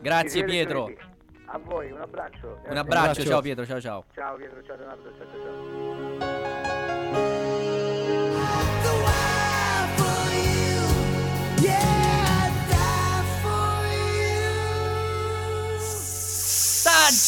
Grazie 0.00 0.44
Pietro. 0.44 0.78
giovedì. 0.86 1.14
A 1.48 1.58
voi 1.58 1.90
un 1.92 2.00
abbraccio. 2.00 2.58
Un 2.68 2.76
abbraccio, 2.76 3.08
abbraccio. 3.10 3.24
ciao 3.24 3.40
Pietro, 3.40 3.64
ciao 3.64 3.80
ciao. 3.80 4.04
Ciao 4.14 4.34
Pietro, 4.36 4.62
ciao 4.64 4.76
Leonardo, 4.76 5.12
ciao 5.16 5.26
ciao. 5.30 5.42
ciao. 5.42 6.05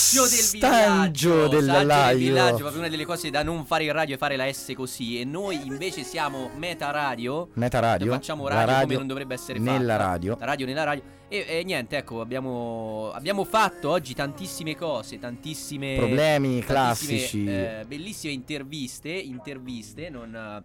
Saggio 0.08 0.26
del 0.26 0.50
villaggio 0.50 1.48
del 1.48 1.66
del 1.66 2.16
villaggio 2.16 2.56
Proprio 2.56 2.78
una 2.78 2.88
delle 2.88 3.04
cose 3.04 3.28
da 3.28 3.42
non 3.42 3.66
fare 3.66 3.84
in 3.84 3.92
radio 3.92 4.14
è 4.14 4.18
fare 4.18 4.36
la 4.36 4.50
S 4.50 4.72
così 4.74 5.20
E 5.20 5.24
noi 5.24 5.60
invece 5.66 6.02
siamo 6.02 6.50
Meta 6.56 6.90
Radio 6.90 7.48
Meta 7.54 7.78
Radio. 7.78 8.12
Facciamo 8.12 8.48
la 8.48 8.64
radio, 8.64 8.82
come 8.84 8.94
non 8.94 9.06
dovrebbe 9.06 9.34
essere 9.34 9.58
nella 9.58 9.96
fatta. 9.96 10.08
radio. 10.08 10.36
La 10.40 10.46
radio 10.46 10.66
nella 10.66 10.84
radio 10.84 11.02
e, 11.28 11.44
e 11.46 11.62
niente 11.62 11.98
ecco 11.98 12.22
abbiamo, 12.22 13.10
abbiamo 13.12 13.44
fatto 13.44 13.90
oggi 13.90 14.14
tantissime 14.14 14.74
cose 14.74 15.18
Tantissime 15.18 15.96
Problemi 15.96 16.64
tantissime, 16.64 17.18
classici. 17.18 17.44
eh, 17.44 17.84
Bellissime 17.86 18.32
interviste 18.32 19.10
Interviste 19.10 20.08
non, 20.08 20.62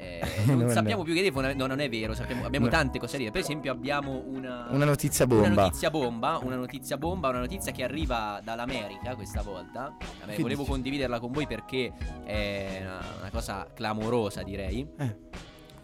eh, 0.00 0.20
non, 0.46 0.58
Non- 0.58 0.70
sappiamo 0.70 1.02
più 1.02 1.14
che 1.14 1.22
dire, 1.22 1.54
no, 1.54 1.66
non 1.66 1.80
è 1.80 1.88
vero, 1.88 2.14
sappiamo- 2.14 2.44
abbiamo 2.46 2.66
No. 2.66 2.70
tante 2.72 2.98
cose 2.98 3.12
da 3.12 3.18
dire. 3.18 3.30
Per 3.30 3.40
esempio 3.40 3.70
abbiamo 3.72 4.22
una, 4.26 4.66
Una 4.70 4.84
notizia 4.84 5.24
una 5.26 5.34
bomba. 5.34 5.62
notizia 5.64 5.90
bomba, 5.90 6.38
una 6.42 6.56
notizia 6.56 6.96
bomba, 6.96 7.28
una 7.28 7.38
notizia 7.40 7.72
che 7.72 7.82
arriva 7.82 8.40
dall'America 8.42 9.14
questa 9.14 9.42
volta. 9.42 9.94
Vabbè, 10.20 10.34
Che 10.34 10.42
volevo 10.42 10.60
dici? 10.62 10.70
condividerla 10.72 11.20
con 11.20 11.32
voi 11.32 11.46
perché 11.46 11.92
è 12.24 12.78
una, 12.82 13.00
una 13.20 13.30
cosa 13.30 13.66
clamorosa, 13.74 14.42
direi. 14.42 14.86
Eh, 14.98 15.16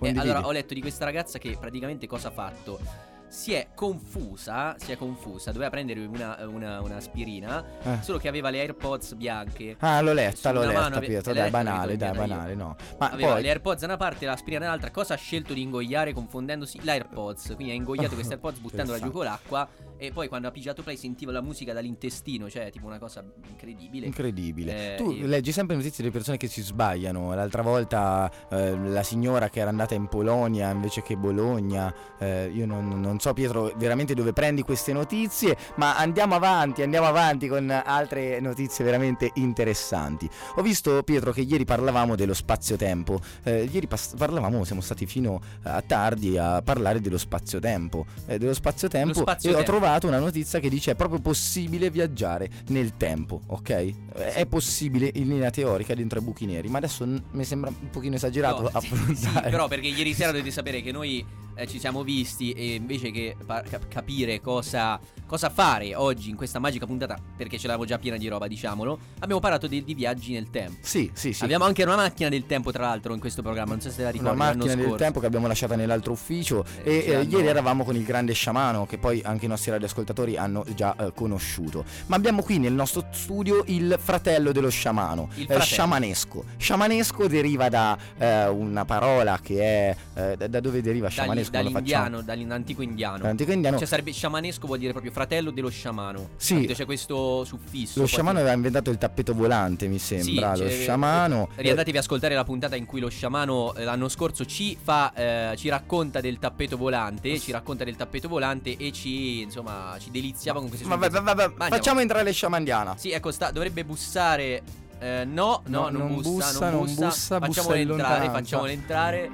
Eh, 0.00 0.14
allora, 0.16 0.46
ho 0.46 0.52
letto 0.52 0.74
di 0.74 0.80
questa 0.80 1.04
ragazza 1.06 1.38
che 1.38 1.56
praticamente 1.58 2.06
cosa 2.06 2.28
ha 2.28 2.30
fatto? 2.30 2.78
Si 3.28 3.52
è 3.52 3.68
confusa, 3.74 4.76
si 4.78 4.92
è 4.92 4.96
confusa, 4.96 5.50
doveva 5.52 5.68
prendere 5.70 6.04
una, 6.06 6.38
una, 6.46 6.80
un'aspirina, 6.80 7.64
Eh. 7.82 7.98
solo 8.02 8.18
che 8.18 8.28
aveva 8.28 8.50
le 8.50 8.60
AirPods 8.60 9.14
bianche. 9.14 9.76
Ah, 9.80 10.00
l'ho 10.00 10.12
letta, 10.12 10.52
l'ho 10.52 10.60
mano 10.64 10.72
letta, 10.72 10.96
ave- 10.96 11.06
Pietro. 11.06 11.32
Dai, 11.32 11.50
banale, 11.50 11.96
dai, 11.96 12.16
banale, 12.16 12.52
io. 12.52 12.56
no. 12.58 12.76
Ma 12.98 13.10
Aveva 13.10 13.32
poi 13.32 13.42
le 13.42 13.48
AirPods 13.48 13.80
da 13.80 13.86
una 13.86 13.96
parte 13.96 14.24
e 14.24 14.28
l'aspirina 14.28 14.64
dall'altra. 14.64 14.90
Cosa 14.90 15.14
ha 15.14 15.16
scelto 15.16 15.52
di 15.54 15.62
ingoiare 15.62 16.12
confondendosi? 16.12 16.78
L'AirPods. 16.84 17.54
Quindi 17.56 17.72
ha 17.72 17.76
ingoiato 17.76 18.14
queste 18.14 18.34
AirPods 18.34 18.58
buttandola 18.58 18.98
giù 19.00 19.10
con 19.10 19.24
l'acqua. 19.24 19.68
E 19.98 20.12
poi 20.12 20.28
quando 20.28 20.46
ha 20.48 20.50
pigiato 20.50 20.82
play 20.82 20.96
sentiva 20.96 21.32
la 21.32 21.40
musica 21.40 21.72
dall'intestino. 21.72 22.48
Cioè, 22.48 22.70
tipo 22.70 22.86
una 22.86 22.98
cosa 22.98 23.24
incredibile. 23.48 24.06
Incredibile. 24.06 24.94
Eh, 24.94 24.96
tu 24.96 25.10
io- 25.10 25.26
leggi 25.26 25.52
sempre 25.52 25.74
notizie 25.76 26.04
di 26.04 26.10
persone 26.10 26.36
che 26.36 26.48
si 26.48 26.62
sbagliano. 26.62 27.34
L'altra 27.34 27.62
volta 27.62 28.30
eh, 28.50 28.76
la 28.76 29.02
signora 29.02 29.48
che 29.48 29.60
era 29.60 29.70
andata 29.70 29.94
in 29.94 30.06
Polonia 30.08 30.70
invece 30.70 31.02
che 31.02 31.16
Bologna. 31.16 31.92
Eh, 32.18 32.50
io 32.54 32.66
non, 32.66 33.00
non 33.00 33.15
so, 33.20 33.32
Pietro, 33.32 33.72
veramente 33.76 34.14
dove 34.14 34.32
prendi 34.32 34.62
queste 34.62 34.92
notizie. 34.92 35.56
Ma 35.76 35.96
andiamo 35.96 36.34
avanti, 36.34 36.82
andiamo 36.82 37.06
avanti 37.06 37.48
con 37.48 37.70
altre 37.70 38.40
notizie 38.40 38.84
veramente 38.84 39.30
interessanti. 39.34 40.28
Ho 40.56 40.62
visto, 40.62 41.02
Pietro, 41.02 41.32
che 41.32 41.40
ieri 41.40 41.64
parlavamo 41.64 42.14
dello 42.16 42.34
spazio-tempo. 42.34 43.20
Eh, 43.44 43.68
ieri 43.70 43.86
pas- 43.86 44.14
parlavamo, 44.16 44.64
siamo 44.64 44.80
stati 44.80 45.06
fino 45.06 45.40
a 45.62 45.82
tardi 45.82 46.36
a 46.38 46.62
parlare 46.62 47.00
dello 47.00 47.18
spazio-tempo. 47.18 48.06
Eh, 48.26 48.38
dello 48.38 48.54
spazio-tempo. 48.54 49.24
E 49.42 49.54
ho 49.54 49.62
trovato 49.62 50.06
una 50.06 50.18
notizia 50.18 50.58
che 50.60 50.68
dice 50.68 50.92
è 50.92 50.94
proprio 50.94 51.20
possibile 51.20 51.90
viaggiare 51.90 52.48
nel 52.68 52.96
tempo, 52.96 53.40
ok? 53.46 54.12
È 54.34 54.46
possibile 54.46 55.10
in 55.14 55.28
linea 55.28 55.50
teorica 55.50 55.94
dentro 55.94 56.18
ai 56.18 56.24
buchi 56.24 56.46
neri, 56.46 56.68
ma 56.68 56.78
adesso 56.78 57.04
n- 57.04 57.22
mi 57.32 57.44
sembra 57.44 57.70
un 57.70 57.90
pochino 57.90 58.14
esagerato 58.16 58.62
No, 58.62 58.68
sì, 58.68 58.76
affrontare. 58.76 59.44
sì, 59.44 59.50
però 59.50 59.68
perché 59.68 59.88
ieri 59.88 60.14
sera 60.14 60.30
dovete 60.30 60.50
sapere 60.50 60.82
che 60.82 60.92
noi 60.92 61.24
eh, 61.56 61.66
ci 61.66 61.78
siamo 61.80 62.02
visti 62.04 62.52
e 62.52 62.74
invece 62.74 63.10
che 63.10 63.34
pa- 63.44 63.62
cap- 63.62 63.88
capire 63.88 64.40
cosa, 64.40 64.98
cosa 65.26 65.50
fare 65.50 65.94
oggi 65.94 66.30
in 66.30 66.36
questa 66.36 66.58
magica 66.58 66.86
puntata, 66.86 67.16
perché 67.36 67.58
ce 67.58 67.66
l'avevo 67.66 67.84
già 67.84 67.98
piena 67.98 68.16
di 68.16 68.28
roba, 68.28 68.46
diciamolo, 68.46 68.98
abbiamo 69.20 69.40
parlato 69.40 69.66
di, 69.66 69.82
di 69.82 69.94
viaggi 69.94 70.32
nel 70.32 70.50
tempo. 70.50 70.76
Sì, 70.82 71.10
sì, 71.14 71.32
sì. 71.32 71.42
Abbiamo 71.44 71.64
anche 71.64 71.82
una 71.82 71.96
macchina 71.96 72.28
del 72.28 72.46
tempo, 72.46 72.70
tra 72.70 72.84
l'altro, 72.84 73.12
in 73.14 73.20
questo 73.20 73.42
programma. 73.42 73.72
Non 73.72 73.80
so 73.80 73.90
se 73.90 74.02
la 74.02 74.08
una 74.08 74.10
ricordi. 74.12 74.38
l'anno 74.38 74.52
macchina 74.52 74.74
del 74.74 74.84
scorso. 74.84 75.02
tempo 75.04 75.20
che 75.20 75.26
abbiamo 75.26 75.46
lasciata 75.46 75.76
nell'altro 75.76 76.12
ufficio 76.12 76.64
Eh, 76.84 77.04
e 77.06 77.10
eh, 77.12 77.22
ieri 77.22 77.46
eravamo 77.46 77.84
con 77.84 77.96
il 77.96 78.04
grande 78.04 78.32
sciamano 78.34 78.86
che 78.86 78.98
poi 78.98 79.20
anche 79.24 79.46
i 79.46 79.48
nostri 79.48 79.70
radioascoltatori 79.70 80.36
hanno 80.36 80.64
già 80.74 80.94
eh, 80.96 81.12
conosciuto. 81.14 81.84
Ma 82.06 82.16
abbiamo 82.16 82.42
qui 82.42 82.58
nel 82.58 82.72
nostro 82.72 83.04
studio 83.12 83.64
il 83.66 83.96
fratello 84.00 84.52
dello 84.52 84.68
sciamano, 84.68 85.28
Il 85.34 85.42
eh, 85.42 85.44
fratello. 85.46 85.64
sciamanesco. 85.64 86.44
Sciamanesco 86.56 87.26
deriva 87.26 87.68
da 87.68 87.96
eh, 88.18 88.46
una 88.48 88.84
parola 88.84 89.38
che 89.42 89.94
è 90.14 90.36
da, 90.36 90.60
dove 90.60 90.80
deriva 90.82 91.08
Dagli- 91.08 91.16
sciamanesco? 91.50 91.72
Non 91.72 91.72
dall'indiano, 91.72 92.20
dall'antico 92.22 92.82
indiano. 92.82 93.18
Dall'antico 93.18 93.52
indiano. 93.52 93.78
Cioè 93.78 93.86
sarebbe 93.86 94.12
sciamanesco 94.12 94.66
vuol 94.66 94.78
dire 94.78 94.92
proprio 94.92 95.12
fratello 95.12 95.50
dello 95.50 95.68
sciamano. 95.68 96.28
Sì. 96.36 96.54
Capito? 96.54 96.72
C'è 96.74 96.84
questo 96.84 97.44
suffisso. 97.44 98.00
Lo 98.00 98.06
sciamano 98.06 98.38
aveva 98.38 98.54
inventato 98.54 98.90
il 98.90 98.98
tappeto 98.98 99.34
volante, 99.34 99.86
mi 99.88 99.98
sembra. 99.98 100.54
Sì, 100.54 100.62
lo 100.62 100.68
cioè, 100.68 100.78
sciamano. 100.80 101.48
eh, 101.56 101.62
Riandatevi 101.62 101.96
a 101.96 102.00
ascoltare 102.00 102.34
la 102.34 102.44
puntata 102.44 102.76
in 102.76 102.84
cui 102.86 103.00
lo 103.00 103.08
sciamano 103.08 103.74
eh, 103.74 103.84
l'anno 103.84 104.08
scorso 104.08 104.44
ci 104.44 104.76
fa 104.80 105.12
eh, 105.14 105.56
ci 105.56 105.68
racconta 105.68 106.20
del 106.20 106.38
tappeto 106.38 106.76
volante, 106.76 107.38
ci 107.38 107.52
racconta 107.52 107.84
del 107.84 107.96
tappeto 107.96 108.28
volante 108.28 108.76
e 108.76 108.92
ci 108.92 109.40
insomma 109.42 109.96
ci 109.98 110.10
deliziava 110.10 110.58
con 110.60 110.68
queste 110.68 110.86
Vabbè, 110.86 111.08
vabbè, 111.10 111.24
vabbè, 111.24 111.42
andiamo. 111.44 111.70
facciamo 111.70 112.00
entrare 112.00 112.32
sciamandiana. 112.32 112.96
Sì, 112.96 113.10
ecco, 113.10 113.30
sta, 113.30 113.50
dovrebbe 113.50 113.84
bussare 113.84 114.62
eh, 114.98 115.24
no, 115.26 115.62
no, 115.66 115.82
No, 115.82 115.88
non, 115.90 116.08
non 116.12 116.20
bussa, 116.20 116.68
non 116.68 116.70
non 116.70 116.80
bussa. 116.86 117.06
bussa, 117.06 117.38
bussa 117.38 117.38
Facciamolo 117.62 117.74
entrare, 117.92 118.30
facciamolo 118.30 118.70
entrare. 118.70 119.30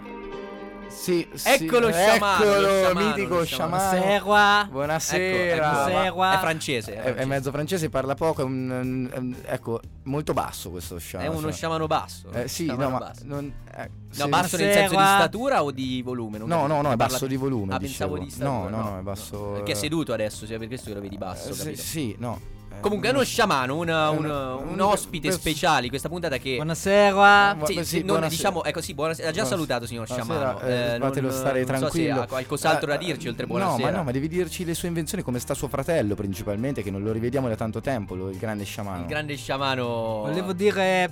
Sì, 0.95 1.27
sì. 1.35 1.49
Ecco 1.49 1.79
lo 1.81 1.91
sciamano, 1.91 2.45
Eccolo, 2.45 2.61
lo 2.61 2.69
sciamano, 2.69 3.07
mitico 3.09 3.45
sciamano. 3.45 4.03
Segua. 4.03 4.69
Buonasera. 4.71 5.55
Ecco, 5.55 5.89
ecco, 5.91 6.05
Segua. 6.05 6.35
È 6.35 6.39
francese, 6.39 6.93
è, 6.93 6.97
È, 6.97 6.99
è 6.99 7.03
francese. 7.03 7.27
mezzo 7.27 7.51
francese, 7.51 7.89
parla 7.89 8.15
poco, 8.15 8.43
è 8.43 8.45
un, 8.45 8.71
un- 9.15 9.37
ecco, 9.45 9.81
molto 10.05 10.33
basso 10.33 10.71
questo 10.71 10.97
È 10.97 11.01
sciamano. 11.01 11.37
uno 11.37 11.51
sciamano 11.51 11.87
basso. 11.87 12.31
Eh, 12.33 12.47
sì, 12.47 12.65
Sciamano 12.65 12.89
no, 12.89 12.91
ma 12.91 12.99
basso. 13.07 13.21
non, 13.25 13.53
eh, 13.75 13.91
No, 14.15 14.25
sì. 14.25 14.29
basso 14.29 14.57
nel 14.59 14.73
senso 14.73 14.95
di 14.97 15.03
statura 15.03 15.63
o 15.65 15.71
di 15.71 16.03
volume? 16.03 16.39
Non 16.39 16.47
No, 16.49 16.55
capisco. 16.57 16.75
no, 16.75 16.83
no, 16.83 16.93
è 16.93 16.97
basso 16.97 17.27
di 17.27 17.37
volume, 17.37 17.75
Ah, 17.75 17.79
pensavo 17.79 18.19
dicevo. 18.19 18.25
di 18.25 18.31
statura. 18.31 18.69
No, 18.69 18.83
no, 18.85 18.91
no, 18.91 18.99
è 18.99 19.03
basso, 19.03 19.39
Perché 19.55 19.73
è 19.73 19.75
seduto 19.75 20.13
adesso, 20.13 20.47
sia 20.47 20.59
per 20.59 20.69
questo 20.69 20.89
che 20.91 20.95
lo 20.95 21.01
vedi 21.01 21.17
basso, 21.17 21.49
Eh, 21.49 21.53
sì, 21.55 21.59
capito? 21.65 21.83
sì, 21.83 22.15
no. 22.19 22.41
Eh, 22.77 22.81
Comunque 22.81 23.09
è 23.09 23.13
uno 23.13 23.23
sciamano, 23.23 23.77
una- 23.77 24.11
un, 24.11 24.25
un- 24.25 24.69
un 24.73 24.81
ospite 24.81 25.29
un- 25.29 25.33
speciale 25.35 25.89
questa 25.89 26.09
puntata 26.09 26.37
che... 26.39 26.57
Buonasera. 26.57 27.55
Bu- 27.57 27.67
Sì, 27.67 27.73
sì, 27.75 27.85
sì, 27.85 27.97
non, 27.99 28.07
buonasera. 28.07 28.29
diciamo, 28.37 28.65
ecco 28.65 28.81
sì, 28.81 28.95
buonasera, 28.95 29.29
ha 29.29 29.31
già 29.31 29.43
Buonasera. 29.43 29.61
salutato 29.61 29.87
signor 29.87 30.07
Buonasera, 30.07 30.57
Sciamano. 30.59 30.95
eh, 30.95 30.99
fatelo 30.99 31.31
stare 31.31 31.59
non 31.59 31.67
tranquillo. 31.67 32.09
so 32.15 32.19
se 32.19 32.25
ha 32.25 32.27
qualcos'altro 32.27 32.87
da 32.89 32.95
Eh, 32.95 32.99
dirci 32.99 33.29
oltre 33.29 33.47
No, 33.47 33.53
buonasera. 33.53 33.91
ma 33.91 33.97
no, 33.99 34.03
ma 34.05 34.11
devi 34.11 34.29
dirci 34.29 34.65
le 34.65 34.75
sue 34.75 34.89
invenzioni, 34.89 35.23
come 35.23 35.39
sta 35.39 35.55
suo 35.55 35.69
fratello 35.69 36.15
principalmente, 36.15 36.83
che 36.83 36.91
non 36.91 37.03
lo 37.03 37.13
rivediamo 37.13 37.49
da 37.49 37.57
tanto 37.57 37.81
tempo, 37.81 38.15
lo- 38.15 38.31
il 38.31 38.39
grande 38.39 38.65
sciamano. 38.65 39.01
Il 39.01 39.07
grande 39.07 39.37
sciamano... 39.37 39.85
Volevo 40.27 40.53
dire 40.53 41.11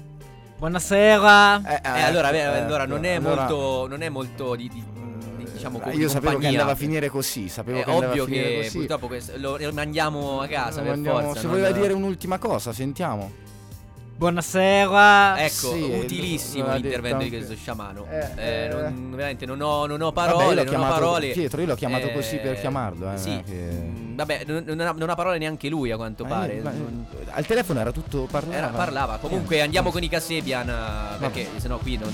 buonasera. 0.58 1.62
Eh, 1.64 1.80
Eh, 1.84 2.02
allora, 2.02 2.30
beh, 2.30 2.42
allora 2.44 2.84
non 2.86 3.04
è 3.04 3.14
allora- 3.14 3.42
molto, 3.48 3.86
non 3.88 4.02
è 4.02 4.08
molto 4.08 4.54
di- 4.56 4.68
di- 4.68 4.84
diciamo 5.60 5.82
Eh, 5.84 5.90
di 5.90 5.98
Io 5.98 6.08
sapevo 6.08 6.26
che 6.26 6.32
compagnia. 6.32 6.48
andava 6.50 6.72
a 6.72 6.74
finire 6.76 7.08
così, 7.08 7.48
sapevo 7.48 7.78
È 7.80 7.84
che 7.84 7.90
andava 7.90 8.10
ovvio 8.10 8.22
a 8.22 8.26
finire 8.26 8.48
che 8.48 8.56
così. 8.62 8.78
purtroppo 8.78 9.06
questo- 9.06 9.32
lo, 9.36 9.56
lo 9.58 9.72
mandiamo 9.72 10.40
a 10.40 10.46
casa 10.46 10.80
Lo 10.82 10.88
mandiamo- 10.88 11.20
forza. 11.20 11.40
Se 11.40 11.46
non- 11.46 11.56
voleva 11.56 11.70
dire 11.78 11.92
un'ultima 11.92 12.38
cosa, 12.38 12.72
sentiamo. 12.72 13.30
Buonasera. 14.20 15.40
Ecco, 15.42 15.72
Sì, 15.72 15.80
utilissimo 15.82 16.70
l'intervento 16.74 17.22
di 17.24 17.30
questo 17.30 17.54
sciamano. 17.54 18.06
Eh, 18.10 18.26
Eh, 18.36 18.64
eh. 18.64 18.68
non- 18.68 19.12
veramente 19.12 19.46
non 19.46 19.62
ho, 19.62 19.86
non 19.86 20.02
ho 20.02 20.10
Vabbè, 20.10 20.28
parole, 20.30 20.44
l'ho 20.44 20.54
non 20.56 20.66
ho 20.66 20.68
chiamato- 20.68 20.92
parole. 20.94 21.28
Pietro, 21.30 21.60
io 21.62 21.66
l'ho 21.66 21.74
chiamato 21.74 22.10
così 22.10 22.36
per 22.36 22.52
Eh, 22.52 22.60
chiamarlo, 22.60 23.12
eh, 23.14 23.16
sì. 23.16 23.30
è 23.30 23.42
che- 23.42 23.52
Mm, 23.52 24.16
Vabbè, 24.16 24.42
non, 24.46 24.62
non 24.66 24.80
ha, 24.80 24.92
non 24.94 25.08
ha 25.08 25.14
parole 25.14 25.38
neanche 25.38 25.70
lui 25.70 25.90
a 25.90 25.96
quanto 25.96 26.24
Ma 26.24 26.28
pare. 26.40 26.54
io- 26.56 26.62
ma- 26.62 26.70
Non- 26.70 27.06
al 27.30 27.46
telefono 27.46 27.80
era 27.80 27.92
tutto 27.92 28.28
parlava. 28.30 28.56
era- 28.58 28.66
parlava. 28.68 29.16
Comunque 29.16 29.56
Eh, 29.56 29.60
andiamo 29.60 29.90
con 29.90 30.02
i 30.02 30.08
Casebian 30.10 30.68
eh, 30.68 31.16
perché 31.18 31.48
sennò 31.56 31.78
qui 31.78 31.96
non... 31.96 32.12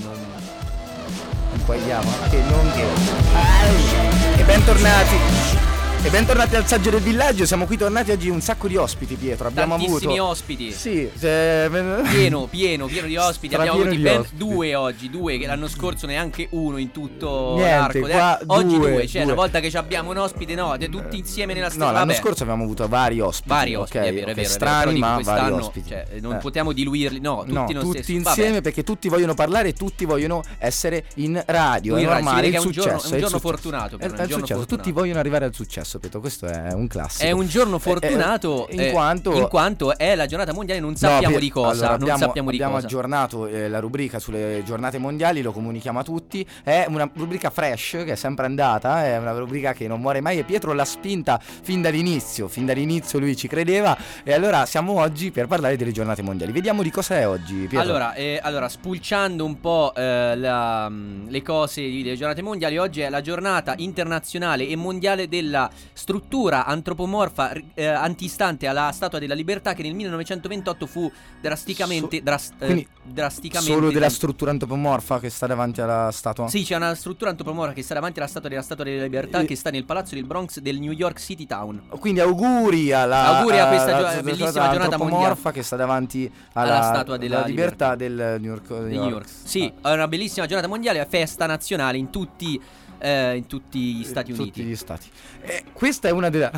non- 1.51 1.59
Un 1.59 1.65
po' 1.65 1.73
andiamo, 1.73 2.09
che 2.29 2.41
non 2.49 2.71
che. 2.73 4.39
E 4.39 4.43
bentornati. 4.43 5.76
E 6.03 6.09
bentornati 6.09 6.55
al 6.55 6.65
saggio 6.65 6.89
del 6.89 7.01
villaggio. 7.01 7.45
Siamo 7.45 7.65
qui 7.65 7.75
tornati 7.75 8.11
oggi 8.11 8.29
un 8.29 8.39
sacco 8.39 8.69
di 8.69 8.77
ospiti, 8.77 9.15
Pietro. 9.15 9.47
Abbiamo 9.49 9.75
Tantissimi 9.75 10.13
avuto. 10.17 10.29
ospiti. 10.31 10.71
Sì, 10.71 11.09
cioè, 11.19 11.67
Pieno, 11.69 12.45
pieno, 12.45 12.85
pieno 12.85 13.07
di 13.07 13.17
ospiti. 13.17 13.55
Abbiamo 13.55 13.77
Strapieno 13.79 13.81
avuti 13.81 13.95
di 13.97 14.01
ben 14.03 14.19
ospiti. 14.19 14.37
due 14.37 14.75
oggi, 14.75 15.09
due 15.09 15.37
che 15.37 15.45
l'anno 15.47 15.67
scorso 15.67 16.05
neanche 16.05 16.47
uno 16.51 16.77
in 16.77 16.91
tutto 16.91 17.55
Niente, 17.57 17.99
l'arco. 17.99 18.07
qua 18.07 18.39
Eh, 18.39 18.43
oggi 18.47 18.77
due, 18.77 18.91
due, 18.91 19.07
cioè 19.07 19.21
due. 19.23 19.31
una 19.33 19.41
volta 19.41 19.59
che 19.59 19.75
abbiamo 19.77 20.11
un 20.11 20.17
ospite, 20.17 20.55
no, 20.55 20.77
tutti 20.89 21.17
insieme 21.17 21.53
nella 21.53 21.69
stessa 21.69 21.85
No, 21.85 21.91
l'anno 21.91 22.05
vabbè. 22.05 22.17
scorso 22.19 22.43
abbiamo 22.43 22.63
avuto 22.63 22.87
vari 22.87 23.19
ospiti. 23.19 23.49
Vari 23.49 23.75
ospiti, 23.75 23.97
è 23.97 24.01
vero, 24.01 24.11
è 24.13 24.13
vero, 24.19 24.31
è 24.31 24.35
vero, 24.35 24.47
strani, 24.49 24.99
però 24.99 25.17
dico, 25.17 25.29
ma 25.31 25.35
vari 25.37 25.51
ospiti. 25.51 25.89
cioè, 25.89 26.05
non 26.21 26.35
Eh. 26.35 26.37
potevamo 26.37 26.71
diluirli, 26.71 27.19
no, 27.19 27.43
tutti 27.45 27.73
no, 27.73 27.81
tutti 27.81 28.03
stesso. 28.03 28.11
insieme 28.13 28.49
Vabbè. 28.51 28.61
perché 28.61 28.83
tutti 28.83 29.09
vogliono 29.09 29.33
parlare 29.33 29.69
e 29.69 29.73
tutti 29.73 30.05
vogliono 30.05 30.41
essere 30.57 31.03
in 31.15 31.43
radio. 31.45 31.97
In 31.97 32.05
è 32.05 32.09
normale, 32.09 32.47
il 32.47 32.53
è 32.53 32.59
un 32.59 32.71
giorno- 32.71 33.01
è 33.01 33.39
fortunato, 33.39 33.97
È, 33.97 34.03
è 34.03 34.05
un 34.05 34.15
giorno 34.15 34.45
fortunato. 34.45 34.65
Tutti 34.67 34.91
vogliono 34.93 35.19
arrivare 35.19 35.43
al 35.43 35.53
successo, 35.53 35.86
Pietro. 35.99 36.19
Questo 36.19 36.45
è 36.45 36.73
un 36.73 36.87
classico. 36.87 37.23
È 37.23 37.31
un 37.31 37.47
giorno 37.47 37.75
Eh, 37.75 37.79
eh, 37.79 37.81
fortunato 37.81 38.67
in 38.71 38.79
eh, 38.81 38.91
quanto 38.91 39.33
in 39.33 39.47
quanto 39.47 39.97
è 39.97 40.15
la 40.15 40.25
giornata 40.25 40.53
mondiale, 40.53 40.79
non 40.81 40.91
No, 40.91 40.97
sappiamo 40.97 41.27
Pier- 41.29 41.39
di 41.39 41.49
cosa, 41.49 41.69
allora, 41.69 41.87
non 41.91 42.01
abbiamo, 42.01 42.19
sappiamo 42.19 42.49
di 42.49 42.55
abbiamo 42.55 42.73
cosa. 42.75 42.85
aggiornato 42.87 43.47
eh, 43.47 43.69
la 43.69 43.79
rubrica 43.79 44.19
sulle 44.19 44.61
giornate 44.65 44.97
mondiali, 44.97 45.41
lo 45.41 45.51
comunichiamo 45.51 45.99
a 45.99 46.03
tutti. 46.03 46.45
È 46.63 46.85
una 46.89 47.09
rubrica 47.13 47.49
fresh 47.49 47.91
che 48.03 48.11
è 48.11 48.15
sempre 48.15 48.45
andata, 48.45 49.05
è 49.05 49.17
una 49.17 49.31
rubrica 49.31 49.73
che 49.73 49.87
non 49.87 50.01
muore 50.01 50.19
mai 50.21 50.39
e 50.39 50.43
Pietro 50.43 50.73
l'ha 50.73 50.85
spinta 50.85 51.39
fin 51.39 51.81
dall'inizio, 51.81 52.47
fin 52.47 52.65
dall'inizio 52.65 53.19
lui 53.19 53.35
ci 53.35 53.47
credeva 53.47 53.95
e 54.23 54.33
allora 54.33 54.65
siamo 54.65 54.99
oggi 54.99 55.31
per 55.31 55.47
parlare 55.47 55.77
delle 55.77 55.91
giornate 55.91 56.21
mondiali. 56.21 56.51
Vediamo 56.51 56.81
di 56.83 56.89
cosa 56.91 57.17
è 57.17 57.27
oggi, 57.27 57.53
Pietro. 57.67 57.79
Allora, 57.79 58.13
eh, 58.13 58.39
allora, 58.41 58.67
spulciando 58.69 59.45
un 59.45 59.59
po' 59.59 59.93
eh, 59.95 60.35
la, 60.35 60.89
mm, 60.89 61.27
le 61.29 61.41
cose 61.41 61.81
delle 61.81 62.15
giornate 62.15 62.41
mondiali, 62.41 62.77
oggi 62.77 63.01
è 63.01 63.09
la 63.09 63.21
giornata 63.21 63.73
internazionale 63.77 64.67
e 64.67 64.75
mondiale 64.75 65.27
della 65.27 65.69
struttura 65.93 66.65
antropomorfa 66.65 67.51
eh, 67.73 67.85
antistante 67.85 68.67
alla 68.67 68.91
Statua 68.93 69.19
della 69.19 69.33
Libertà 69.33 69.73
che 69.73 69.83
nel 69.83 69.93
1928 69.93 70.85
fu 70.85 71.11
drasticamente, 71.41 72.17
So- 72.17 72.23
dras- 72.23 72.51
eh, 72.59 72.87
drasticamente 73.03 73.71
Solo 73.73 73.87
della 73.87 73.99
tem- 74.07 74.11
struttura 74.11 74.51
antropomorfa 74.51 75.19
che 75.19 75.29
sta 75.29 75.47
davanti 75.47 75.81
alla 75.81 76.09
statua? 76.11 76.47
Sì, 76.49 76.63
c'è 76.63 76.75
una 76.75 76.93
struttura 76.95 77.29
antropomorfa 77.31 77.73
che 77.73 77.81
sta 77.83 77.93
davanti 77.93 78.19
alla 78.19 78.27
Statua 78.27 78.49
della 78.49 78.61
Statua 78.61 78.83
della 78.83 79.03
Libertà 79.03 79.39
E- 79.41 79.45
che 79.45 79.55
sta 79.55 79.69
nel 79.69 79.85
palazzo 79.85 80.15
del 80.15 80.23
Bronx 80.25 80.59
del 80.59 80.79
New 80.79 80.91
York 80.91 81.19
City 81.19 81.45
Town. 81.45 81.81
Quindi 81.99 82.19
auguri 82.19 82.91
alla 82.91 83.37
Auguri 83.39 83.59
a 83.59 83.67
questa 83.67 83.95
alla- 83.95 84.13
gio- 84.15 84.21
bellissima 84.23 84.51
giornata 84.51 84.83
antropomorfa 84.83 85.27
mondiale. 85.27 85.51
che 85.53 85.63
sta 85.63 85.75
davanti 85.75 86.31
alla, 86.53 86.75
Alla 86.77 86.93
Statua 86.95 87.17
della 87.17 87.37
alla 87.37 87.45
libertà, 87.47 87.95
del 87.95 88.37
New 88.39 88.51
York. 88.51 88.69
New 88.69 89.09
York. 89.09 89.27
Sì, 89.43 89.65
è 89.81 89.91
una 89.91 90.07
bellissima 90.07 90.45
giornata 90.45 90.67
mondiale, 90.67 91.05
festa 91.09 91.45
nazionale 91.45 91.97
in 91.97 92.09
tutti, 92.09 92.59
eh, 92.99 93.35
in 93.35 93.47
tutti 93.47 93.95
gli 93.95 94.03
Stati 94.03 94.31
Tutti 94.31 94.41
Uniti. 94.41 94.63
gli 94.63 94.75
stati. 94.75 95.07
Eh, 95.41 95.63
questa 95.73 96.07
è 96.07 96.11
una 96.11 96.29
della. 96.29 96.51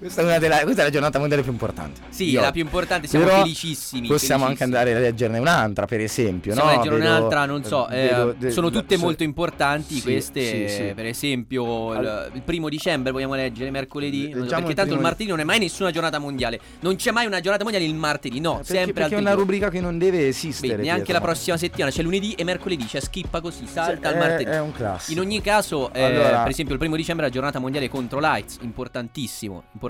Questa 0.00 0.22
è, 0.22 0.24
una 0.24 0.38
della, 0.38 0.60
questa 0.60 0.80
è 0.80 0.84
la 0.86 0.90
giornata 0.90 1.18
mondiale 1.18 1.42
più 1.42 1.52
importante. 1.52 2.00
Sì, 2.08 2.30
Io- 2.30 2.40
è 2.40 2.42
la 2.44 2.52
più 2.52 2.62
importante, 2.62 3.06
siamo 3.06 3.26
Però 3.26 3.42
felicissimi. 3.42 4.08
Possiamo 4.08 4.44
anche 4.46 4.56
felicissimi. 4.64 4.88
andare 4.88 4.96
a 4.96 5.10
leggerne 5.10 5.38
un'altra, 5.38 5.84
per 5.84 6.00
esempio. 6.00 6.54
Possiamo 6.54 6.70
no? 6.70 6.76
leggere 6.78 6.96
Vedo- 6.96 7.08
un'altra, 7.10 7.44
non 7.44 7.64
so, 7.64 7.86
eh, 7.90 8.08
vedo 8.08 8.34
de- 8.38 8.50
sono 8.50 8.70
tutte 8.70 8.96
so- 8.96 9.02
molto 9.04 9.22
importanti 9.24 9.96
Sì, 9.96 10.00
queste, 10.02 10.68
sì, 10.68 10.74
sì. 10.74 10.92
per 10.94 11.04
esempio 11.04 11.92
il, 11.92 12.30
il 12.32 12.40
primo 12.40 12.70
dicembre 12.70 13.12
vogliamo 13.12 13.34
leggere, 13.34 13.70
mercoledì, 13.70 14.28
Leggiamo 14.28 14.46
perché 14.48 14.68
il 14.70 14.74
tanto 14.74 14.94
il 14.94 15.00
martedì 15.00 15.28
non 15.28 15.40
è 15.40 15.44
mai 15.44 15.58
nessuna 15.58 15.90
giornata 15.90 16.18
mondiale, 16.18 16.58
non 16.80 16.96
c'è 16.96 17.10
mai 17.10 17.26
una 17.26 17.40
giornata 17.40 17.62
mondiale 17.64 17.86
il 17.86 17.94
martedì, 17.94 18.40
no, 18.40 18.54
Eh, 18.54 18.56
perché, 18.56 18.72
sempre 18.72 18.92
perché 19.02 19.16
è 19.16 19.18
una 19.18 19.34
rubrica 19.34 19.68
che 19.68 19.80
non 19.82 19.98
deve 19.98 20.28
esistere. 20.28 20.76
Beh, 20.76 20.82
neanche 20.82 21.12
la 21.12 21.18
ma- 21.18 21.26
prossima 21.26 21.58
settimana, 21.58 21.90
c'è 21.92 22.00
lunedì 22.02 22.32
e 22.32 22.44
mercoledì, 22.44 22.86
c'è 22.86 23.00
schippa 23.00 23.42
così, 23.42 23.66
salta 23.66 24.14
è- 24.14 24.18
martedì. 24.18 24.50
È 24.50 24.60
un 24.60 24.72
classico. 24.72 25.12
In 25.20 25.26
ogni 25.26 25.42
caso, 25.42 25.92
eh, 25.92 26.08
per 26.10 26.48
esempio, 26.48 26.72
il 26.72 26.80
primo 26.80 26.96
dicembre 26.96 27.26
è 27.26 27.28
la 27.28 27.34
giornata 27.34 27.58
mondiale 27.58 27.90
contro 27.90 28.18
l'AIDS, 28.18 28.56
importantissimo, 28.62 29.64
importantissimo. 29.72 29.88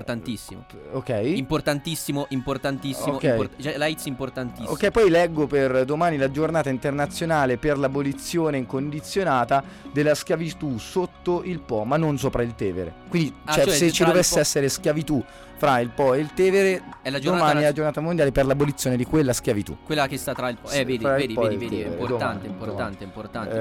Ok. 0.93 1.09
Importantissimo, 1.35 2.25
importantissimo, 2.29 3.15
Ok. 3.15 3.23
import- 3.23 3.61
cioè, 3.61 3.77
l'AIDS 3.77 4.05
importantissimo. 4.05 4.69
Ok, 4.71 4.91
poi 4.91 5.09
leggo 5.09 5.47
per 5.47 5.85
domani 5.85 6.17
la 6.17 6.31
giornata 6.31 6.69
internazionale 6.69 7.57
per 7.57 7.77
l'abolizione 7.77 8.57
incondizionata 8.57 9.63
della 9.91 10.15
schiavitù 10.15 10.77
sotto 10.77 11.43
il 11.43 11.59
Po, 11.59 11.83
ma 11.83 11.97
non 11.97 12.17
sopra 12.17 12.43
il 12.43 12.55
Tevere. 12.55 12.93
Quindi, 13.09 13.33
Ah, 13.45 13.53
cioè, 13.53 13.63
cioè, 13.65 13.73
se 13.75 13.91
ci 13.91 14.03
dovesse 14.03 14.39
essere 14.39 14.69
schiavitù 14.69 15.23
fra 15.61 15.79
il 15.79 15.89
Po 15.89 16.15
e 16.15 16.19
il 16.19 16.33
Tevere, 16.33 16.81
È 17.03 17.11
la 17.11 17.19
giornata 17.19 17.43
domani 17.45 17.61
è 17.61 17.67
la 17.67 17.71
giornata 17.71 18.01
mondiale 18.01 18.31
per 18.31 18.47
l'abolizione 18.47 18.97
di 18.97 19.05
quella 19.05 19.31
schiavitù. 19.31 19.77
Quella 19.85 20.07
che 20.07 20.17
sta 20.17 20.33
tra 20.33 20.49
il 20.49 20.57
po'. 20.59 20.67
Sì, 20.67 20.79
Eh, 20.79 20.85
vedi, 20.85 20.97
tra 21.03 21.11
il 21.13 21.21
vedi, 21.21 21.33
Po 21.35 21.41
vedi, 21.43 21.55
vedi, 21.57 21.81
è 21.81 21.85
importante, 21.87 22.47
domani, 22.47 22.47
importante, 22.47 23.03
importante. 23.03 23.55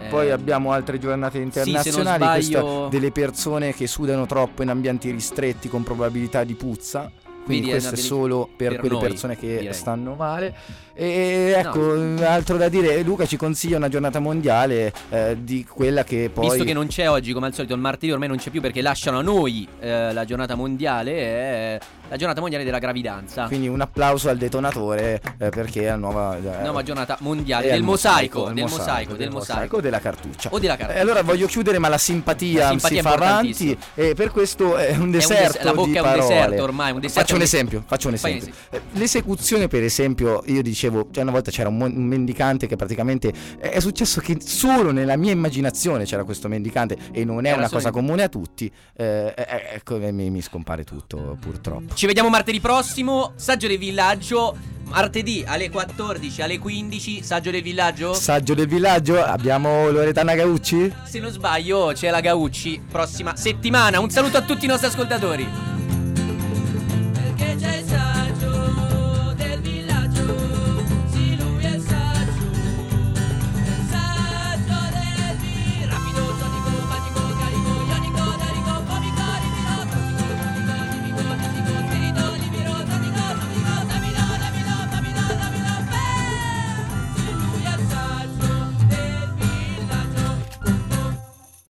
Eh, 0.00 0.06
Eh, 0.06 0.08
poi 0.08 0.30
abbiamo 0.30 0.72
altre 0.72 0.98
giornate 0.98 1.36
internazionali, 1.36 2.42
sbaglio- 2.42 2.60
questa 2.62 2.88
delle 2.88 3.10
persone 3.10 3.74
che 3.74 3.86
sudano 3.86 4.24
troppo 4.24 4.62
in 4.62 4.70
ambienti 4.70 5.10
ristretti 5.10 5.68
con 5.68 5.82
probabilità 5.82 6.42
di 6.42 6.54
puzza. 6.54 7.10
Quindi 7.44 7.66
Vedi, 7.66 7.68
è 7.68 7.70
questo 7.72 7.88
è 7.90 7.92
belli- 7.96 8.06
solo 8.08 8.48
per, 8.56 8.70
per 8.70 8.78
quelle 8.80 8.94
noi, 8.94 9.02
persone 9.08 9.36
che 9.36 9.58
direi. 9.58 9.74
stanno 9.74 10.14
male. 10.14 10.54
E 10.98 11.52
ecco, 11.54 11.92
altro 12.24 12.56
da 12.56 12.70
dire, 12.70 13.02
Luca 13.02 13.26
ci 13.26 13.36
consiglia 13.36 13.76
una 13.76 13.90
giornata 13.90 14.18
mondiale 14.18 14.90
eh, 15.10 15.36
di 15.38 15.62
quella 15.68 16.04
che 16.04 16.30
poi... 16.32 16.48
Visto 16.48 16.64
che 16.64 16.72
non 16.72 16.86
c'è 16.86 17.10
oggi, 17.10 17.34
come 17.34 17.46
al 17.48 17.52
solito, 17.54 17.74
il 17.74 17.80
martedì 17.80 18.12
ormai 18.12 18.28
non 18.28 18.38
c'è 18.38 18.48
più 18.48 18.62
perché 18.62 18.80
lasciano 18.80 19.18
a 19.18 19.22
noi 19.22 19.68
eh, 19.78 20.14
la 20.14 20.24
giornata 20.24 20.54
mondiale, 20.54 21.12
è 21.12 21.78
la 22.08 22.16
giornata 22.16 22.40
mondiale 22.40 22.64
della 22.64 22.78
gravidanza. 22.78 23.44
Quindi 23.46 23.68
un 23.68 23.80
applauso 23.82 24.30
al 24.30 24.38
detonatore 24.38 25.20
eh, 25.36 25.48
perché 25.50 25.82
è 25.82 25.86
la 25.88 25.96
nuova... 25.96 26.38
eh, 26.38 26.62
Nuova 26.62 26.82
giornata 26.82 27.18
mondiale 27.20 27.66
è 27.66 27.70
del 27.70 27.80
il 27.80 27.84
mosaico, 27.84 28.44
del 28.46 28.54
del 28.54 28.64
mosaico, 28.64 29.10
del 29.10 29.18
del 29.18 29.30
mosaico. 29.30 29.76
o 29.76 29.80
della 29.80 30.00
cartuccia. 30.00 30.48
O 30.50 30.58
della. 30.58 30.78
E 30.94 30.98
allora 31.00 31.22
voglio 31.22 31.46
chiudere, 31.46 31.78
ma 31.78 31.88
la 31.88 31.98
simpatia, 31.98 32.62
La 32.64 32.68
simpatia 32.70 32.88
si 32.88 33.06
è 33.06 33.10
fa 33.10 33.14
avanti 33.14 33.78
e 33.94 34.14
per 34.14 34.30
questo 34.30 34.76
è 34.76 34.96
un 34.96 35.10
deserto 35.10 35.52
des- 35.52 35.62
la 35.62 35.74
bocca 35.74 35.92
è 35.92 35.96
un 35.98 36.02
parole. 36.02 36.20
deserto 36.26 36.62
ormai, 36.62 36.92
un 36.92 37.00
deserto 37.00 37.20
Faccio 37.20 37.34
un 37.34 37.42
esempio, 37.42 37.82
faccio 37.86 38.08
un 38.08 38.14
un 38.14 38.18
esempio. 38.18 38.54
Eh, 38.70 38.80
L'esecuzione, 38.92 39.68
per 39.68 39.82
esempio, 39.82 40.42
io 40.46 40.62
dicevo, 40.62 40.84
cioè 41.10 41.22
una 41.22 41.32
volta 41.32 41.50
c'era 41.50 41.68
un, 41.68 41.76
mendicante 41.76 42.66
che 42.66 42.76
praticamente 42.76 43.32
è 43.58 43.80
successo 43.80 44.20
che 44.20 44.38
solo 44.40 44.92
nella 44.92 45.16
mia 45.16 45.32
immaginazione 45.32 46.04
c'era 46.04 46.24
questo 46.24 46.48
mendicante 46.48 46.96
e 47.12 47.24
non 47.24 47.44
è 47.44 47.50
Era 47.50 47.58
una 47.58 47.68
cosa 47.68 47.88
in- 47.88 47.94
comune 47.94 48.22
a 48.22 48.28
tutti. 48.28 48.70
eh, 48.96 49.34
ecco, 49.74 49.98
mi, 49.98 50.30
mi 50.30 50.40
scompare 50.40 50.84
tutto, 50.84 51.36
purtroppo. 51.40 51.94
Ci 51.94 52.06
vediamo 52.06 52.28
martedì 52.28 52.60
prossimo, 52.60 53.32
Saggio 53.36 53.66
del 53.66 53.78
Villaggio, 53.78 54.56
martedì 54.84 55.44
alle 55.46 55.70
14, 55.70 56.42
alle 56.42 56.58
15, 56.58 57.22
Saggio 57.22 57.50
del 57.50 57.62
Villaggio. 57.62 58.14
Saggio 58.14 58.54
del 58.54 58.66
villaggio, 58.66 59.22
abbiamo 59.22 59.90
Loredana 59.90 60.34
Gaucci? 60.34 60.92
Se 61.04 61.18
non 61.18 61.30
sbaglio 61.30 61.92
c'è 61.94 62.10
la 62.10 62.20
Gaucci, 62.20 62.82
prossima 62.90 63.36
settimana. 63.36 64.00
Un 64.00 64.10
saluto 64.10 64.36
a 64.36 64.42
tutti 64.42 64.64
i 64.64 64.68
nostri 64.68 64.88
ascoltatori. 64.88 65.85